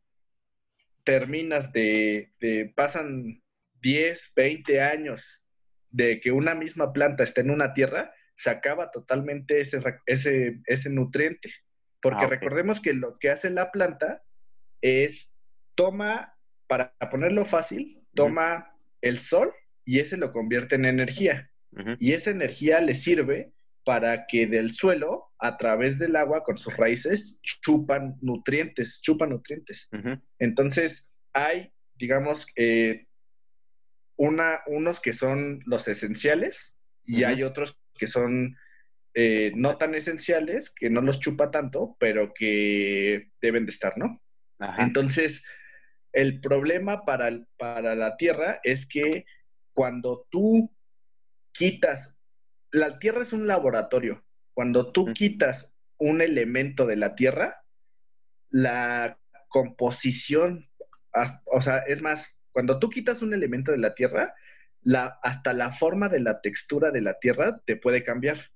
terminas 1.04 1.72
de, 1.72 2.32
pasan 2.74 3.42
10, 3.80 4.32
20 4.34 4.80
años 4.80 5.42
de 5.90 6.20
que 6.20 6.32
una 6.32 6.54
misma 6.54 6.92
planta 6.92 7.24
esté 7.24 7.42
en 7.42 7.50
una 7.50 7.72
tierra, 7.72 8.12
se 8.34 8.50
acaba 8.50 8.90
totalmente 8.90 9.60
ese, 9.60 9.80
ese, 10.06 10.60
ese 10.66 10.90
nutriente. 10.90 11.52
Porque 12.00 12.24
ah, 12.24 12.28
recordemos 12.28 12.80
que 12.80 12.94
lo 12.94 13.18
que 13.18 13.30
hace 13.30 13.50
la 13.50 13.72
planta 13.72 14.22
es 14.80 15.32
toma, 15.74 16.36
para 16.68 16.94
ponerlo 17.10 17.44
fácil, 17.44 18.06
toma 18.14 18.74
el 19.00 19.18
sol 19.18 19.52
y 19.88 20.00
ese 20.00 20.18
lo 20.18 20.32
convierte 20.32 20.74
en 20.74 20.84
energía. 20.84 21.50
Y 21.98 22.12
esa 22.12 22.30
energía 22.30 22.78
le 22.82 22.94
sirve 22.94 23.52
para 23.84 24.26
que 24.26 24.46
del 24.46 24.74
suelo, 24.74 25.32
a 25.38 25.56
través 25.56 25.98
del 25.98 26.14
agua, 26.16 26.44
con 26.44 26.58
sus 26.58 26.76
raíces, 26.76 27.38
chupan 27.42 28.18
nutrientes, 28.20 29.00
chupan 29.00 29.30
nutrientes. 29.30 29.88
Entonces, 30.38 31.08
hay, 31.32 31.72
digamos, 31.94 32.46
eh, 32.56 33.06
una, 34.16 34.60
unos 34.66 35.00
que 35.00 35.14
son 35.14 35.62
los 35.64 35.88
esenciales 35.88 36.76
y 37.06 37.24
hay 37.24 37.42
otros 37.42 37.80
que 37.98 38.06
son 38.06 38.58
eh, 39.14 39.52
no 39.56 39.78
tan 39.78 39.94
esenciales, 39.94 40.68
que 40.68 40.90
no 40.90 41.00
los 41.00 41.18
chupa 41.18 41.50
tanto, 41.50 41.96
pero 41.98 42.34
que 42.34 43.30
deben 43.40 43.64
de 43.64 43.72
estar, 43.72 43.96
¿no? 43.96 44.20
Entonces, 44.78 45.42
El 46.12 46.40
problema 46.40 47.06
para, 47.06 47.30
para 47.56 47.94
la 47.94 48.16
tierra 48.16 48.60
es 48.64 48.86
que 48.86 49.24
cuando 49.78 50.26
tú 50.28 50.74
quitas, 51.52 52.12
la 52.72 52.98
tierra 52.98 53.22
es 53.22 53.32
un 53.32 53.46
laboratorio, 53.46 54.24
cuando 54.52 54.90
tú 54.90 55.12
quitas 55.14 55.68
un 55.98 56.20
elemento 56.20 56.84
de 56.84 56.96
la 56.96 57.14
tierra, 57.14 57.62
la 58.50 59.20
composición, 59.46 60.68
o 61.44 61.60
sea, 61.62 61.78
es 61.78 62.02
más, 62.02 62.36
cuando 62.50 62.80
tú 62.80 62.90
quitas 62.90 63.22
un 63.22 63.32
elemento 63.34 63.70
de 63.70 63.78
la 63.78 63.94
tierra, 63.94 64.34
la, 64.82 65.20
hasta 65.22 65.52
la 65.52 65.72
forma 65.72 66.08
de 66.08 66.18
la 66.18 66.40
textura 66.40 66.90
de 66.90 67.02
la 67.02 67.20
tierra 67.20 67.60
te 67.64 67.76
puede 67.76 68.02
cambiar. 68.02 68.50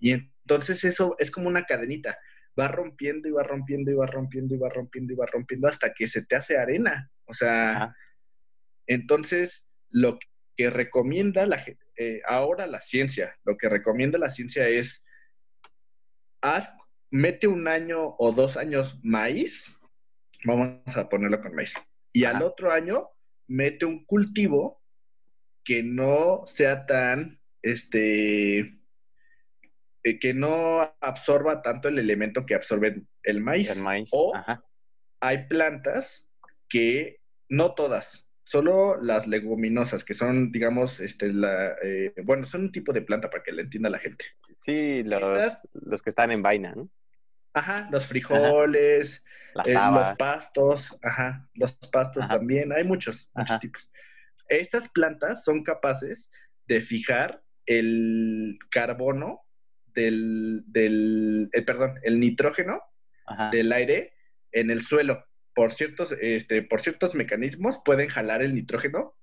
Y 0.00 0.10
entonces 0.10 0.82
eso 0.82 1.14
es 1.20 1.30
como 1.30 1.46
una 1.46 1.62
cadenita. 1.62 2.18
Va 2.58 2.66
rompiendo 2.66 3.28
y 3.28 3.30
va 3.30 3.44
rompiendo 3.44 3.92
y 3.92 3.94
va 3.94 4.06
rompiendo 4.06 4.52
y 4.56 4.58
va 4.58 4.68
rompiendo 4.68 5.12
y 5.12 5.16
va 5.16 5.26
rompiendo 5.26 5.68
hasta 5.68 5.94
que 5.94 6.08
se 6.08 6.24
te 6.24 6.34
hace 6.34 6.58
arena. 6.58 7.08
O 7.26 7.34
sea, 7.34 7.94
entonces 8.88 9.68
lo 9.90 10.18
que 10.56 10.70
recomienda 10.70 11.46
la, 11.46 11.64
eh, 11.96 12.22
ahora 12.24 12.66
la 12.66 12.80
ciencia, 12.80 13.36
lo 13.44 13.56
que 13.56 13.68
recomienda 13.68 14.18
la 14.18 14.30
ciencia 14.30 14.68
es, 14.68 15.04
haz, 16.40 16.74
mete 17.10 17.46
un 17.46 17.68
año 17.68 18.14
o 18.18 18.32
dos 18.32 18.56
años 18.56 18.98
maíz, 19.02 19.78
vamos 20.44 20.96
a 20.96 21.08
ponerlo 21.08 21.40
con 21.42 21.54
maíz, 21.54 21.74
y 22.12 22.24
al 22.24 22.42
otro 22.42 22.72
año 22.72 23.10
mete 23.46 23.84
un 23.84 24.04
cultivo 24.04 24.82
que 25.62 25.82
no 25.82 26.44
sea 26.46 26.86
tan, 26.86 27.40
este, 27.62 28.78
eh, 30.04 30.18
que 30.20 30.32
no 30.32 30.96
absorba 31.00 31.62
tanto 31.62 31.88
el 31.88 31.98
elemento 31.98 32.46
que 32.46 32.54
absorbe 32.54 33.02
el 33.24 33.40
maíz. 33.40 33.70
El 33.70 33.82
maíz. 33.82 34.08
O 34.12 34.32
hay 35.20 35.46
plantas 35.48 36.28
que, 36.68 37.20
no 37.48 37.74
todas, 37.74 38.25
solo 38.46 38.96
las 39.02 39.26
leguminosas, 39.26 40.04
que 40.04 40.14
son, 40.14 40.52
digamos, 40.52 41.00
este, 41.00 41.32
la, 41.32 41.74
eh, 41.82 42.14
bueno, 42.22 42.46
son 42.46 42.62
un 42.62 42.72
tipo 42.72 42.92
de 42.92 43.02
planta 43.02 43.28
para 43.28 43.42
que 43.42 43.50
le 43.50 43.62
entienda 43.62 43.90
la 43.90 43.98
gente. 43.98 44.24
Sí, 44.60 45.02
los, 45.02 45.66
los 45.72 46.00
que 46.00 46.10
están 46.10 46.30
en 46.30 46.42
vaina, 46.42 46.72
¿no? 46.76 46.88
Ajá, 47.54 47.88
los 47.90 48.06
frijoles, 48.06 49.24
eh, 49.64 49.74
los 49.74 50.16
pastos, 50.16 50.96
ajá, 51.02 51.48
los 51.54 51.74
pastos 51.90 52.28
también, 52.28 52.72
hay 52.72 52.84
muchos, 52.84 53.30
muchos 53.34 53.58
tipos. 53.58 53.90
Estas 54.48 54.88
plantas 54.90 55.42
son 55.42 55.64
capaces 55.64 56.30
de 56.66 56.80
fijar 56.80 57.42
el 57.64 58.58
carbono 58.70 59.40
del, 59.86 60.62
del 60.66 61.48
eh, 61.52 61.62
perdón, 61.62 61.94
el 62.04 62.20
nitrógeno 62.20 62.80
del 63.50 63.72
aire 63.72 64.12
en 64.52 64.70
el 64.70 64.82
suelo. 64.82 65.26
Por 65.56 65.72
ciertos, 65.72 66.12
este, 66.20 66.62
por 66.62 66.80
ciertos 66.80 67.16
mecanismos 67.16 67.80
pueden 67.84 68.08
jalar 68.08 68.42
el 68.42 68.54
nitrógeno 68.54 69.16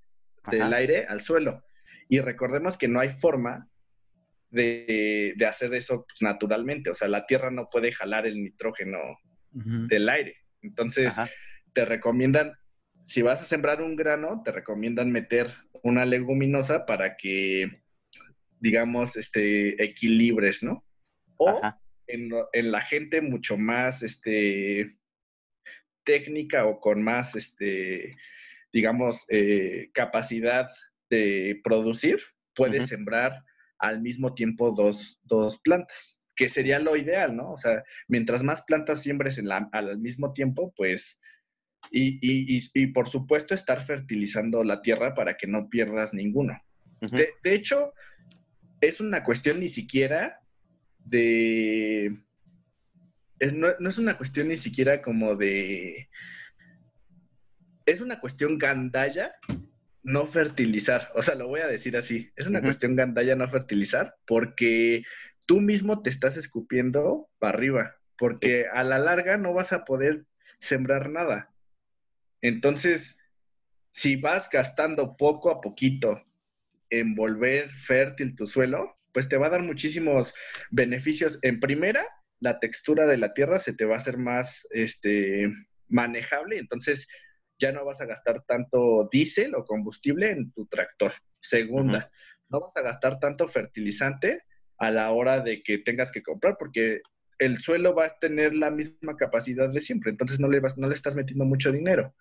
del 0.51 0.73
aire 0.73 1.05
al 1.07 1.21
suelo. 1.21 1.63
Y 2.09 2.19
recordemos 2.19 2.77
que 2.77 2.89
no 2.89 2.99
hay 2.99 3.09
forma 3.09 3.69
de, 4.49 5.35
hacer 5.47 5.73
eso 5.75 6.05
pues, 6.07 6.21
naturalmente. 6.21 6.89
O 6.89 6.93
sea, 6.93 7.07
la 7.07 7.25
Tierra 7.25 7.51
no 7.51 7.69
puede 7.69 7.91
jalar 7.91 8.27
el 8.27 8.41
nitrógeno 8.41 8.97
del 9.51 10.09
aire. 10.09 10.35
Entonces, 10.61 11.13
te 11.71 11.85
recomiendan 11.85 12.53
si 13.05 13.21
vas 13.21 13.41
a 13.41 13.45
sembrar 13.45 13.81
un 13.81 13.95
grano, 13.95 14.41
te 14.43 14.51
recomiendan 14.51 15.11
meter 15.11 15.53
una 15.83 16.05
leguminosa 16.05 16.85
para 16.85 17.15
que, 17.17 17.83
digamos, 18.59 19.17
este, 19.17 19.83
equilibres, 19.83 20.63
¿no? 20.63 20.85
O 21.37 21.61
en, 22.07 22.71
la 22.71 22.81
gente 22.81 23.21
mucho 23.21 23.57
más, 23.57 24.03
este, 24.03 24.97
técnica 26.03 26.65
o 26.65 26.79
con 26.79 27.01
más, 27.01 27.35
este, 27.35 28.15
digamos, 28.71 29.25
eh, 29.29 29.89
capacidad 29.93 30.69
de 31.09 31.59
producir, 31.63 32.19
puedes 32.55 32.87
sembrar 32.87 33.43
al 33.79 34.01
mismo 34.01 34.33
tiempo 34.33 34.71
dos, 34.71 35.19
dos, 35.23 35.59
plantas, 35.59 36.19
que 36.35 36.49
sería 36.49 36.79
lo 36.79 36.95
ideal, 36.95 37.35
¿no? 37.35 37.51
O 37.51 37.57
sea, 37.57 37.83
mientras 38.07 38.43
más 38.43 38.63
plantas 38.63 39.01
siembres 39.01 39.37
en 39.37 39.47
la, 39.47 39.69
al 39.71 39.99
mismo 39.99 40.33
tiempo, 40.33 40.73
pues 40.75 41.19
y, 41.91 42.87
por 42.93 43.09
supuesto 43.09 43.53
estar 43.53 43.83
fertilizando 43.85 44.63
la 44.63 44.81
tierra 44.81 45.13
para 45.13 45.35
que 45.35 45.47
no 45.47 45.69
pierdas 45.69 46.13
ninguno. 46.13 46.57
de, 47.01 47.33
hecho, 47.43 47.93
es 48.81 48.99
una 48.99 49.23
cuestión 49.23 49.59
ni 49.59 49.67
siquiera 49.67 50.39
de... 50.99 52.17
no, 53.51 53.67
es 53.67 53.97
una 53.97 54.15
cuestión 54.15 54.47
ni 54.47 54.57
siquiera 54.57 55.01
como 55.01 55.35
de... 55.35 56.09
Es 57.85 57.99
una 57.99 58.19
cuestión 58.21 58.57
gandalla 58.57 59.35
no 60.03 60.25
fertilizar. 60.25 61.11
O 61.15 61.21
sea, 61.21 61.35
lo 61.35 61.47
voy 61.47 61.61
a 61.61 61.67
decir 61.67 61.97
así. 61.97 62.31
Es 62.35 62.47
una 62.47 62.61
cuestión 62.61 62.95
gandalla 62.95 63.35
no 63.35 63.49
fertilizar 63.49 64.15
porque 64.25 65.03
tú 65.45 65.59
mismo 65.59 66.01
te 66.01 66.09
estás 66.09 66.37
escupiendo 66.37 67.29
para 67.39 67.57
arriba. 67.57 67.95
Porque 68.17 68.67
a 68.71 68.83
la 68.83 68.99
larga 68.99 69.37
no 69.37 69.53
vas 69.53 69.73
a 69.73 69.83
poder 69.83 70.25
sembrar 70.59 71.09
nada. 71.09 71.51
Entonces, 72.41 73.17
si 73.91 74.15
vas 74.15 74.49
gastando 74.49 75.17
poco 75.17 75.51
a 75.51 75.59
poquito 75.59 76.23
en 76.89 77.15
volver 77.15 77.71
fértil 77.71 78.35
tu 78.35 78.47
suelo, 78.47 78.97
pues 79.13 79.29
te 79.29 79.37
va 79.37 79.47
a 79.47 79.51
dar 79.51 79.61
muchísimos 79.61 80.33
beneficios. 80.71 81.39
En 81.41 81.59
primera, 81.59 82.05
la 82.43 82.59
textura 82.59 83.05
de 83.05 83.17
la 83.17 83.33
tierra 83.33 83.57
se 83.57 83.73
te 83.73 83.85
va 83.85 83.95
a 83.95 83.99
hacer 83.99 84.17
más 84.17 84.67
este, 84.71 85.49
manejable, 85.87 86.57
entonces 86.57 87.07
ya 87.57 87.71
no 87.71 87.85
vas 87.85 88.01
a 88.01 88.05
gastar 88.05 88.43
tanto 88.45 89.07
diésel 89.09 89.55
o 89.55 89.63
combustible 89.63 90.29
en 90.29 90.51
tu 90.51 90.65
tractor. 90.65 91.13
Segunda, 91.39 92.11
no 92.49 92.59
vas 92.59 92.73
a 92.75 92.81
gastar 92.81 93.17
tanto 93.19 93.47
fertilizante 93.47 94.43
a 94.77 94.91
la 94.91 95.11
hora 95.11 95.39
de 95.39 95.63
que 95.63 95.77
tengas 95.77 96.11
que 96.11 96.21
comprar, 96.21 96.57
porque 96.59 96.99
el 97.39 97.61
suelo 97.61 97.95
va 97.95 98.07
a 98.07 98.19
tener 98.19 98.53
la 98.55 98.69
misma 98.71 99.15
capacidad 99.15 99.69
de 99.69 99.79
siempre, 99.79 100.11
entonces 100.11 100.41
no 100.41 100.49
le, 100.49 100.59
vas, 100.59 100.77
no 100.77 100.89
le 100.89 100.95
estás 100.95 101.15
metiendo 101.15 101.45
mucho 101.45 101.71
dinero. 101.71 102.13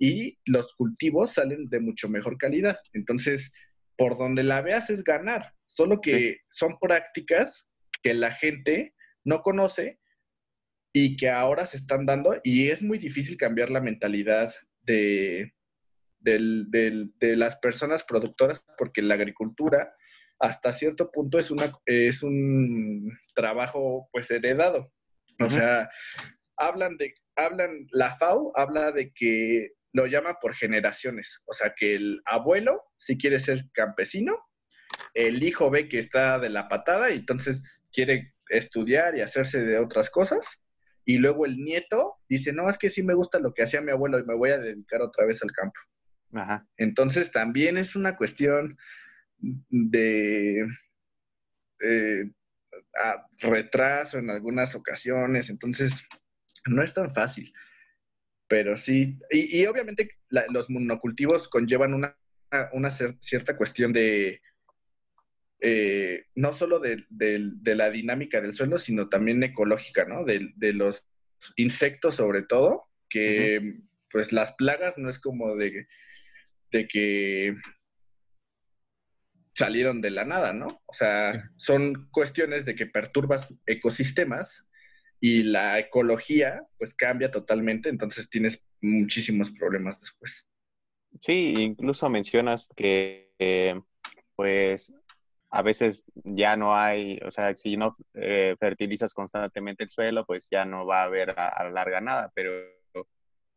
Y 0.00 0.38
los 0.44 0.74
cultivos 0.74 1.34
salen 1.34 1.68
de 1.68 1.78
mucho 1.78 2.08
mejor 2.08 2.36
calidad. 2.36 2.78
Entonces, 2.94 3.52
por 3.96 4.18
donde 4.18 4.42
la 4.42 4.60
veas 4.60 4.90
es 4.90 5.04
ganar, 5.04 5.54
solo 5.66 6.00
que 6.00 6.38
son 6.50 6.78
prácticas 6.80 7.68
que 8.02 8.14
la 8.14 8.32
gente 8.32 8.94
no 9.28 9.42
conoce 9.42 10.00
y 10.92 11.16
que 11.16 11.28
ahora 11.28 11.66
se 11.66 11.76
están 11.76 12.06
dando 12.06 12.40
y 12.42 12.70
es 12.70 12.82
muy 12.82 12.98
difícil 12.98 13.36
cambiar 13.36 13.70
la 13.70 13.80
mentalidad 13.80 14.54
de, 14.80 15.52
de 16.20 17.36
las 17.36 17.56
personas 17.58 18.02
productoras 18.04 18.64
porque 18.78 19.02
la 19.02 19.14
agricultura 19.14 19.94
hasta 20.40 20.72
cierto 20.72 21.10
punto 21.10 21.38
es, 21.38 21.50
una, 21.50 21.72
es 21.86 22.22
un 22.22 23.12
trabajo 23.34 24.08
pues 24.12 24.30
heredado. 24.30 24.92
O 25.40 25.50
sea, 25.50 25.88
hablan 26.56 26.96
de, 26.96 27.14
hablan, 27.36 27.86
la 27.92 28.14
FAO 28.16 28.52
habla 28.56 28.92
de 28.92 29.12
que 29.12 29.72
lo 29.92 30.06
llama 30.06 30.38
por 30.40 30.54
generaciones. 30.54 31.42
O 31.46 31.52
sea, 31.52 31.74
que 31.76 31.94
el 31.96 32.20
abuelo, 32.24 32.82
si 32.98 33.16
quiere 33.16 33.40
ser 33.40 33.64
campesino, 33.72 34.36
el 35.14 35.42
hijo 35.42 35.70
ve 35.70 35.88
que 35.88 35.98
está 35.98 36.38
de 36.38 36.50
la 36.50 36.68
patada 36.68 37.10
y 37.10 37.18
entonces 37.18 37.82
quiere 37.92 38.34
estudiar 38.48 39.16
y 39.16 39.20
hacerse 39.20 39.60
de 39.60 39.78
otras 39.78 40.10
cosas. 40.10 40.62
Y 41.04 41.18
luego 41.18 41.46
el 41.46 41.56
nieto 41.56 42.16
dice, 42.28 42.52
no, 42.52 42.68
es 42.68 42.76
que 42.76 42.90
sí 42.90 43.02
me 43.02 43.14
gusta 43.14 43.38
lo 43.38 43.54
que 43.54 43.62
hacía 43.62 43.80
mi 43.80 43.92
abuelo 43.92 44.18
y 44.18 44.24
me 44.24 44.34
voy 44.34 44.50
a 44.50 44.58
dedicar 44.58 45.00
otra 45.00 45.24
vez 45.24 45.42
al 45.42 45.52
campo. 45.52 45.80
Entonces 46.76 47.30
también 47.30 47.78
es 47.78 47.96
una 47.96 48.16
cuestión 48.16 48.76
de 49.38 50.66
eh, 51.80 52.30
retraso 53.40 54.18
en 54.18 54.30
algunas 54.30 54.74
ocasiones, 54.74 55.48
entonces 55.48 56.06
no 56.66 56.82
es 56.82 56.92
tan 56.92 57.12
fácil, 57.14 57.52
pero 58.48 58.76
sí, 58.76 59.18
y, 59.30 59.64
obviamente 59.66 60.18
los 60.50 60.68
monocultivos 60.70 61.48
conllevan 61.48 61.94
una, 61.94 62.16
una 62.72 62.90
cierta 62.90 63.56
cuestión 63.56 63.92
de, 63.92 64.40
eh, 65.60 66.26
no 66.34 66.52
solo 66.52 66.78
de, 66.80 67.04
la 67.64 67.90
dinámica 67.90 68.40
del 68.40 68.52
suelo, 68.52 68.78
sino 68.78 69.08
también 69.08 69.42
ecológica, 69.42 70.04
¿no? 70.04 70.24
De, 70.24 70.52
los 70.72 71.04
insectos 71.56 72.16
sobre 72.16 72.42
todo, 72.42 72.84
que 73.08 73.80
pues 74.10 74.32
las 74.32 74.52
plagas 74.52 74.98
no 74.98 75.10
es 75.10 75.18
como 75.18 75.56
de, 75.56 75.86
de 76.70 76.88
que 76.88 77.54
salieron 79.54 80.00
de 80.00 80.10
la 80.10 80.24
nada, 80.24 80.52
¿no? 80.52 80.80
O 80.86 80.94
sea, 80.94 81.50
son 81.56 82.08
cuestiones 82.12 82.64
de 82.64 82.74
que 82.76 82.86
perturbas 82.86 83.52
ecosistemas 83.66 84.64
y 85.20 85.42
la 85.42 85.80
ecología 85.80 86.62
pues 86.78 86.94
cambia 86.94 87.30
totalmente, 87.30 87.88
entonces 87.88 88.30
tienes 88.30 88.64
muchísimos 88.80 89.50
problemas 89.50 90.00
después. 90.00 90.46
Sí, 91.20 91.54
incluso 91.58 92.08
mencionas 92.08 92.68
que 92.76 93.32
eh, 93.40 93.80
pues 94.36 94.92
a 95.50 95.62
veces 95.62 96.04
ya 96.14 96.56
no 96.56 96.76
hay, 96.76 97.18
o 97.24 97.30
sea, 97.30 97.56
si 97.56 97.76
no 97.76 97.96
eh, 98.14 98.54
fertilizas 98.58 99.14
constantemente 99.14 99.84
el 99.84 99.90
suelo, 99.90 100.24
pues 100.26 100.48
ya 100.50 100.64
no 100.64 100.84
va 100.86 101.00
a 101.00 101.04
haber 101.04 101.38
a, 101.38 101.48
a 101.48 101.70
larga 101.70 102.00
nada, 102.00 102.30
pero 102.34 102.50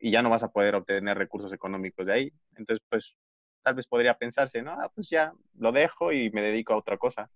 y 0.02 0.12
ya 0.12 0.22
no 0.22 0.30
vas 0.30 0.44
a 0.44 0.52
poder 0.52 0.76
obtener 0.76 1.18
recursos 1.18 1.54
económicos 1.54 2.08
de 2.08 2.14
ahí. 2.14 2.34
Entonces, 2.56 2.84
pues 2.89 3.16
tal 3.62 3.76
vez 3.76 3.88
podría 3.88 4.16
pensarse, 4.16 4.62
no, 4.62 4.72
ah, 4.72 4.92
pues 4.94 5.10
ya 5.10 5.32
lo 5.58 5.72
dejo 5.72 6.12
y 6.12 6.32
me 6.32 6.42
dedico 6.42 6.74
a 6.74 6.78
otra 6.78 6.98
cosa. 6.98 7.30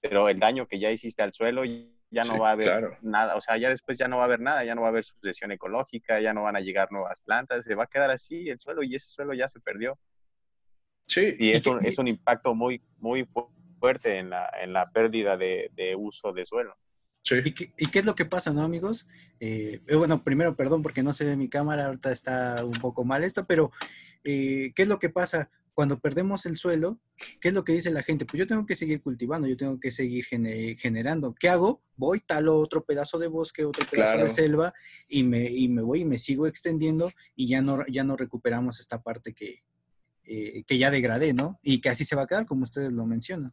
Pero 0.00 0.28
el 0.28 0.38
daño 0.38 0.66
que 0.66 0.78
ya 0.78 0.90
hiciste 0.90 1.22
al 1.22 1.32
suelo 1.32 1.64
ya 2.10 2.24
no 2.24 2.38
va 2.38 2.50
a 2.50 2.52
haber 2.52 2.98
nada, 3.02 3.36
o 3.36 3.40
sea, 3.40 3.56
ya 3.56 3.68
después 3.68 3.98
ya 3.98 4.08
no 4.08 4.18
va 4.18 4.24
a 4.24 4.26
haber 4.26 4.40
nada, 4.40 4.64
ya 4.64 4.74
no 4.74 4.82
va 4.82 4.88
a 4.88 4.90
haber 4.90 5.04
sucesión 5.04 5.52
ecológica, 5.52 6.20
ya 6.20 6.32
no 6.32 6.42
van 6.42 6.56
a 6.56 6.60
llegar 6.60 6.90
nuevas 6.92 7.20
plantas, 7.20 7.64
se 7.64 7.74
va 7.74 7.84
a 7.84 7.88
quedar 7.88 8.10
así 8.10 8.48
el 8.48 8.60
suelo 8.60 8.82
y 8.82 8.94
ese 8.94 9.06
suelo 9.06 9.34
ya 9.34 9.48
se 9.48 9.60
perdió. 9.60 9.98
Sí. 11.08 11.34
Y 11.38 11.52
es 11.52 11.66
un, 11.66 11.84
es 11.84 11.98
un 11.98 12.08
impacto 12.08 12.54
muy, 12.54 12.82
muy 12.98 13.24
fuerte 13.24 13.61
en 14.04 14.30
la, 14.30 14.50
en 14.60 14.72
la 14.72 14.90
pérdida 14.90 15.36
de, 15.36 15.70
de 15.74 15.96
uso 15.96 16.32
de 16.32 16.44
suelo. 16.44 16.76
Sí. 17.24 17.36
¿Y, 17.44 17.52
qué, 17.52 17.72
¿Y, 17.78 17.86
qué, 17.86 18.00
es 18.00 18.04
lo 18.04 18.14
que 18.14 18.24
pasa, 18.24 18.52
no, 18.52 18.62
amigos? 18.62 19.06
Eh, 19.38 19.80
eh, 19.86 19.94
bueno, 19.94 20.24
primero, 20.24 20.56
perdón 20.56 20.82
porque 20.82 21.02
no 21.02 21.12
se 21.12 21.24
ve 21.24 21.36
mi 21.36 21.48
cámara, 21.48 21.86
ahorita 21.86 22.10
está 22.10 22.64
un 22.64 22.80
poco 22.80 23.04
mal 23.04 23.22
esto, 23.22 23.46
pero 23.46 23.70
eh, 24.24 24.72
¿qué 24.74 24.82
es 24.82 24.88
lo 24.88 24.98
que 24.98 25.08
pasa? 25.08 25.50
cuando 25.74 25.98
perdemos 25.98 26.44
el 26.46 26.58
suelo, 26.58 27.00
¿qué 27.40 27.48
es 27.48 27.54
lo 27.54 27.64
que 27.64 27.72
dice 27.72 27.90
la 27.90 28.02
gente? 28.02 28.26
Pues 28.26 28.38
yo 28.38 28.46
tengo 28.46 28.66
que 28.66 28.76
seguir 28.76 29.00
cultivando, 29.00 29.48
yo 29.48 29.56
tengo 29.56 29.80
que 29.80 29.90
seguir 29.90 30.24
generando. 30.26 31.34
¿Qué 31.34 31.48
hago? 31.48 31.82
Voy, 31.96 32.20
talo 32.20 32.58
otro 32.58 32.84
pedazo 32.84 33.18
de 33.18 33.28
bosque, 33.28 33.64
otro 33.64 33.86
pedazo 33.90 34.18
de 34.18 34.28
selva 34.28 34.74
y 35.08 35.24
me, 35.24 35.50
y 35.50 35.68
me 35.68 35.82
voy 35.82 36.00
y 36.00 36.04
me 36.04 36.18
sigo 36.18 36.46
extendiendo 36.46 37.10
y 37.34 37.48
ya 37.48 37.62
no, 37.62 37.86
ya 37.86 38.04
no 38.04 38.16
recuperamos 38.16 38.80
esta 38.80 39.02
parte 39.02 39.32
que, 39.32 39.62
eh, 40.34 40.64
que 40.66 40.78
ya 40.78 40.90
degradé, 40.90 41.34
¿no? 41.34 41.58
Y 41.62 41.80
que 41.80 41.90
así 41.90 42.04
se 42.06 42.16
va 42.16 42.22
a 42.22 42.26
quedar, 42.26 42.46
como 42.46 42.62
ustedes 42.62 42.90
lo 42.90 43.04
mencionan. 43.04 43.52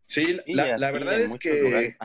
Sí, 0.00 0.38
la, 0.48 0.76
la 0.76 0.92
verdad 0.92 1.18
es 1.18 1.38
que... 1.38 1.96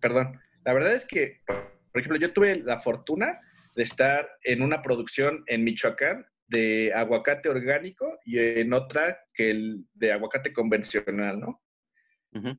Perdón, 0.00 0.38
la 0.64 0.72
verdad 0.74 0.94
es 0.94 1.06
que, 1.06 1.40
por 1.46 2.00
ejemplo, 2.00 2.18
yo 2.18 2.32
tuve 2.32 2.56
la 2.56 2.78
fortuna 2.78 3.40
de 3.74 3.82
estar 3.82 4.28
en 4.42 4.60
una 4.60 4.82
producción 4.82 5.42
en 5.46 5.64
Michoacán 5.64 6.26
de 6.48 6.92
aguacate 6.94 7.48
orgánico 7.48 8.18
y 8.24 8.38
en 8.38 8.72
otra 8.72 9.18
que 9.32 9.50
el 9.50 9.86
de 9.94 10.12
aguacate 10.12 10.52
convencional, 10.52 11.40
¿no? 11.40 11.62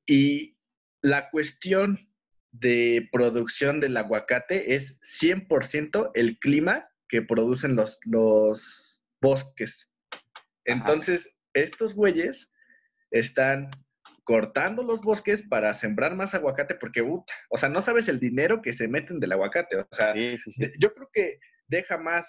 Y 0.08 0.58
la 1.02 1.30
cuestión 1.30 2.10
de 2.52 3.08
producción 3.12 3.80
del 3.80 3.96
aguacate 3.98 4.74
es 4.74 5.00
100% 5.02 6.12
el 6.16 6.40
clima 6.40 6.90
que 7.08 7.22
producen 7.22 7.76
los, 7.76 8.00
los 8.04 8.87
bosques. 9.22 9.90
Entonces, 10.66 11.36
estos 11.54 11.96
güeyes 11.96 12.52
están 13.12 13.70
cortando 14.24 14.84
los 14.84 15.02
bosques 15.02 15.42
para 15.42 15.74
sembrar 15.74 16.16
más 16.16 16.36
aguacate 16.36 16.76
porque, 16.76 17.02
o 17.02 17.58
sea, 17.58 17.70
no 17.70 17.82
sabes 17.82 18.10
el 18.10 18.20
dinero 18.20 18.62
que 18.62 18.74
se 18.74 18.88
meten 18.88 19.20
del 19.20 19.32
aguacate. 19.32 19.78
O 19.78 19.88
sea, 19.92 20.14
yo 20.16 20.94
creo 20.94 21.10
que 21.14 21.40
deja 21.68 21.98
más 21.98 22.28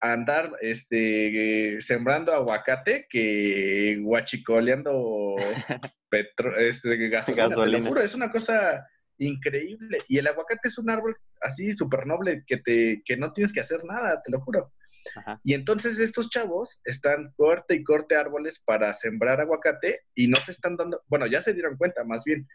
andar 0.00 0.52
este, 0.60 1.80
sembrando 1.80 2.34
aguacate 2.34 3.06
que 3.08 3.98
guachicoleando 4.02 5.36
petro, 6.10 6.58
este, 6.58 7.08
gasolina. 7.08 8.02
es 8.02 8.14
una 8.14 8.30
cosa 8.30 8.86
increíble. 9.18 9.98
Y 10.08 10.18
el 10.18 10.26
aguacate 10.26 10.68
es 10.68 10.78
un 10.78 10.90
árbol 10.90 11.16
así 11.40 11.72
súper 11.72 12.06
noble 12.06 12.44
que, 12.46 12.58
te, 12.58 13.02
que 13.04 13.16
no 13.16 13.32
tienes 13.32 13.52
que 13.52 13.60
hacer 13.60 13.84
nada, 13.84 14.20
te 14.22 14.30
lo 14.30 14.40
juro. 14.40 14.72
Y 15.44 15.54
entonces 15.54 15.98
estos 15.98 16.30
chavos 16.30 16.80
están 16.84 17.32
corte 17.36 17.74
y 17.74 17.84
corte 17.84 18.16
árboles 18.16 18.60
para 18.64 18.92
sembrar 18.94 19.40
aguacate 19.40 20.00
y 20.14 20.28
no 20.28 20.36
se 20.36 20.52
están 20.52 20.76
dando, 20.76 21.02
bueno, 21.08 21.26
ya 21.26 21.40
se 21.40 21.54
dieron 21.54 21.76
cuenta 21.76 22.04
más 22.04 22.24
bien 22.24 22.46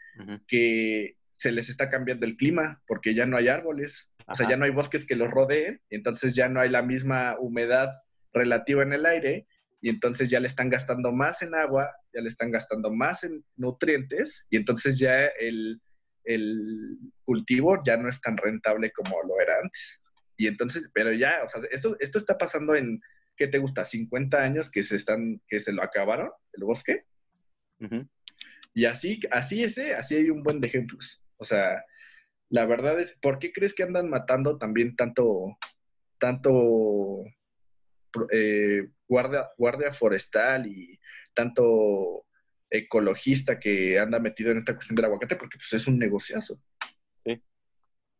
que 0.47 1.15
se 1.31 1.51
les 1.51 1.69
está 1.69 1.89
cambiando 1.89 2.25
el 2.25 2.37
clima 2.37 2.81
porque 2.85 3.15
ya 3.15 3.25
no 3.25 3.35
hay 3.35 3.47
árboles, 3.47 4.11
o 4.27 4.35
sea, 4.35 4.47
ya 4.47 4.57
no 4.57 4.65
hay 4.65 4.71
bosques 4.71 5.05
que 5.05 5.15
los 5.15 5.31
rodeen, 5.31 5.81
y 5.89 5.95
entonces 5.95 6.35
ya 6.35 6.47
no 6.47 6.61
hay 6.61 6.69
la 6.69 6.83
misma 6.83 7.35
humedad 7.39 7.89
relativa 8.31 8.83
en 8.83 8.93
el 8.93 9.05
aire, 9.07 9.47
y 9.81 9.89
entonces 9.89 10.29
ya 10.29 10.39
le 10.39 10.47
están 10.47 10.69
gastando 10.69 11.11
más 11.11 11.41
en 11.41 11.55
agua, 11.55 11.91
ya 12.13 12.21
le 12.21 12.27
están 12.27 12.51
gastando 12.51 12.91
más 12.91 13.23
en 13.23 13.43
nutrientes, 13.55 14.45
y 14.51 14.57
entonces 14.57 14.99
ya 14.99 15.25
el, 15.39 15.81
cultivo 17.25 17.79
ya 17.83 17.97
no 17.97 18.07
es 18.07 18.21
tan 18.21 18.37
rentable 18.37 18.91
como 18.91 19.17
lo 19.23 19.41
era 19.41 19.55
antes. 19.61 20.00
Y 20.41 20.47
entonces, 20.47 20.89
pero 20.91 21.13
ya, 21.13 21.43
o 21.45 21.47
sea, 21.47 21.61
esto, 21.69 21.95
esto 21.99 22.17
está 22.17 22.35
pasando 22.35 22.73
en, 22.73 22.99
¿qué 23.37 23.47
te 23.47 23.59
gusta? 23.59 23.85
50 23.85 24.41
años 24.41 24.71
que 24.71 24.81
se 24.81 24.95
están, 24.95 25.39
que 25.47 25.59
se 25.59 25.71
lo 25.71 25.83
acabaron, 25.83 26.31
el 26.53 26.63
bosque. 26.63 27.05
Y 28.73 28.85
así, 28.85 29.19
así 29.29 29.63
ese, 29.63 29.93
así 29.93 30.15
hay 30.15 30.31
un 30.31 30.41
buen 30.41 30.59
de 30.59 30.65
ejemplos. 30.65 31.21
O 31.37 31.45
sea, 31.45 31.85
la 32.49 32.65
verdad 32.65 32.99
es, 32.99 33.11
¿por 33.21 33.37
qué 33.37 33.53
crees 33.53 33.75
que 33.75 33.83
andan 33.83 34.09
matando 34.09 34.57
también 34.57 34.95
tanto, 34.95 35.59
tanto 36.17 37.21
eh, 38.31 38.89
guardia, 39.07 39.47
guardia 39.59 39.93
forestal 39.93 40.65
y 40.65 40.99
tanto 41.35 42.25
ecologista 42.67 43.59
que 43.59 43.99
anda 43.99 44.17
metido 44.17 44.49
en 44.49 44.57
esta 44.57 44.73
cuestión 44.73 44.95
del 44.95 45.05
aguacate? 45.05 45.35
Porque 45.35 45.59
pues 45.59 45.71
es 45.73 45.85
un 45.85 45.99
negociazo. 45.99 46.59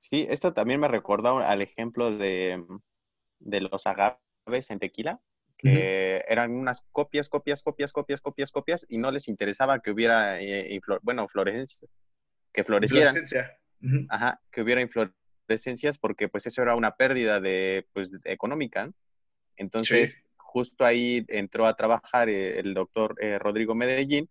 Sí. 0.02 0.26
Esto 0.30 0.52
también 0.52 0.80
me 0.80 0.88
recuerda 0.88 1.48
al 1.48 1.62
ejemplo 1.62 2.12
de, 2.12 2.64
los 3.40 3.86
agaves 3.86 4.70
en 4.70 4.80
tequila, 4.80 5.20
que 5.58 6.24
eran 6.28 6.52
unas 6.52 6.82
copias, 6.92 7.30
copias, 7.30 7.62
copias, 7.62 7.94
copias, 7.94 8.20
copias, 8.20 8.52
copias, 8.52 8.86
y 8.90 8.98
no 8.98 9.12
les 9.12 9.28
interesaba 9.28 9.80
que 9.80 9.92
hubiera, 9.92 10.42
eh, 10.42 10.82
bueno, 11.04 11.28
florescencia 11.28 11.88
que 12.52 12.64
florecieran. 12.64 13.16
Ajá, 14.10 14.42
que 14.52 14.62
hubiera 14.62 14.82
inflorescencias 14.82 16.00
porque 16.00 16.28
pues 16.28 16.48
eso 16.48 16.64
era 16.64 16.76
una 16.76 16.96
pérdida 16.96 17.40
de, 17.40 17.86
pues, 17.94 18.12
económica. 18.24 18.92
Entonces, 19.56 20.18
justo 20.36 20.84
ahí 20.84 21.24
entró 21.28 21.68
a 21.68 21.76
trabajar 21.76 22.28
eh, 22.28 22.60
el 22.60 22.74
doctor 22.74 23.16
eh, 23.22 23.38
Rodrigo 23.38 23.76
Medellín 23.76 24.30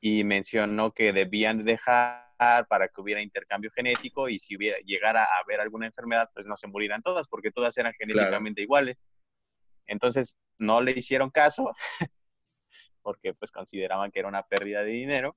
y 0.00 0.24
mencionó 0.24 0.92
que 0.92 1.12
debían 1.12 1.64
dejar 1.64 2.27
para 2.38 2.88
que 2.88 3.00
hubiera 3.00 3.20
intercambio 3.20 3.70
genético 3.70 4.28
y 4.28 4.38
si 4.38 4.56
hubiera, 4.56 4.78
llegara 4.78 5.24
a 5.24 5.40
haber 5.42 5.60
alguna 5.60 5.86
enfermedad, 5.86 6.30
pues 6.32 6.46
no 6.46 6.56
se 6.56 6.68
murieran 6.68 7.02
todas, 7.02 7.26
porque 7.28 7.50
todas 7.50 7.76
eran 7.78 7.92
genéticamente 7.94 8.62
iguales. 8.62 8.96
Entonces, 9.86 10.38
no 10.58 10.80
le 10.80 10.92
hicieron 10.92 11.30
caso, 11.30 11.72
porque 13.02 13.34
pues 13.34 13.50
consideraban 13.50 14.10
que 14.10 14.20
era 14.20 14.28
una 14.28 14.42
pérdida 14.42 14.82
de 14.82 14.92
dinero, 14.92 15.36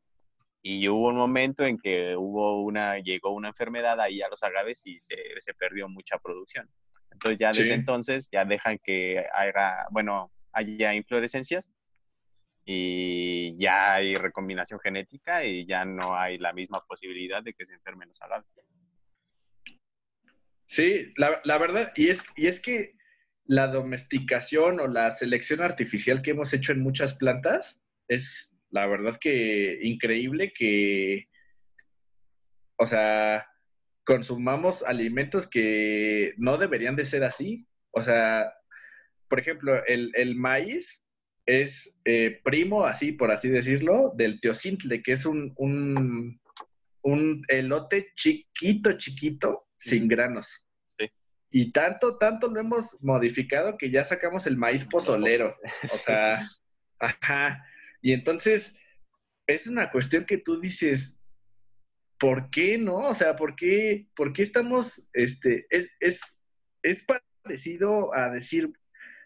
y 0.63 0.87
hubo 0.89 1.07
un 1.07 1.15
momento 1.15 1.65
en 1.65 1.79
que 1.79 2.15
hubo 2.15 2.61
una, 2.61 2.99
llegó 2.99 3.31
una 3.31 3.47
enfermedad 3.47 3.99
ahí 3.99 4.21
a 4.21 4.29
los 4.29 4.43
agaves 4.43 4.85
y 4.85 4.99
se, 4.99 5.15
se 5.39 5.53
perdió 5.55 5.89
mucha 5.89 6.19
producción. 6.19 6.69
Entonces 7.11 7.39
ya 7.39 7.51
desde 7.51 7.73
entonces 7.73 8.29
ya 8.31 8.45
dejan 8.45 8.77
que 8.77 9.25
haya, 9.33 9.87
bueno, 9.89 10.31
haya 10.51 10.93
inflorescencias 10.93 11.67
y 12.65 13.57
ya 13.57 13.95
hay 13.95 14.15
recombinación 14.15 14.79
genética 14.79 15.43
y 15.43 15.65
ya 15.65 15.85
no 15.85 16.15
hay 16.15 16.37
la 16.37 16.53
misma 16.53 16.83
posibilidad 16.87 17.43
de 17.43 17.53
que 17.53 17.65
se 17.65 17.73
enfermen 17.73 18.09
los 18.09 18.21
agaves. 18.21 18.47
Sí, 20.65 21.13
la, 21.17 21.41
la 21.43 21.57
verdad, 21.57 21.91
y 21.95 22.09
es, 22.09 22.23
y 22.35 22.47
es 22.47 22.61
que 22.61 22.95
la 23.45 23.67
domesticación 23.67 24.79
o 24.79 24.87
la 24.87 25.11
selección 25.11 25.61
artificial 25.61 26.21
que 26.21 26.31
hemos 26.31 26.53
hecho 26.53 26.71
en 26.71 26.81
muchas 26.81 27.15
plantas 27.15 27.81
es 28.07 28.51
la 28.69 28.87
verdad 28.87 29.17
que 29.19 29.79
increíble 29.81 30.53
que, 30.53 31.27
o 32.77 32.85
sea, 32.85 33.45
consumamos 34.05 34.83
alimentos 34.83 35.47
que 35.47 36.33
no 36.37 36.57
deberían 36.57 36.95
de 36.95 37.05
ser 37.05 37.23
así. 37.23 37.67
O 37.91 38.01
sea, 38.01 38.53
por 39.27 39.39
ejemplo, 39.39 39.83
el, 39.85 40.35
maíz 40.35 41.00
es 41.45 41.97
eh, 42.05 42.39
primo, 42.43 42.85
así 42.85 43.11
por 43.11 43.31
así 43.31 43.49
decirlo, 43.49 44.13
del 44.15 44.39
teocintle, 44.39 45.01
que 45.01 45.13
es 45.13 45.25
un, 45.25 45.53
un, 45.57 46.39
un 47.01 47.45
elote 47.47 48.11
chiquito, 48.15 48.97
chiquito, 48.97 49.67
sin 49.77 50.07
granos. 50.07 50.65
Y 51.53 51.73
tanto, 51.73 52.17
tanto 52.17 52.47
lo 52.47 52.61
hemos 52.61 52.97
modificado 53.01 53.77
que 53.77 53.91
ya 53.91 54.05
sacamos 54.05 54.47
el 54.47 54.57
maíz 54.57 54.85
pozolero. 54.85 55.55
O 55.83 55.87
sea, 55.87 56.41
ajá. 56.99 57.65
Y 58.01 58.13
entonces 58.13 58.73
es 59.47 59.67
una 59.67 59.91
cuestión 59.91 60.25
que 60.25 60.37
tú 60.37 60.61
dices, 60.61 61.17
¿por 62.17 62.49
qué 62.49 62.77
no? 62.77 62.95
O 62.95 63.13
sea, 63.13 63.35
¿por 63.35 63.55
qué, 63.55 64.07
por 64.15 64.31
qué 64.31 64.43
estamos, 64.43 65.05
este, 65.11 65.65
es, 65.69 65.89
es, 65.99 66.21
es 66.83 67.05
parecido 67.43 68.13
a 68.13 68.29
decir, 68.29 68.71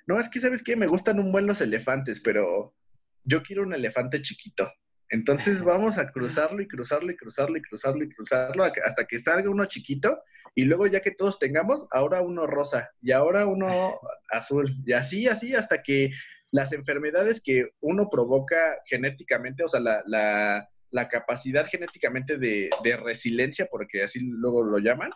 no, 0.08 0.20
es 0.20 0.30
que 0.30 0.40
sabes 0.40 0.64
que 0.64 0.76
me 0.76 0.88
gustan 0.88 1.20
un 1.20 1.32
buen 1.32 1.48
los 1.48 1.62
elefantes, 1.62 2.20
pero 2.22 2.76
yo 3.24 3.42
quiero 3.44 3.64
un 3.64 3.74
elefante 3.74 4.22
chiquito. 4.22 4.72
Entonces 5.10 5.64
vamos 5.64 5.98
a 5.98 6.12
cruzarlo 6.12 6.62
y 6.62 6.68
cruzarlo 6.68 7.12
y 7.12 7.16
cruzarlo 7.16 7.58
y 7.58 7.62
cruzarlo 7.62 8.04
y 8.04 8.10
cruzarlo 8.10 8.64
hasta 8.64 9.06
que 9.06 9.20
salga 9.20 9.50
uno 9.50 9.66
chiquito 9.66 10.20
y 10.56 10.64
luego 10.66 10.88
ya 10.88 11.02
que 11.02 11.12
todos 11.12 11.38
tengamos, 11.38 11.86
ahora 11.92 12.22
uno 12.22 12.48
rosa 12.48 12.90
y 13.02 13.12
ahora 13.12 13.46
uno 13.46 14.00
azul 14.32 14.74
y 14.86 14.94
así, 14.94 15.28
así 15.28 15.54
hasta 15.54 15.84
que 15.84 16.12
las 16.52 16.72
enfermedades 16.72 17.42
que 17.44 17.70
uno 17.82 18.10
provoca 18.10 18.78
genéticamente, 18.86 19.64
o 19.64 19.68
sea, 19.68 19.82
la, 19.82 20.70
capacidad 21.12 21.68
genéticamente 21.68 22.38
de, 22.38 22.70
resiliencia, 23.04 23.68
porque 23.70 24.04
así 24.04 24.22
luego 24.22 24.64
lo 24.64 24.80
llaman, 24.80 25.12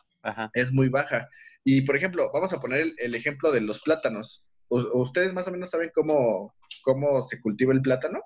es 0.54 0.74
muy 0.74 0.90
baja. 0.90 1.30
Y 1.64 1.82
por 1.82 1.96
ejemplo, 1.96 2.30
vamos 2.34 2.52
a 2.52 2.60
poner 2.60 2.94
el, 2.98 3.16
ejemplo 3.16 3.54
de 3.54 3.62
los 3.62 3.82
plátanos. 3.82 4.46
¿Ustedes 4.70 5.34
más 5.34 5.48
o 5.48 5.52
menos 5.52 5.72
saben 5.72 5.92
cómo, 5.94 6.56
cómo 6.84 7.22
se 7.24 7.42
cultiva 7.42 7.74
el 7.74 7.82
plátano? 7.82 8.22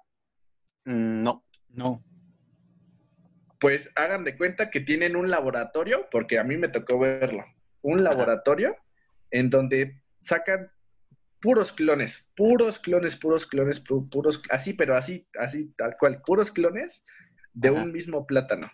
Mm, 0.86 1.24
no. 1.24 1.44
No. 1.70 2.04
Pues 3.60 3.90
hagan 3.96 4.26
de 4.26 4.38
cuenta 4.38 4.70
que 4.70 4.82
tienen 4.82 5.16
un 5.16 5.30
laboratorio, 5.30 6.08
porque 6.12 6.38
a 6.38 6.44
mí 6.44 6.58
me 6.58 6.68
tocó 6.68 7.00
verlo, 7.00 7.46
un 7.82 8.04
laboratorio 8.04 8.76
en 9.32 9.50
donde 9.50 10.02
sacan 10.22 10.70
puros 11.42 11.74
clones, 11.74 12.26
puros 12.36 12.80
clones, 12.80 13.16
puros 13.16 13.46
clones, 13.46 13.80
puros, 13.80 14.42
así, 14.50 14.74
pero 14.74 14.96
así, 14.96 15.28
así, 15.40 15.74
tal 15.78 15.96
cual, 15.98 16.22
puros 16.26 16.52
clones 16.52 17.04
de 17.54 17.72
un 17.72 17.92
mismo 17.92 18.26
plátano. 18.26 18.72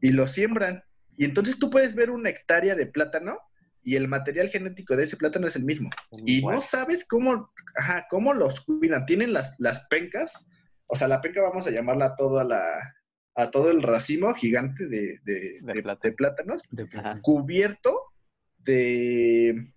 Y 0.00 0.10
lo 0.10 0.26
siembran. 0.26 0.84
Y 1.16 1.24
entonces 1.24 1.58
tú 1.58 1.70
puedes 1.70 1.94
ver 1.94 2.10
una 2.10 2.30
hectárea 2.30 2.74
de 2.74 2.86
plátano 2.86 3.38
y 3.82 3.96
el 3.96 4.08
material 4.08 4.48
genético 4.48 4.96
de 4.96 5.04
ese 5.04 5.16
plátano 5.16 5.46
es 5.46 5.56
el 5.56 5.64
mismo. 5.64 5.90
Y 6.24 6.42
no 6.42 6.60
sabes 6.60 7.04
cómo, 7.04 7.50
ajá, 7.76 8.06
cómo 8.10 8.32
los 8.34 8.60
cuidan. 8.60 9.06
Tienen 9.06 9.32
las, 9.32 9.54
las 9.58 9.80
pencas, 9.86 10.46
o 10.86 10.96
sea, 10.96 11.08
la 11.08 11.20
penca 11.20 11.42
vamos 11.42 11.66
a 11.66 11.70
llamarla 11.70 12.06
a 12.06 12.16
toda 12.16 12.44
la, 12.44 12.94
a 13.34 13.50
todo 13.50 13.70
el 13.70 13.82
racimo 13.82 14.34
gigante 14.34 14.86
de, 14.86 15.18
de, 15.24 15.58
de, 15.62 16.12
plátanos, 16.12 16.62
cubierto 17.22 18.12
de 18.58 19.72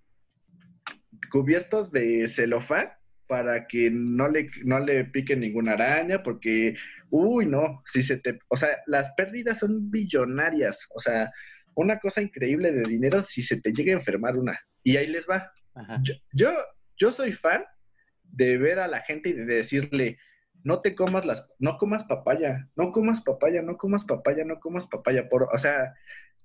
cubiertos 1.31 1.91
de 1.91 2.27
celofán 2.27 2.89
para 3.27 3.67
que 3.67 3.89
no 3.91 4.29
le, 4.29 4.49
no 4.63 4.79
le 4.79 5.05
pique 5.05 5.35
ninguna 5.35 5.73
araña, 5.73 6.21
porque, 6.21 6.75
uy, 7.09 7.45
no, 7.45 7.81
si 7.85 8.03
se 8.03 8.17
te, 8.17 8.39
o 8.49 8.57
sea, 8.57 8.69
las 8.85 9.11
pérdidas 9.13 9.59
son 9.59 9.89
billonarias, 9.89 10.87
o 10.93 10.99
sea, 10.99 11.31
una 11.75 11.99
cosa 11.99 12.21
increíble 12.21 12.71
de 12.71 12.83
dinero 12.83 13.21
si 13.21 13.43
se 13.43 13.61
te 13.61 13.71
llega 13.71 13.91
a 13.91 13.97
enfermar 13.97 14.37
una. 14.37 14.59
Y 14.83 14.97
ahí 14.97 15.07
les 15.07 15.27
va. 15.27 15.51
Yo, 16.33 16.51
yo, 16.95 17.11
soy 17.11 17.33
fan 17.33 17.65
de 18.23 18.57
ver 18.57 18.79
a 18.79 18.87
la 18.87 19.01
gente 19.01 19.29
y 19.29 19.33
de 19.33 19.45
decirle, 19.45 20.17
no 20.63 20.79
te 20.79 20.95
comas 20.95 21.25
las, 21.25 21.47
no 21.59 21.77
comas 21.77 22.05
papaya, 22.05 22.69
no 22.75 22.91
comas 22.91 23.21
papaya, 23.21 23.61
no 23.61 23.77
comas 23.77 24.05
papaya, 24.05 24.45
no 24.45 24.59
comas 24.59 24.87
papaya. 24.87 25.27
Por, 25.27 25.49
o 25.53 25.57
sea, 25.57 25.93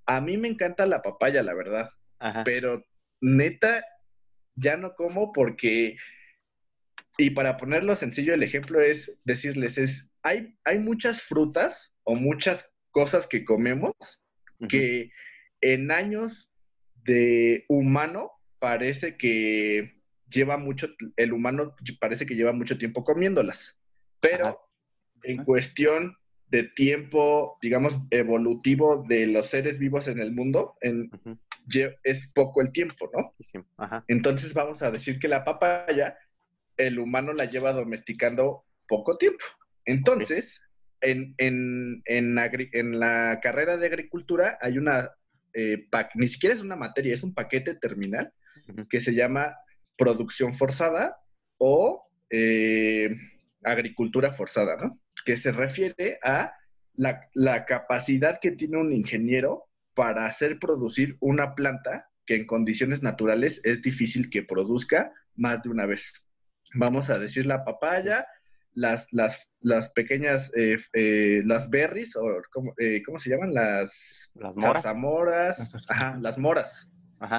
a 0.05 0.19
mí 0.19 0.37
me 0.37 0.49
encanta 0.49 0.85
la 0.85 1.01
papaya, 1.01 1.41
la 1.43 1.53
verdad. 1.53 1.89
Pero 2.43 2.85
neta, 3.21 3.83
ya 4.55 4.77
no 4.77 4.93
como 4.95 5.31
porque, 5.31 5.95
y 7.17 7.29
para 7.31 7.57
ponerlo 7.57 7.95
sencillo, 7.95 8.33
el 8.33 8.43
ejemplo 8.43 8.81
es 8.81 9.19
decirles, 9.23 9.77
es, 9.77 10.11
hay, 10.23 10.55
hay 10.65 10.79
muchas 10.79 11.23
frutas 11.23 11.95
o 12.03 12.15
muchas 12.15 12.71
cosas 12.91 13.25
que 13.25 13.45
comemos 13.45 14.20
que 14.67 15.11
en 15.61 15.91
años 15.91 16.51
de 17.03 17.65
humano 17.67 18.31
parece 18.59 19.17
que 19.17 20.01
lleva 20.29 20.57
mucho, 20.57 20.89
el 21.15 21.33
humano 21.33 21.75
parece 21.99 22.25
que 22.25 22.35
lleva 22.35 22.53
mucho 22.53 22.77
tiempo 22.77 23.03
comiéndolas, 23.03 23.77
pero 24.19 24.59
en 25.23 25.43
cuestión 25.43 26.17
de 26.47 26.63
tiempo, 26.63 27.57
digamos, 27.61 27.99
evolutivo 28.09 29.05
de 29.07 29.25
los 29.27 29.47
seres 29.47 29.79
vivos 29.79 30.07
en 30.07 30.19
el 30.19 30.31
mundo, 30.31 30.75
en, 30.81 31.09
es 32.03 32.27
poco 32.33 32.61
el 32.61 32.71
tiempo, 32.71 33.09
¿no? 33.13 33.33
Entonces 34.07 34.53
vamos 34.53 34.81
a 34.81 34.91
decir 34.91 35.17
que 35.17 35.27
la 35.27 35.45
papaya, 35.45 36.17
el 36.77 36.99
humano 36.99 37.33
la 37.33 37.45
lleva 37.45 37.71
domesticando 37.71 38.65
poco 38.87 39.17
tiempo. 39.17 39.43
Entonces, 39.85 40.61
en, 41.01 41.33
en, 41.37 42.01
en, 42.05 42.99
la 42.99 43.39
carrera 43.41 43.77
de 43.77 43.87
agricultura 43.87 44.57
hay 44.61 44.77
una, 44.77 45.11
eh, 45.53 45.87
ni 46.15 46.27
siquiera 46.27 46.55
es 46.55 46.61
una 46.61 46.75
materia, 46.75 47.13
es 47.13 47.23
un 47.23 47.33
paquete 47.33 47.75
terminal 47.75 48.33
que 48.89 49.01
se 49.01 49.13
llama 49.13 49.55
producción 49.97 50.53
forzada 50.53 51.17
o 51.57 52.07
eh, 52.29 53.15
agricultura 53.63 54.33
forzada, 54.33 54.77
¿no? 54.77 54.99
Que 55.25 55.35
se 55.37 55.51
refiere 55.51 56.17
a 56.23 56.53
la, 56.95 57.29
la, 57.33 57.65
capacidad 57.65 58.39
que 58.39 58.51
tiene 58.51 58.77
un 58.77 58.93
ingeniero 58.93 59.65
para 59.93 60.25
hacer 60.25 60.59
producir 60.59 61.17
una 61.19 61.55
planta 61.55 62.09
que 62.25 62.35
en 62.35 62.45
condiciones 62.45 63.03
naturales 63.03 63.61
es 63.63 63.81
difícil 63.81 64.29
que 64.29 64.43
produzca 64.43 65.11
más 65.35 65.61
de 65.63 65.69
una 65.69 65.85
vez. 65.85 66.27
Vamos 66.73 67.09
a 67.09 67.19
decir 67.19 67.45
la 67.45 67.65
papaya, 67.65 68.25
las, 68.73 69.07
las, 69.11 69.50
las 69.61 69.89
pequeñas, 69.89 70.51
eh, 70.55 70.77
eh, 70.93 71.41
las 71.45 71.69
berries, 71.69 72.15
o 72.15 72.23
eh, 72.79 73.01
¿cómo, 73.05 73.17
se 73.19 73.29
llaman? 73.29 73.53
Las, 73.53 74.31
las 74.35 74.55
moras. 74.55 74.83
Zarzamoras, 74.83 75.75
ajá, 75.87 76.17
las 76.21 76.37
moras. 76.37 76.89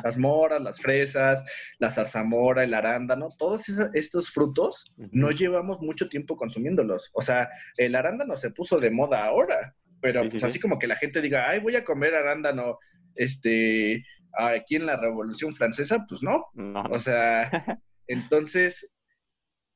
Las 0.04 0.16
moras, 0.16 0.62
las 0.62 0.80
fresas, 0.80 1.42
la 1.80 1.90
zarzamora, 1.90 2.62
el 2.62 2.72
arándano, 2.72 3.30
todos 3.36 3.68
estos 3.94 4.30
frutos 4.30 4.84
no 5.10 5.32
llevamos 5.32 5.80
mucho 5.80 6.08
tiempo 6.08 6.36
consumiéndolos. 6.36 7.10
O 7.14 7.20
sea, 7.20 7.50
el 7.76 7.96
arándano 7.96 8.36
se 8.36 8.52
puso 8.52 8.78
de 8.78 8.92
moda 8.92 9.24
ahora, 9.24 9.74
pero 10.00 10.20
pues 10.28 10.44
así 10.44 10.60
como 10.60 10.78
que 10.78 10.86
la 10.86 10.94
gente 10.94 11.20
diga, 11.20 11.50
ay, 11.50 11.58
voy 11.58 11.74
a 11.74 11.84
comer 11.84 12.14
arándano, 12.14 12.78
este, 13.16 14.04
aquí 14.38 14.76
en 14.76 14.86
la 14.86 14.94
Revolución 14.94 15.52
Francesa, 15.52 16.06
pues 16.08 16.22
no. 16.22 16.44
no. 16.54 16.84
O 16.84 17.00
sea, 17.00 17.50
entonces, 18.06 18.88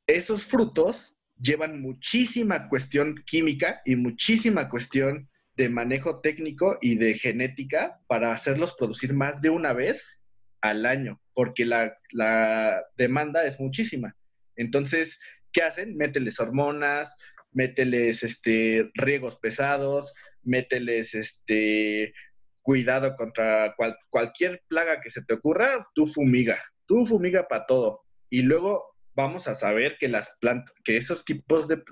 esos 0.07 0.45
frutos 0.45 1.16
llevan 1.39 1.81
muchísima 1.81 2.69
cuestión 2.69 3.23
química 3.27 3.83
y 3.85 3.97
muchísima 3.97 4.69
cuestión 4.69 5.29
de 5.57 5.69
manejo 5.69 6.21
técnico 6.21 6.79
y 6.81 6.97
de 6.97 7.15
genética 7.15 8.01
para 8.07 8.33
hacerlos 8.33 8.75
producir 8.75 9.15
más 9.15 9.41
de 9.41 9.51
una 9.51 9.73
vez 9.73 10.21
al 10.61 10.87
año, 10.87 11.21
porque 11.35 11.65
la, 11.65 11.97
la 12.11 12.83
demanda 12.97 13.45
es 13.47 13.59
muchísima. 13.59 14.17
Entonces, 14.57 15.19
¿qué 15.53 15.63
hacen? 15.63 15.97
Mételes 15.97 16.41
hormonas, 16.41 17.15
mételes 17.53 18.23
este, 18.23 18.91
riegos 18.95 19.39
pesados, 19.39 20.13
mételes 20.43 21.15
este, 21.15 22.13
cuidado 22.63 23.17
contra 23.17 23.75
cualquier 24.11 24.63
plaga 24.69 25.01
que 25.01 25.11
se 25.11 25.23
te 25.23 25.35
ocurra, 25.35 25.87
tú 25.95 26.07
fumiga, 26.07 26.63
tú 26.87 27.07
fumiga 27.07 27.49
para 27.49 27.67
todo. 27.67 28.03
Y 28.29 28.43
luego 28.43 28.96
vamos 29.17 29.49
a 29.49 29.55
saber 29.55 29.97
que 29.99 30.09
las 30.09 30.31
plantas, 30.41 30.75
que 30.85 30.99
esos 30.99 31.25
tipos 31.25 31.67
de, 31.67 31.83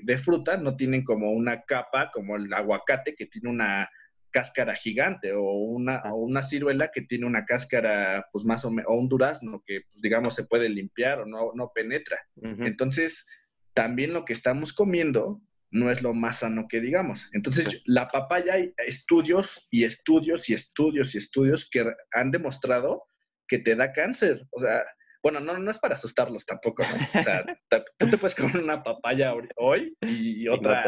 de, 0.00 0.18
fruta 0.18 0.56
no 0.56 0.76
tienen 0.76 1.04
como 1.04 1.32
una 1.32 1.62
capa, 1.62 2.10
como 2.12 2.36
el 2.36 2.52
aguacate, 2.52 3.16
que 3.16 3.26
tiene 3.26 3.50
una 3.50 3.90
cáscara 4.30 4.74
gigante, 4.74 5.32
o 5.32 5.42
una, 5.42 6.02
o 6.12 6.16
una 6.16 6.42
ciruela 6.42 6.90
que 6.92 7.02
tiene 7.02 7.26
una 7.26 7.44
cáscara, 7.44 8.26
pues 8.30 8.44
más 8.44 8.64
o 8.64 8.70
menos, 8.70 8.90
o 8.90 8.94
un 8.94 9.08
durazno 9.08 9.62
que, 9.66 9.80
pues, 9.90 10.00
digamos, 10.00 10.36
se 10.36 10.44
puede 10.44 10.68
limpiar 10.68 11.20
o 11.20 11.26
no, 11.26 11.50
no 11.54 11.72
penetra. 11.74 12.18
Entonces, 12.42 13.26
también 13.74 14.12
lo 14.12 14.24
que 14.24 14.32
estamos 14.32 14.72
comiendo 14.72 15.42
no 15.70 15.90
es 15.90 16.00
lo 16.00 16.14
más 16.14 16.38
sano 16.38 16.66
que 16.68 16.80
digamos. 16.80 17.28
Entonces, 17.32 17.82
la 17.86 18.08
papaya 18.08 18.54
hay 18.54 18.72
estudios 18.86 19.66
y 19.70 19.84
estudios 19.84 20.48
y 20.48 20.54
estudios 20.54 21.14
y 21.14 21.18
estudios 21.18 21.68
que 21.68 21.84
han 22.12 22.30
demostrado 22.30 23.04
que 23.48 23.58
te 23.58 23.74
da 23.74 23.92
cáncer. 23.92 24.46
O 24.50 24.60
sea, 24.60 24.84
bueno, 25.22 25.40
no, 25.40 25.58
no 25.58 25.70
es 25.70 25.78
para 25.78 25.94
asustarlos 25.94 26.46
tampoco, 26.46 26.82
¿no? 26.82 27.20
O 27.20 27.22
sea, 27.22 27.44
tú 27.98 28.08
te 28.08 28.18
puedes 28.18 28.34
comer 28.34 28.58
una 28.58 28.82
papaya 28.82 29.34
hoy 29.56 29.96
y 30.02 30.48
otra 30.48 30.84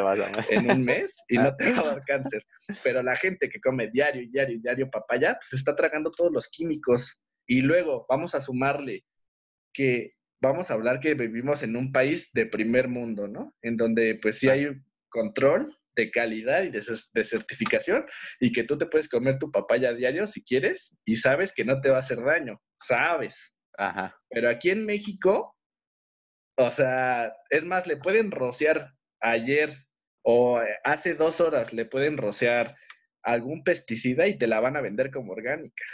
en 0.51 0.71
un 0.71 0.85
mes 0.85 1.15
y 1.29 1.37
no 1.39 1.55
te 1.57 1.73
va 1.73 1.81
a 1.81 1.87
dar 1.87 2.05
cáncer. 2.05 2.45
Pero 2.83 3.03
la 3.03 3.17
gente 3.17 3.49
que 3.49 3.61
come 3.61 3.91
diario, 3.91 4.29
diario, 4.31 4.59
diario 4.61 4.91
papaya, 4.91 5.39
pues 5.41 5.55
está 5.55 5.75
tragando 5.75 6.11
todos 6.11 6.33
los 6.33 6.49
químicos. 6.49 7.19
Y 7.47 7.63
luego 7.63 8.07
vamos 8.09 8.35
a 8.35 8.41
sumarle 8.41 9.05
que 9.73 10.15
vamos 10.41 10.71
a 10.71 10.75
hablar 10.75 11.01
que 11.01 11.15
vivimos 11.15 11.63
en 11.63 11.77
un 11.77 11.93
país 11.93 12.31
de 12.33 12.47
primer 12.47 12.89
mundo, 12.89 13.29
¿no? 13.29 13.55
En 13.63 13.77
donde 13.77 14.19
pues 14.21 14.39
sí 14.39 14.49
hay 14.49 14.69
control 15.09 15.77
de 15.97 16.11
calidad 16.11 16.63
y 16.63 16.71
de, 16.71 16.83
certificación 17.25 18.07
y 18.39 18.53
que 18.53 18.65
tú 18.65 18.79
te 18.79 18.87
puedes 18.87 19.09
comer 19.09 19.39
tu 19.39 19.51
papaya 19.51 19.91
a 19.91 19.95
diario 19.95 20.27
si 20.27 20.43
quieres 20.43 20.97
y 21.05 21.17
sabes 21.17 21.53
que 21.53 21.65
no 21.65 21.81
te 21.81 21.91
va 21.91 21.97
a 21.97 22.01
hacer 22.01 22.23
daño, 22.23 22.61
sabes. 22.79 23.55
Ajá. 23.81 24.15
Pero 24.29 24.51
aquí 24.51 24.71
en 24.71 24.85
México, 24.85 25.57
o 26.57 26.71
sea, 26.71 27.35
es 27.49 27.65
más, 27.65 27.87
le 27.87 27.97
pueden 27.97 28.31
rociar 28.31 28.93
ayer 29.21 29.87
o 30.23 30.61
hace 30.85 31.15
dos 31.15 31.41
horas 31.41 31.73
le 31.73 31.87
pueden 31.87 32.19
rociar 32.19 32.77
algún 33.23 33.65
pesticida 33.65 34.27
y 34.27 34.37
te 34.37 34.47
la 34.47 34.61
van 34.61 34.77
a 34.77 34.83
vender 34.83 35.11
como 35.11 35.33
orgánica. 35.33 35.85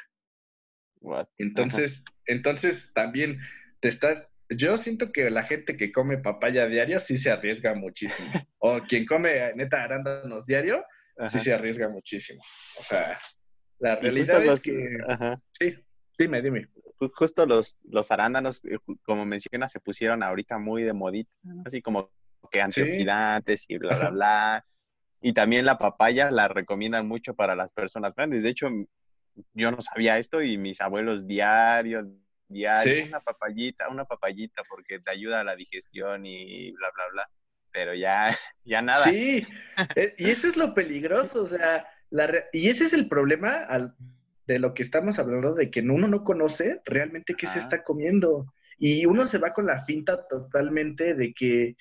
Entonces, 1.38 2.02
entonces 2.26 2.92
también 2.92 3.38
te 3.78 3.88
estás, 3.88 4.28
yo 4.48 4.76
siento 4.78 5.12
que 5.12 5.30
la 5.30 5.44
gente 5.44 5.76
que 5.76 5.92
come 5.92 6.18
papaya 6.18 6.66
diario 6.66 6.98
sí 6.98 7.16
se 7.16 7.30
arriesga 7.30 7.74
muchísimo. 7.74 8.28
o 8.58 8.80
quien 8.82 9.06
come 9.06 9.54
neta 9.54 9.84
arándanos 9.84 10.44
diario, 10.46 10.84
sí 11.28 11.38
se 11.38 11.54
arriesga 11.54 11.88
muchísimo. 11.88 12.42
O 12.80 12.82
sea, 12.82 13.20
la 13.78 13.94
realidad 13.96 14.44
es 14.44 14.62
que... 14.62 14.98
Sí, 15.52 15.76
dime, 16.18 16.42
dime. 16.42 16.68
Justo 16.98 17.44
los, 17.46 17.84
los 17.90 18.10
arándanos, 18.10 18.64
eh, 18.64 18.78
como 19.04 19.26
mencionas, 19.26 19.72
se 19.72 19.80
pusieron 19.80 20.22
ahorita 20.22 20.58
muy 20.58 20.82
de 20.82 20.92
modita, 20.92 21.30
así 21.64 21.82
como 21.82 22.10
que 22.50 22.60
antioxidantes 22.60 23.66
y 23.68 23.78
bla, 23.78 23.96
bla, 23.96 24.10
bla. 24.10 24.66
Y 25.20 25.32
también 25.32 25.66
la 25.66 25.78
papaya 25.78 26.30
la 26.30 26.48
recomiendan 26.48 27.06
mucho 27.06 27.34
para 27.34 27.54
las 27.54 27.70
personas 27.70 28.14
grandes. 28.14 28.42
De 28.42 28.50
hecho, 28.50 28.68
yo 29.54 29.70
no 29.70 29.80
sabía 29.82 30.18
esto 30.18 30.42
y 30.42 30.56
mis 30.56 30.80
abuelos 30.80 31.26
diarios, 31.26 32.06
diario, 32.48 33.06
una 33.06 33.20
papayita, 33.20 33.88
una 33.88 34.04
papayita 34.04 34.62
porque 34.68 35.00
te 35.00 35.10
ayuda 35.10 35.40
a 35.40 35.44
la 35.44 35.56
digestión 35.56 36.24
y 36.26 36.72
bla, 36.72 36.88
bla, 36.94 37.04
bla. 37.12 37.30
Pero 37.72 37.94
ya, 37.94 38.30
ya 38.64 38.82
nada. 38.82 39.04
Sí, 39.04 39.46
eh, 39.96 40.14
y 40.18 40.30
eso 40.30 40.48
es 40.48 40.56
lo 40.56 40.74
peligroso, 40.74 41.42
o 41.42 41.46
sea, 41.46 41.86
la 42.10 42.30
y 42.52 42.68
ese 42.68 42.84
es 42.84 42.92
el 42.92 43.08
problema 43.08 43.64
al, 43.64 43.94
de 44.46 44.58
lo 44.58 44.74
que 44.74 44.82
estamos 44.82 45.18
hablando, 45.18 45.54
de 45.54 45.70
que 45.70 45.80
uno 45.80 46.08
no 46.08 46.24
conoce 46.24 46.80
realmente 46.84 47.34
qué 47.34 47.46
se 47.46 47.58
está 47.58 47.82
comiendo. 47.82 48.52
Y 48.78 49.06
uno 49.06 49.26
se 49.26 49.38
va 49.38 49.52
con 49.52 49.66
la 49.66 49.84
finta 49.84 50.26
totalmente 50.28 51.14
de 51.14 51.32
que 51.32 51.76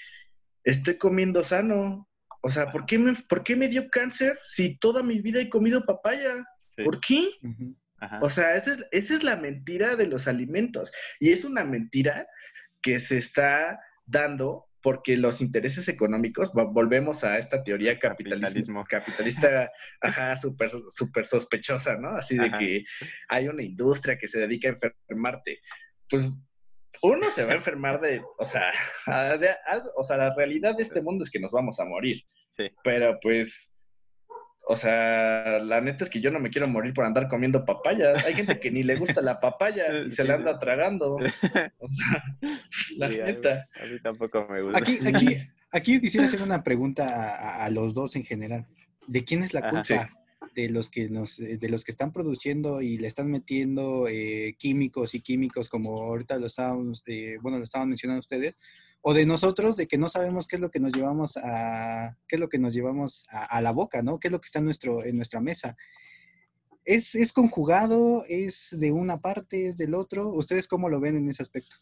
estoy 0.63 0.97
comiendo 0.97 1.43
sano. 1.43 2.09
O 2.41 2.49
sea, 2.49 2.71
¿por 2.71 2.85
qué 2.85 2.97
me, 2.97 3.13
¿por 3.27 3.43
qué 3.43 3.55
me 3.55 3.67
dio 3.67 3.89
cáncer 3.89 4.39
si 4.43 4.77
toda 4.77 5.03
mi 5.03 5.19
vida 5.19 5.41
he 5.41 5.49
comido 5.49 5.85
papaya? 5.85 6.45
¿Por 6.83 6.99
qué? 6.99 7.29
O 8.21 8.29
sea, 8.29 8.55
esa 8.55 8.73
es, 8.73 8.85
esa 8.91 9.13
es 9.15 9.23
la 9.23 9.35
mentira 9.35 9.95
de 9.95 10.07
los 10.07 10.27
alimentos. 10.27 10.91
Y 11.19 11.31
es 11.31 11.45
una 11.45 11.63
mentira 11.63 12.27
que 12.81 12.99
se 12.99 13.17
está 13.17 13.79
dando 14.05 14.67
porque 14.85 15.17
los 15.17 15.41
intereses 15.41 15.87
económicos, 15.87 16.51
volvemos 16.53 17.23
a 17.23 17.39
esta 17.39 17.63
teoría 17.63 17.97
capitalismo, 17.97 18.85
capitalista, 18.87 19.71
ajá, 19.99 20.37
súper 20.37 20.69
super 20.89 21.25
sospechosa, 21.25 21.97
¿no? 21.97 22.09
Así 22.09 22.37
de 22.37 22.51
que 22.51 22.83
hay 23.27 23.47
una 23.47 23.63
industria 23.63 24.15
que 24.15 24.27
se 24.27 24.37
dedica 24.41 24.69
a 24.69 24.73
enfermarte. 24.73 25.57
Pues 26.07 26.45
uno 27.01 27.31
se 27.31 27.45
va 27.45 27.53
a 27.53 27.55
enfermar 27.55 27.99
de, 27.99 28.21
o 28.37 28.45
sea, 28.45 28.71
de, 29.39 29.55
o 29.95 30.03
sea, 30.03 30.17
la 30.17 30.35
realidad 30.35 30.75
de 30.75 30.83
este 30.83 31.01
mundo 31.01 31.23
es 31.23 31.31
que 31.31 31.39
nos 31.39 31.51
vamos 31.51 31.79
a 31.79 31.85
morir. 31.85 32.21
Sí. 32.51 32.69
Pero 32.83 33.17
pues 33.23 33.71
o 34.67 34.77
sea, 34.77 35.59
la 35.59 35.79
neta 35.79 36.03
es 36.03 36.09
que 36.09 36.21
yo 36.21 36.31
no 36.31 36.39
me 36.39 36.49
quiero 36.49 36.67
morir 36.67 36.93
por 36.93 37.05
andar 37.05 37.27
comiendo 37.27 37.65
papaya. 37.65 38.13
Hay 38.25 38.33
gente 38.33 38.59
que 38.59 38.71
ni 38.71 38.81
le 38.81 38.95
gusta 38.95 39.21
la 39.21 39.39
papaya 39.39 39.85
y 40.07 40.11
se 40.11 40.23
la 40.23 40.35
anda 40.35 40.59
tragando. 40.59 41.17
O 41.77 41.87
sea, 41.89 42.23
la 42.97 43.09
neta. 43.09 43.67
A 43.79 43.85
mí, 43.85 43.99
tampoco 44.01 44.47
me 44.49 44.61
gusta. 44.61 44.79
Aquí, 44.79 44.99
aquí, 45.05 45.37
aquí 45.71 45.93
yo 45.93 46.01
quisiera 46.01 46.25
hacer 46.25 46.41
una 46.41 46.63
pregunta 46.63 47.63
a, 47.63 47.69
los 47.69 47.93
dos 47.93 48.15
en 48.15 48.23
general. 48.23 48.65
¿De 49.07 49.23
quién 49.23 49.43
es 49.43 49.53
la 49.53 49.69
culpa? 49.69 50.09
De 50.55 50.69
los 50.69 50.89
que 50.89 51.09
nos, 51.09 51.37
de 51.37 51.69
los 51.69 51.83
que 51.83 51.91
están 51.91 52.13
produciendo 52.13 52.81
y 52.81 52.97
le 52.97 53.07
están 53.07 53.29
metiendo 53.29 54.07
eh, 54.07 54.55
químicos 54.57 55.13
y 55.13 55.21
químicos 55.21 55.69
como 55.69 56.01
ahorita 56.01 56.39
lo 56.39 56.47
estábamos, 56.47 57.03
eh, 57.07 57.37
bueno, 57.41 57.57
lo 57.57 57.65
estaban 57.65 57.89
mencionando 57.89 58.21
ustedes, 58.21 58.55
o 59.01 59.13
de 59.13 59.25
nosotros, 59.25 59.75
de 59.75 59.87
que 59.87 59.97
no 59.97 60.09
sabemos 60.09 60.47
qué 60.47 60.55
es 60.55 60.61
lo 60.61 60.71
que 60.71 60.79
nos 60.79 60.93
llevamos 60.93 61.37
a, 61.37 62.17
qué 62.27 62.37
es 62.37 62.39
lo 62.39 62.49
que 62.49 62.57
nos 62.57 62.73
llevamos 62.73 63.27
a, 63.29 63.61
la 63.61 63.71
boca, 63.71 64.01
¿no? 64.01 64.19
¿Qué 64.19 64.29
es 64.29 64.31
lo 64.31 64.39
que 64.39 64.47
está 64.47 64.59
en, 64.59 64.65
nuestro, 64.65 65.05
en 65.05 65.17
nuestra 65.17 65.41
mesa? 65.41 65.75
¿Es, 66.85 67.13
¿Es 67.13 67.33
conjugado? 67.33 68.23
¿Es 68.27 68.75
de 68.79 68.91
una 68.91 69.21
parte? 69.21 69.67
¿Es 69.67 69.77
del 69.77 69.93
otro? 69.93 70.29
¿Ustedes 70.29 70.67
cómo 70.67 70.89
lo 70.89 70.99
ven 70.99 71.17
en 71.17 71.29
ese 71.29 71.43
aspecto? 71.43 71.75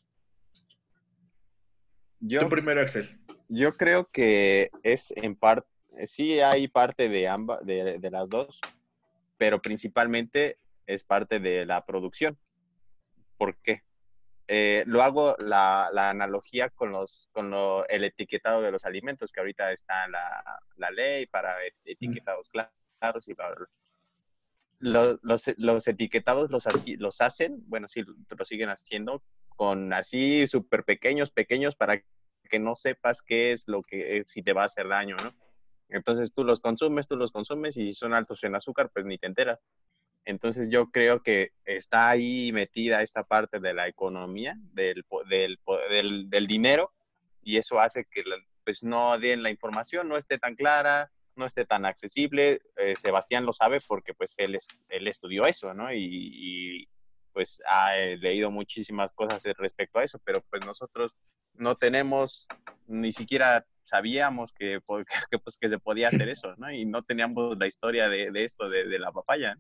Yo, 2.19 2.49
primero, 2.49 2.81
Axel. 2.81 3.19
Yo 3.47 3.77
creo 3.77 4.09
que 4.11 4.71
es 4.81 5.13
en 5.15 5.35
parte, 5.35 5.67
sí 6.05 6.39
hay 6.39 6.67
parte 6.67 7.09
de 7.09 7.27
ambas, 7.27 7.65
de, 7.65 8.09
las 8.11 8.29
dos, 8.29 8.61
pero 9.37 9.61
principalmente 9.61 10.57
es 10.85 11.03
parte 11.03 11.39
de 11.39 11.65
la 11.65 11.85
producción. 11.85 12.37
¿Por 13.37 13.55
qué? 13.57 13.83
Eh, 14.47 14.83
lo 14.87 15.01
hago 15.01 15.35
la, 15.39 15.87
analogía 16.09 16.69
con, 16.69 16.91
los, 16.91 17.29
con 17.31 17.53
el 17.89 18.03
etiquetado 18.03 18.61
de 18.61 18.71
los 18.71 18.85
alimentos, 18.85 19.31
que 19.31 19.39
ahorita 19.39 19.71
está 19.71 20.07
la, 20.07 20.61
la 20.75 20.91
ley 20.91 21.25
para 21.27 21.65
e, 21.65 21.73
etiquetados 21.85 22.49
claros 22.49 23.27
y 23.27 23.35
Los, 24.79 25.19
los, 25.57 25.87
etiquetados 25.87 26.51
los, 26.51 26.67
los 26.97 27.21
hacen, 27.21 27.63
bueno, 27.67 27.87
sí, 27.87 28.03
lo 28.37 28.45
siguen 28.45 28.69
haciendo 28.69 29.23
con 29.55 29.93
así 29.93 30.45
súper 30.47 30.83
pequeños, 30.83 31.31
pequeños 31.31 31.75
para 31.75 32.03
que 32.49 32.59
no 32.59 32.75
sepas 32.75 33.21
qué 33.21 33.53
es 33.53 33.67
lo 33.67 33.81
que, 33.83 34.23
si 34.25 34.43
te 34.43 34.53
va 34.53 34.63
a 34.63 34.65
hacer 34.65 34.87
daño, 34.87 35.15
¿no? 35.17 35.33
Entonces 35.89 36.33
tú 36.33 36.43
los 36.43 36.59
consumes, 36.59 37.07
tú 37.07 37.15
los 37.15 37.31
consumes 37.31 37.77
y 37.77 37.87
si 37.87 37.93
son 37.93 38.13
altos 38.13 38.43
en 38.43 38.55
azúcar, 38.55 38.89
pues 38.93 39.05
ni 39.05 39.17
te 39.17 39.27
enteras. 39.27 39.59
Entonces 40.25 40.69
yo 40.69 40.89
creo 40.89 41.21
que 41.21 41.51
está 41.65 42.09
ahí 42.09 42.51
metida 42.53 43.01
esta 43.01 43.23
parte 43.23 43.59
de 43.59 43.73
la 43.73 43.87
economía, 43.87 44.55
del, 44.71 45.05
del, 45.29 45.59
del, 46.29 46.47
dinero, 46.47 46.93
y 47.41 47.57
eso 47.57 47.79
hace 47.79 48.05
que 48.05 48.23
pues 48.63 48.83
no 48.83 49.19
den 49.19 49.43
la 49.43 49.49
información, 49.49 50.07
no 50.07 50.15
esté 50.15 50.39
tan 50.39 50.55
clara, 50.55 51.11
no 51.35 51.45
esté 51.45 51.65
tan 51.65 51.85
accesible. 51.85 52.61
Eh, 52.77 52.95
Sebastián 52.95 53.45
lo 53.45 53.51
sabe 53.51 53.79
porque 53.85 54.13
pues 54.13 54.35
él, 54.37 54.57
él 54.89 55.07
estudió 55.07 55.45
eso, 55.45 55.73
¿no? 55.73 55.93
Y, 55.93 56.87
pues 57.33 57.63
ha 57.67 57.97
eh, 57.97 58.15
leído 58.17 58.51
muchísimas 58.51 59.11
cosas 59.11 59.43
respecto 59.57 59.97
a 59.97 60.03
eso, 60.03 60.19
pero 60.23 60.41
pues 60.51 60.63
nosotros 60.63 61.15
no 61.55 61.75
tenemos, 61.75 62.47
ni 62.85 63.11
siquiera 63.11 63.65
sabíamos 63.83 64.51
que, 64.57 64.79
que, 65.31 65.39
pues, 65.39 65.57
que 65.57 65.69
se 65.69 65.79
podía 65.79 66.09
hacer 66.09 66.29
eso, 66.29 66.55
¿no? 66.57 66.71
Y 66.71 66.85
no 66.85 67.01
teníamos 67.01 67.57
la 67.57 67.67
historia 67.67 68.09
de, 68.09 68.31
de 68.31 68.43
esto, 68.43 68.69
de, 68.69 68.87
de 68.87 68.99
la 68.99 69.11
papaya. 69.11 69.57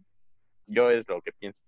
Yo 0.65 0.89
es 0.89 1.07
lo 1.07 1.21
que 1.21 1.31
pienso. 1.33 1.61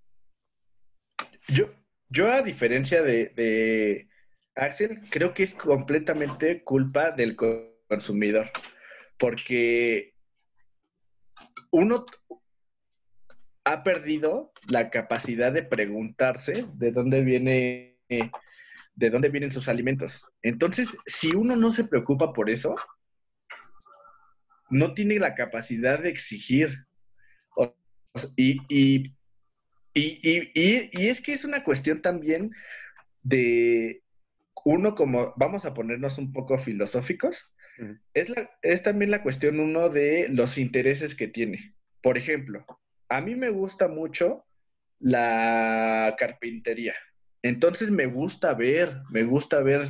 Yo, 1.47 1.69
yo 2.09 2.31
a 2.31 2.41
diferencia 2.41 3.03
de, 3.03 4.07
Axel, 4.55 5.01
creo 5.09 5.33
que 5.33 5.43
es 5.43 5.53
completamente 5.53 6.63
culpa 6.63 7.11
del 7.11 7.35
consumidor, 7.35 8.51
porque 9.17 10.15
uno 11.71 12.05
ha 13.65 13.83
perdido 13.83 14.53
la 14.67 14.89
capacidad 14.89 15.51
de 15.51 15.63
preguntarse 15.63 16.65
de 16.73 16.91
dónde 16.91 17.21
viene 17.21 17.99
de 18.95 19.09
dónde 19.09 19.29
vienen 19.29 19.51
sus 19.51 19.67
alimentos. 19.67 20.23
Entonces, 20.41 20.97
si 21.05 21.35
uno 21.35 21.55
no 21.55 21.71
se 21.71 21.83
preocupa 21.83 22.33
por 22.33 22.49
eso, 22.49 22.75
no 24.69 24.93
tiene 24.93 25.19
la 25.19 25.35
capacidad 25.35 25.99
de 26.01 26.09
exigir 26.09 26.85
y, 28.35 28.59
y, 28.69 29.13
y, 29.93 30.51
y, 30.53 31.07
es 31.07 31.21
que 31.21 31.33
es 31.33 31.43
una 31.45 31.63
cuestión 31.63 32.01
también 32.01 32.51
de 33.23 34.01
uno 34.63 34.95
como, 34.95 35.33
vamos 35.35 35.65
a 35.65 35.73
ponernos 35.73 36.17
un 36.17 36.33
poco 36.33 36.57
filosóficos, 36.57 37.51
es, 38.13 38.29
la, 38.29 38.49
es 38.61 38.83
también 38.83 39.11
la 39.11 39.21
cuestión 39.21 39.59
uno 39.59 39.89
de 39.89 40.29
los 40.29 40.57
intereses 40.57 41.13
que 41.13 41.27
tiene. 41.27 41.75
Por 42.01 42.17
ejemplo, 42.17 42.65
a 43.09 43.21
mí 43.21 43.35
me 43.35 43.49
gusta 43.49 43.87
mucho 43.87 44.45
la 44.99 46.15
carpintería. 46.17 46.95
Entonces 47.45 47.91
me 47.91 48.07
gusta 48.07 48.55
ver, 48.55 49.03
me 49.11 49.21
gusta 49.21 49.61
ver 49.61 49.87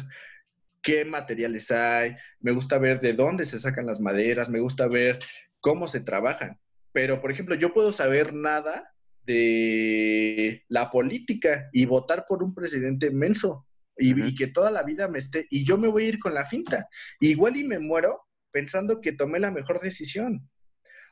qué 0.81 1.05
materiales 1.05 1.71
hay, 1.71 2.17
me 2.41 2.51
gusta 2.51 2.77
ver 2.79 2.99
de 2.99 3.13
dónde 3.13 3.45
se 3.45 3.61
sacan 3.61 3.85
las 3.85 4.01
maderas, 4.01 4.49
me 4.49 4.59
gusta 4.59 4.89
ver 4.89 5.19
cómo 5.61 5.87
se 5.87 6.01
trabajan. 6.01 6.59
Pero, 6.91 7.21
por 7.21 7.31
ejemplo, 7.31 7.55
yo 7.55 7.73
puedo 7.73 7.93
saber 7.93 8.33
nada 8.33 8.93
de 9.23 10.65
la 10.67 10.91
política 10.91 11.69
y 11.71 11.85
votar 11.85 12.25
por 12.27 12.43
un 12.43 12.53
presidente 12.53 13.09
menso 13.09 13.65
y, 13.95 14.35
que 14.35 14.47
toda 14.47 14.69
la 14.69 14.83
vida 14.83 15.07
me 15.07 15.19
esté, 15.19 15.47
y 15.49 15.63
yo 15.63 15.77
me 15.77 15.87
voy 15.87 16.03
a 16.03 16.09
ir 16.09 16.19
con 16.19 16.33
la 16.33 16.43
finta. 16.43 16.89
Igual 17.21 17.55
y 17.55 17.63
me 17.63 17.79
muero 17.79 18.19
pensando 18.51 18.99
que 18.99 19.13
tomé 19.13 19.39
la 19.39 19.51
mejor 19.51 19.79
decisión. 19.79 20.45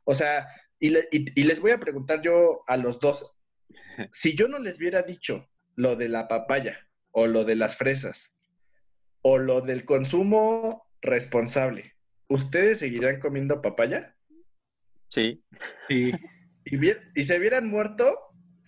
O 0.03 0.13
sea, 0.13 0.45
y, 0.77 0.89
les 0.89 1.61
voy 1.61 1.71
a 1.71 1.79
preguntar 1.79 2.21
yo 2.21 2.65
a 2.67 2.75
los 2.75 2.99
dos, 2.99 3.31
si 4.11 4.35
yo 4.35 4.49
no 4.49 4.59
les 4.59 4.77
hubiera 4.77 5.03
dicho 5.03 5.47
lo 5.76 5.95
de 5.95 6.09
la 6.09 6.28
papaya 6.28 6.88
o 7.11 7.28
lo 7.28 7.45
de 7.45 7.55
las 7.55 7.76
fresas 7.76 8.32
o 9.21 9.38
lo 9.38 9.61
del 9.61 9.86
consumo 9.86 10.88
responsable, 11.01 11.95
¿ustedes 12.28 12.80
seguirán 12.80 13.19
comiendo 13.19 13.61
papaya? 13.61 14.15
Sí. 15.09 15.43
Y, 16.65 16.89
y, 17.13 17.24
se 17.26 17.38
hubieran 17.38 17.67
muerto 17.67 18.17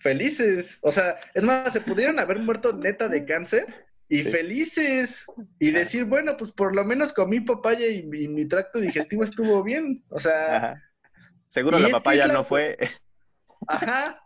felices. 0.00 0.76
O 0.82 0.92
sea, 0.92 1.16
es 1.32 1.42
más, 1.42 1.72
se 1.72 1.80
pudieran 1.80 2.18
haber 2.18 2.38
muerto 2.40 2.74
neta 2.74 3.08
de 3.08 3.24
cáncer 3.24 3.86
y 4.06 4.18
felices. 4.18 5.24
Y 5.58 5.70
decir, 5.70 6.04
bueno, 6.04 6.36
pues 6.36 6.52
por 6.52 6.76
lo 6.76 6.84
menos 6.84 7.14
comí 7.14 7.40
papaya 7.40 7.86
y, 7.86 8.02
mi 8.02 8.46
tracto 8.46 8.80
digestivo 8.80 9.24
estuvo 9.24 9.62
bien. 9.62 10.04
O 10.10 10.20
sea. 10.20 10.82
Seguro 11.46 11.78
la 11.78 11.88
papaya 11.88 12.26
no 12.26 12.44
fue. 12.44 12.76
Ajá, 13.68 14.22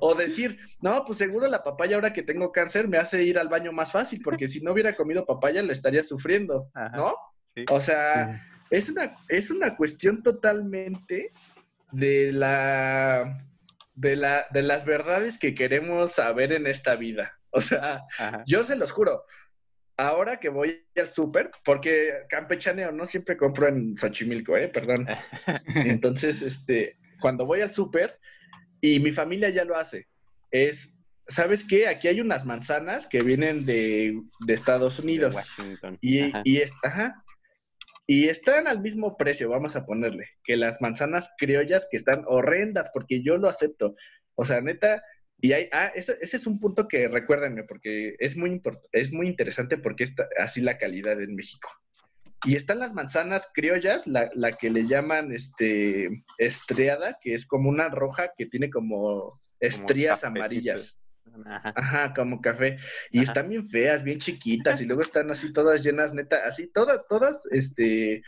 o 0.00 0.14
decir, 0.14 0.58
no, 0.80 1.04
pues 1.04 1.18
seguro 1.18 1.46
la 1.48 1.62
papaya 1.62 1.96
ahora 1.96 2.12
que 2.12 2.22
tengo 2.22 2.52
cáncer 2.52 2.88
me 2.88 2.98
hace 2.98 3.22
ir 3.22 3.38
al 3.38 3.48
baño 3.48 3.72
más 3.72 3.92
fácil, 3.92 4.20
porque 4.22 4.48
si 4.48 4.60
no 4.60 4.72
hubiera 4.72 4.94
comido 4.94 5.24
papaya 5.26 5.62
le 5.62 5.72
estaría 5.72 6.02
sufriendo, 6.02 6.70
¿no? 6.94 7.14
O 7.70 7.80
sea, 7.80 8.42
es 8.70 8.88
una, 8.88 9.14
es 9.28 9.50
una 9.50 9.76
cuestión 9.76 10.22
totalmente 10.22 11.32
de 11.92 12.32
la, 12.32 13.46
de 13.94 14.16
la, 14.16 14.46
de 14.50 14.62
las 14.62 14.84
verdades 14.84 15.38
que 15.38 15.54
queremos 15.54 16.12
saber 16.12 16.52
en 16.52 16.66
esta 16.66 16.96
vida. 16.96 17.38
O 17.50 17.60
sea, 17.60 18.02
yo 18.46 18.64
se 18.64 18.74
los 18.74 18.90
juro, 18.90 19.24
ahora 19.96 20.40
que 20.40 20.48
voy 20.48 20.84
al 20.96 21.08
súper, 21.08 21.50
porque 21.64 22.12
campechaneo 22.28 22.90
no 22.92 23.06
siempre 23.06 23.36
compro 23.36 23.68
en 23.68 23.96
Xochimilco, 23.96 24.56
eh, 24.56 24.68
perdón. 24.68 25.06
Entonces, 25.74 26.42
este, 26.42 26.96
cuando 27.24 27.46
voy 27.46 27.62
al 27.62 27.72
súper 27.72 28.20
y 28.82 29.00
mi 29.00 29.10
familia 29.10 29.48
ya 29.48 29.64
lo 29.64 29.78
hace. 29.78 30.08
Es, 30.50 30.90
¿sabes 31.26 31.64
qué? 31.66 31.88
Aquí 31.88 32.06
hay 32.06 32.20
unas 32.20 32.44
manzanas 32.44 33.06
que 33.06 33.22
vienen 33.22 33.64
de, 33.64 34.20
Estados 34.46 34.98
Unidos. 34.98 35.34
Y, 36.02 36.26
y, 36.44 36.62
ajá. 36.82 37.24
y 38.06 38.28
están 38.28 38.66
al 38.66 38.82
mismo 38.82 39.16
precio, 39.16 39.48
vamos 39.48 39.74
a 39.74 39.86
ponerle, 39.86 40.28
que 40.44 40.58
las 40.58 40.82
manzanas 40.82 41.30
criollas 41.38 41.88
que 41.90 41.96
están 41.96 42.24
horrendas, 42.26 42.90
porque 42.92 43.22
yo 43.22 43.38
lo 43.38 43.48
acepto. 43.48 43.96
O 44.34 44.44
sea, 44.44 44.60
neta, 44.60 45.02
y 45.40 45.54
hay, 45.54 45.70
ah, 45.72 45.92
ese 45.94 46.18
es 46.20 46.46
un 46.46 46.60
punto 46.60 46.86
que 46.88 47.08
recuérdenme, 47.08 47.64
porque 47.64 48.16
es 48.18 48.36
muy, 48.36 48.60
es 48.92 49.12
muy 49.14 49.28
interesante 49.28 49.78
porque 49.78 50.04
está 50.04 50.28
así 50.38 50.60
la 50.60 50.76
calidad 50.76 51.18
en 51.22 51.34
México. 51.34 51.70
Y 52.44 52.56
están 52.56 52.78
las 52.78 52.92
manzanas 52.92 53.48
criollas, 53.52 54.06
la, 54.06 54.30
la, 54.34 54.52
que 54.52 54.70
le 54.70 54.86
llaman 54.86 55.32
este 55.32 56.24
estriada, 56.38 57.16
que 57.22 57.34
es 57.34 57.46
como 57.46 57.70
una 57.70 57.88
roja 57.88 58.32
que 58.36 58.46
tiene 58.46 58.70
como 58.70 59.32
estrías 59.60 60.24
amarillas. 60.24 60.98
Ajá. 61.74 62.12
como 62.14 62.40
café. 62.40 62.78
Y 63.10 63.22
están 63.22 63.48
bien 63.48 63.68
feas, 63.68 64.04
bien 64.04 64.18
chiquitas, 64.18 64.80
y 64.80 64.84
luego 64.86 65.02
están 65.02 65.30
así 65.30 65.52
todas 65.52 65.82
llenas, 65.82 66.14
neta, 66.14 66.46
así 66.46 66.66
todas, 66.68 67.06
todas, 67.08 67.46
este, 67.50 68.22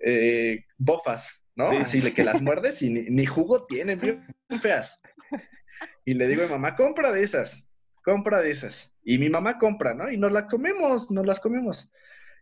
eh, 0.00 0.64
bofas, 0.76 1.44
¿no? 1.54 1.66
Así 1.66 2.00
de 2.00 2.12
que 2.12 2.24
las 2.24 2.40
muerdes 2.40 2.82
y 2.82 2.90
ni, 2.90 3.26
jugo 3.26 3.66
tienen, 3.66 4.00
bien 4.00 4.20
feas. 4.60 5.00
Y 6.04 6.14
le 6.14 6.26
digo 6.26 6.42
a 6.42 6.46
mi 6.46 6.52
mamá, 6.52 6.76
compra 6.76 7.12
de 7.12 7.22
esas, 7.22 7.66
compra 8.02 8.42
de 8.42 8.50
esas. 8.50 8.94
Y 9.02 9.18
mi 9.18 9.30
mamá 9.30 9.58
compra, 9.58 9.94
¿no? 9.94 10.10
Y 10.10 10.16
nos 10.16 10.32
las 10.32 10.44
comemos, 10.44 11.10
nos 11.10 11.26
las 11.26 11.40
comemos. 11.40 11.90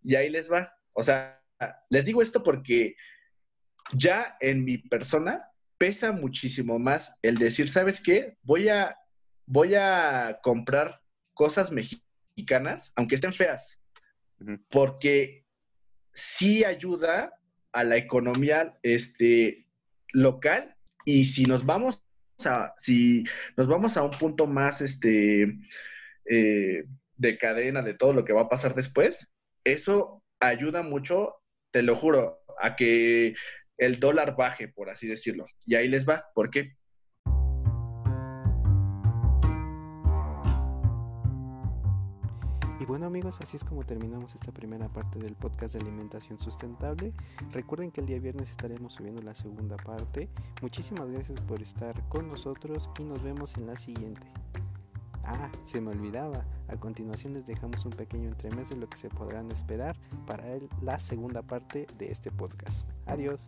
Y 0.03 0.17
ahí 0.17 0.31
les 0.31 0.51
va. 0.51 0.75
O 0.93 1.03
sea, 1.03 1.43
les 1.91 2.05
digo 2.05 2.23
esto 2.23 2.43
porque 2.43 2.97
ya 3.93 4.37
en 4.41 4.65
mi 4.65 4.79
persona 4.79 5.49
pesa 5.79 6.13
muchísimo 6.13 6.79
más 6.79 7.15
el 7.23 7.39
decir, 7.39 7.69
¿sabes 7.69 8.01
qué? 8.01 8.37
Voy 8.43 8.69
a, 8.69 8.97
voy 9.47 9.75
a 9.75 10.39
comprar 10.43 11.01
cosas 11.35 11.73
mexicanas, 11.73 12.93
aunque 12.95 13.17
estén 13.17 13.33
feas, 13.33 13.81
porque 14.71 15.45
sí 16.13 16.65
ayuda 16.65 17.33
a 17.73 17.85
la 17.85 17.97
economía 17.97 18.79
este, 18.83 19.67
local 20.13 20.77
y 21.05 21.25
si 21.25 21.45
nos 21.45 21.65
vamos 21.65 22.01
a, 22.45 22.75
si 22.79 23.25
nos 23.57 23.67
vamos 23.67 23.97
a 23.97 24.03
un 24.03 24.11
punto 24.11 24.47
más 24.47 24.81
este, 24.81 25.59
eh, 26.27 26.85
de 27.17 27.39
cadena 27.39 27.83
de 27.83 27.95
todo 27.95 28.13
lo 28.13 28.25
que 28.25 28.33
va 28.33 28.43
a 28.43 28.49
pasar 28.49 28.75
después, 28.75 29.29
eso 29.65 30.22
ayuda 30.49 30.83
mucho, 30.83 31.37
te 31.71 31.83
lo 31.83 31.97
juro, 31.97 32.41
a 32.61 32.77
que 32.77 33.35
el 33.79 34.01
dólar 34.01 34.37
baje, 34.37 34.69
por 34.69 34.91
así 34.91 35.07
decirlo. 35.07 35.47
Y 35.67 35.75
ahí 35.75 35.89
les 35.89 36.09
va. 36.09 36.27
¿Por 36.35 36.51
qué? 36.51 36.77
Y 42.83 42.85
bueno 42.85 43.07
amigos, 43.07 43.39
así 43.41 43.57
es 43.57 43.63
como 43.63 43.85
terminamos 43.85 44.35
esta 44.35 44.51
primera 44.51 44.89
parte 44.89 45.21
del 45.21 45.37
podcast 45.37 45.75
de 45.75 45.81
alimentación 45.81 46.41
sustentable. 46.41 47.13
Recuerden 47.53 47.93
que 47.93 48.01
el 48.01 48.09
día 48.09 48.19
viernes 48.19 48.51
estaremos 48.51 48.95
subiendo 48.95 49.23
la 49.23 49.37
segunda 49.37 49.77
parte. 49.77 50.29
Muchísimas 50.61 51.09
gracias 51.09 51.41
por 51.43 51.63
estar 51.63 52.09
con 52.09 52.29
nosotros 52.29 52.91
y 52.99 53.05
nos 53.05 53.23
vemos 53.23 53.57
en 53.57 53.69
la 53.69 53.77
siguiente. 53.77 54.27
Ah, 55.25 55.51
se 55.67 55.81
me 55.81 55.91
olvidaba. 55.91 56.45
A 56.69 56.77
continuación 56.77 57.35
les 57.35 57.47
dejamos 57.47 57.85
un 57.85 57.93
pequeño 57.93 58.29
entremés 58.29 58.71
de 58.71 58.77
lo 58.77 58.89
que 58.89 58.97
se 58.97 59.09
podrán 59.09 59.51
esperar 59.53 59.97
para 60.27 60.45
la 60.81 60.99
segunda 60.99 61.43
parte 61.43 61.87
de 61.99 62.11
este 62.11 62.31
podcast. 62.31 62.89
Adiós. 63.07 63.47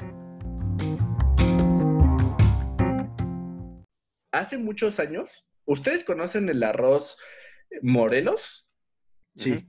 Hace 4.30 4.58
muchos 4.58 4.98
años, 5.00 5.46
¿ustedes 5.64 6.04
conocen 6.04 6.48
el 6.48 6.62
arroz 6.62 7.16
Morelos? 7.82 8.66
Sí. 9.36 9.66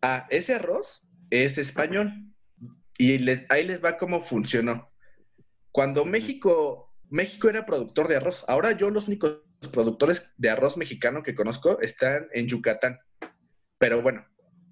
Ah, 0.00 0.26
ese 0.30 0.54
arroz 0.54 1.02
es 1.30 1.58
español. 1.58 2.12
Y 2.96 3.18
les, 3.18 3.44
ahí 3.50 3.66
les 3.66 3.84
va 3.84 3.98
cómo 3.98 4.22
funcionó. 4.22 4.90
Cuando 5.72 6.04
México, 6.04 6.94
México 7.10 7.48
era 7.48 7.66
productor 7.66 8.08
de 8.08 8.16
arroz, 8.16 8.44
ahora 8.46 8.72
yo 8.72 8.90
los 8.90 9.08
únicos 9.08 9.43
productores 9.68 10.32
de 10.36 10.50
arroz 10.50 10.76
mexicano 10.76 11.22
que 11.22 11.34
conozco 11.34 11.80
están 11.80 12.28
en 12.32 12.46
Yucatán. 12.46 12.98
Pero 13.78 14.02
bueno, 14.02 14.26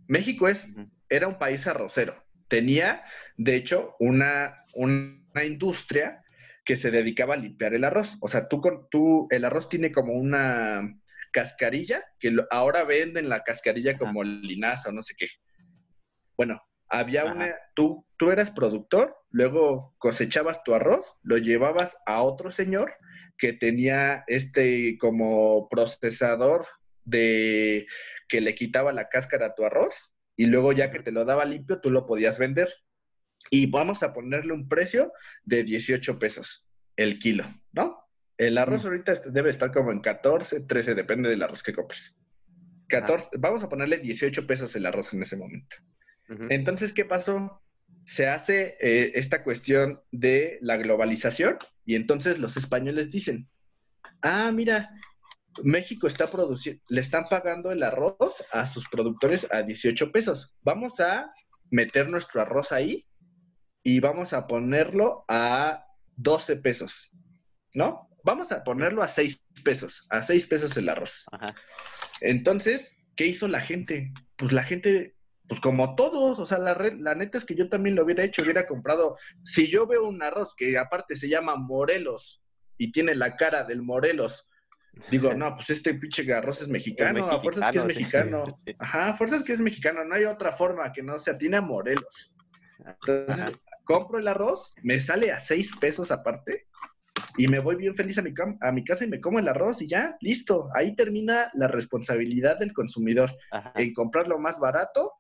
México 0.06 0.48
es, 0.48 0.68
era 1.08 1.28
un 1.28 1.38
país 1.38 1.66
arrocero. 1.66 2.22
Tenía, 2.48 3.04
de 3.36 3.56
hecho, 3.56 3.96
una, 3.98 4.64
una 4.74 5.44
industria 5.44 6.22
que 6.64 6.76
se 6.76 6.90
dedicaba 6.90 7.34
a 7.34 7.38
limpiar 7.38 7.74
el 7.74 7.84
arroz. 7.84 8.16
O 8.20 8.28
sea, 8.28 8.48
tú, 8.48 8.60
con, 8.60 8.88
tú 8.90 9.26
el 9.30 9.44
arroz 9.44 9.68
tiene 9.68 9.90
como 9.90 10.14
una 10.14 10.98
cascarilla, 11.32 12.04
que 12.20 12.36
ahora 12.50 12.84
venden 12.84 13.28
la 13.28 13.42
cascarilla 13.42 13.96
como 13.96 14.22
linaza 14.22 14.90
o 14.90 14.92
no 14.92 15.02
sé 15.02 15.14
qué. 15.16 15.28
Bueno, 16.36 16.62
había 16.88 17.24
una, 17.24 17.54
tú, 17.74 18.06
tú 18.18 18.30
eras 18.30 18.50
productor, 18.50 19.16
luego 19.30 19.94
cosechabas 19.98 20.62
tu 20.62 20.74
arroz, 20.74 21.16
lo 21.22 21.38
llevabas 21.38 21.96
a 22.06 22.22
otro 22.22 22.50
señor 22.50 22.94
que 23.42 23.52
tenía 23.52 24.22
este 24.28 24.96
como 24.98 25.68
procesador 25.68 26.64
de 27.04 27.88
que 28.28 28.40
le 28.40 28.54
quitaba 28.54 28.92
la 28.92 29.08
cáscara 29.08 29.46
a 29.46 29.54
tu 29.56 29.64
arroz 29.64 30.14
y 30.36 30.46
luego 30.46 30.72
ya 30.72 30.92
que 30.92 31.00
te 31.00 31.10
lo 31.10 31.24
daba 31.24 31.44
limpio 31.44 31.80
tú 31.80 31.90
lo 31.90 32.06
podías 32.06 32.38
vender. 32.38 32.72
Y 33.50 33.66
vamos 33.66 34.04
a 34.04 34.12
ponerle 34.12 34.52
un 34.52 34.68
precio 34.68 35.12
de 35.42 35.64
18 35.64 36.20
pesos 36.20 36.68
el 36.94 37.18
kilo, 37.18 37.44
¿no? 37.72 38.06
El 38.38 38.58
arroz 38.58 38.84
ahorita 38.84 39.14
debe 39.26 39.50
estar 39.50 39.72
como 39.72 39.90
en 39.90 39.98
14, 39.98 40.60
13, 40.60 40.94
depende 40.94 41.28
del 41.28 41.42
arroz 41.42 41.64
que 41.64 41.72
compres. 41.72 42.16
14, 42.90 43.30
vamos 43.38 43.64
a 43.64 43.68
ponerle 43.68 43.98
18 43.98 44.46
pesos 44.46 44.76
el 44.76 44.86
arroz 44.86 45.12
en 45.14 45.22
ese 45.22 45.36
momento. 45.36 45.78
Entonces, 46.48 46.92
¿qué 46.92 47.04
pasó? 47.04 47.60
Se 48.04 48.28
hace 48.28 48.76
eh, 48.80 49.12
esta 49.16 49.42
cuestión 49.42 50.00
de 50.12 50.58
la 50.60 50.76
globalización 50.76 51.58
y 51.84 51.94
entonces 51.96 52.38
los 52.38 52.56
españoles 52.56 53.10
dicen, 53.10 53.48
ah, 54.22 54.50
mira, 54.52 54.90
México 55.62 56.06
está 56.06 56.30
produciendo, 56.30 56.82
le 56.88 57.00
están 57.00 57.24
pagando 57.24 57.70
el 57.70 57.82
arroz 57.82 58.42
a 58.52 58.66
sus 58.66 58.88
productores 58.88 59.46
a 59.52 59.62
18 59.62 60.12
pesos. 60.12 60.54
Vamos 60.62 61.00
a 61.00 61.30
meter 61.70 62.08
nuestro 62.08 62.40
arroz 62.40 62.72
ahí 62.72 63.06
y 63.82 64.00
vamos 64.00 64.32
a 64.32 64.46
ponerlo 64.46 65.24
a 65.28 65.84
12 66.16 66.56
pesos, 66.56 67.10
¿no? 67.74 68.08
Vamos 68.24 68.52
a 68.52 68.62
ponerlo 68.62 69.02
a 69.02 69.08
6 69.08 69.42
pesos, 69.64 70.06
a 70.10 70.22
6 70.22 70.46
pesos 70.46 70.76
el 70.76 70.88
arroz. 70.88 71.24
Entonces, 72.20 72.96
¿qué 73.16 73.26
hizo 73.26 73.48
la 73.48 73.60
gente? 73.60 74.12
Pues 74.36 74.52
la 74.52 74.62
gente 74.62 75.16
pues 75.52 75.60
como 75.60 75.94
todos, 75.96 76.38
o 76.38 76.46
sea, 76.46 76.56
la, 76.56 76.72
la 76.98 77.14
neta 77.14 77.36
es 77.36 77.44
que 77.44 77.54
yo 77.54 77.68
también 77.68 77.94
lo 77.94 78.04
hubiera 78.04 78.24
hecho, 78.24 78.40
hubiera 78.40 78.66
comprado, 78.66 79.18
si 79.44 79.68
yo 79.68 79.86
veo 79.86 80.08
un 80.08 80.22
arroz 80.22 80.54
que 80.56 80.78
aparte 80.78 81.14
se 81.14 81.28
llama 81.28 81.56
Morelos 81.56 82.42
y 82.78 82.90
tiene 82.90 83.14
la 83.14 83.36
cara 83.36 83.62
del 83.62 83.82
Morelos, 83.82 84.48
digo, 85.10 85.34
no, 85.34 85.54
pues 85.54 85.68
este 85.68 85.92
pinche 85.92 86.32
arroz 86.32 86.62
es 86.62 86.68
mexicano, 86.68 87.30
a 87.30 87.38
fuerzas 87.38 87.70
que 87.70 87.76
es 87.76 87.84
mexicano, 87.84 88.44
ajá, 88.78 89.10
a 89.10 89.16
fuerzas 89.18 89.44
que 89.44 89.52
es 89.52 89.60
mexicano, 89.60 90.06
no 90.06 90.14
hay 90.14 90.24
otra 90.24 90.52
forma 90.52 90.90
que 90.90 91.02
no 91.02 91.18
se 91.18 91.30
atine 91.30 91.58
a 91.58 91.60
Morelos. 91.60 92.32
Entonces, 92.86 93.54
compro 93.84 94.20
el 94.20 94.28
arroz, 94.28 94.72
me 94.82 95.02
sale 95.02 95.32
a 95.32 95.38
seis 95.38 95.70
pesos 95.78 96.10
aparte, 96.10 96.66
y 97.36 97.46
me 97.46 97.58
voy 97.58 97.76
bien 97.76 97.94
feliz 97.94 98.16
a 98.16 98.22
mi, 98.22 98.32
a 98.62 98.72
mi 98.72 98.84
casa 98.84 99.04
y 99.04 99.08
me 99.08 99.20
como 99.20 99.38
el 99.38 99.48
arroz 99.48 99.82
y 99.82 99.86
ya, 99.86 100.16
listo. 100.22 100.70
Ahí 100.74 100.96
termina 100.96 101.50
la 101.52 101.68
responsabilidad 101.68 102.58
del 102.58 102.72
consumidor 102.72 103.36
en 103.74 103.92
comprar 103.92 104.28
lo 104.28 104.38
más 104.38 104.58
barato 104.58 105.12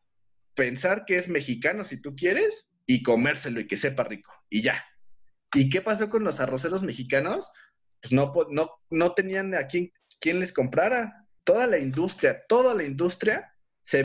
pensar 0.54 1.04
que 1.04 1.16
es 1.16 1.28
mexicano 1.28 1.84
si 1.84 1.96
tú 1.96 2.14
quieres 2.16 2.68
y 2.86 3.02
comérselo 3.02 3.60
y 3.60 3.66
que 3.66 3.76
sepa 3.76 4.04
rico 4.04 4.32
y 4.48 4.62
ya. 4.62 4.84
¿Y 5.54 5.68
qué 5.68 5.82
pasó 5.82 6.08
con 6.08 6.24
los 6.24 6.40
arroceros 6.40 6.82
mexicanos? 6.82 7.50
Pues 8.00 8.12
no, 8.12 8.32
no, 8.50 8.70
no 8.90 9.12
tenían 9.12 9.54
a 9.54 9.66
quién, 9.66 9.92
quién 10.20 10.40
les 10.40 10.52
comprara. 10.52 11.26
Toda 11.44 11.66
la 11.66 11.78
industria, 11.78 12.42
toda 12.48 12.74
la 12.74 12.84
industria 12.84 13.51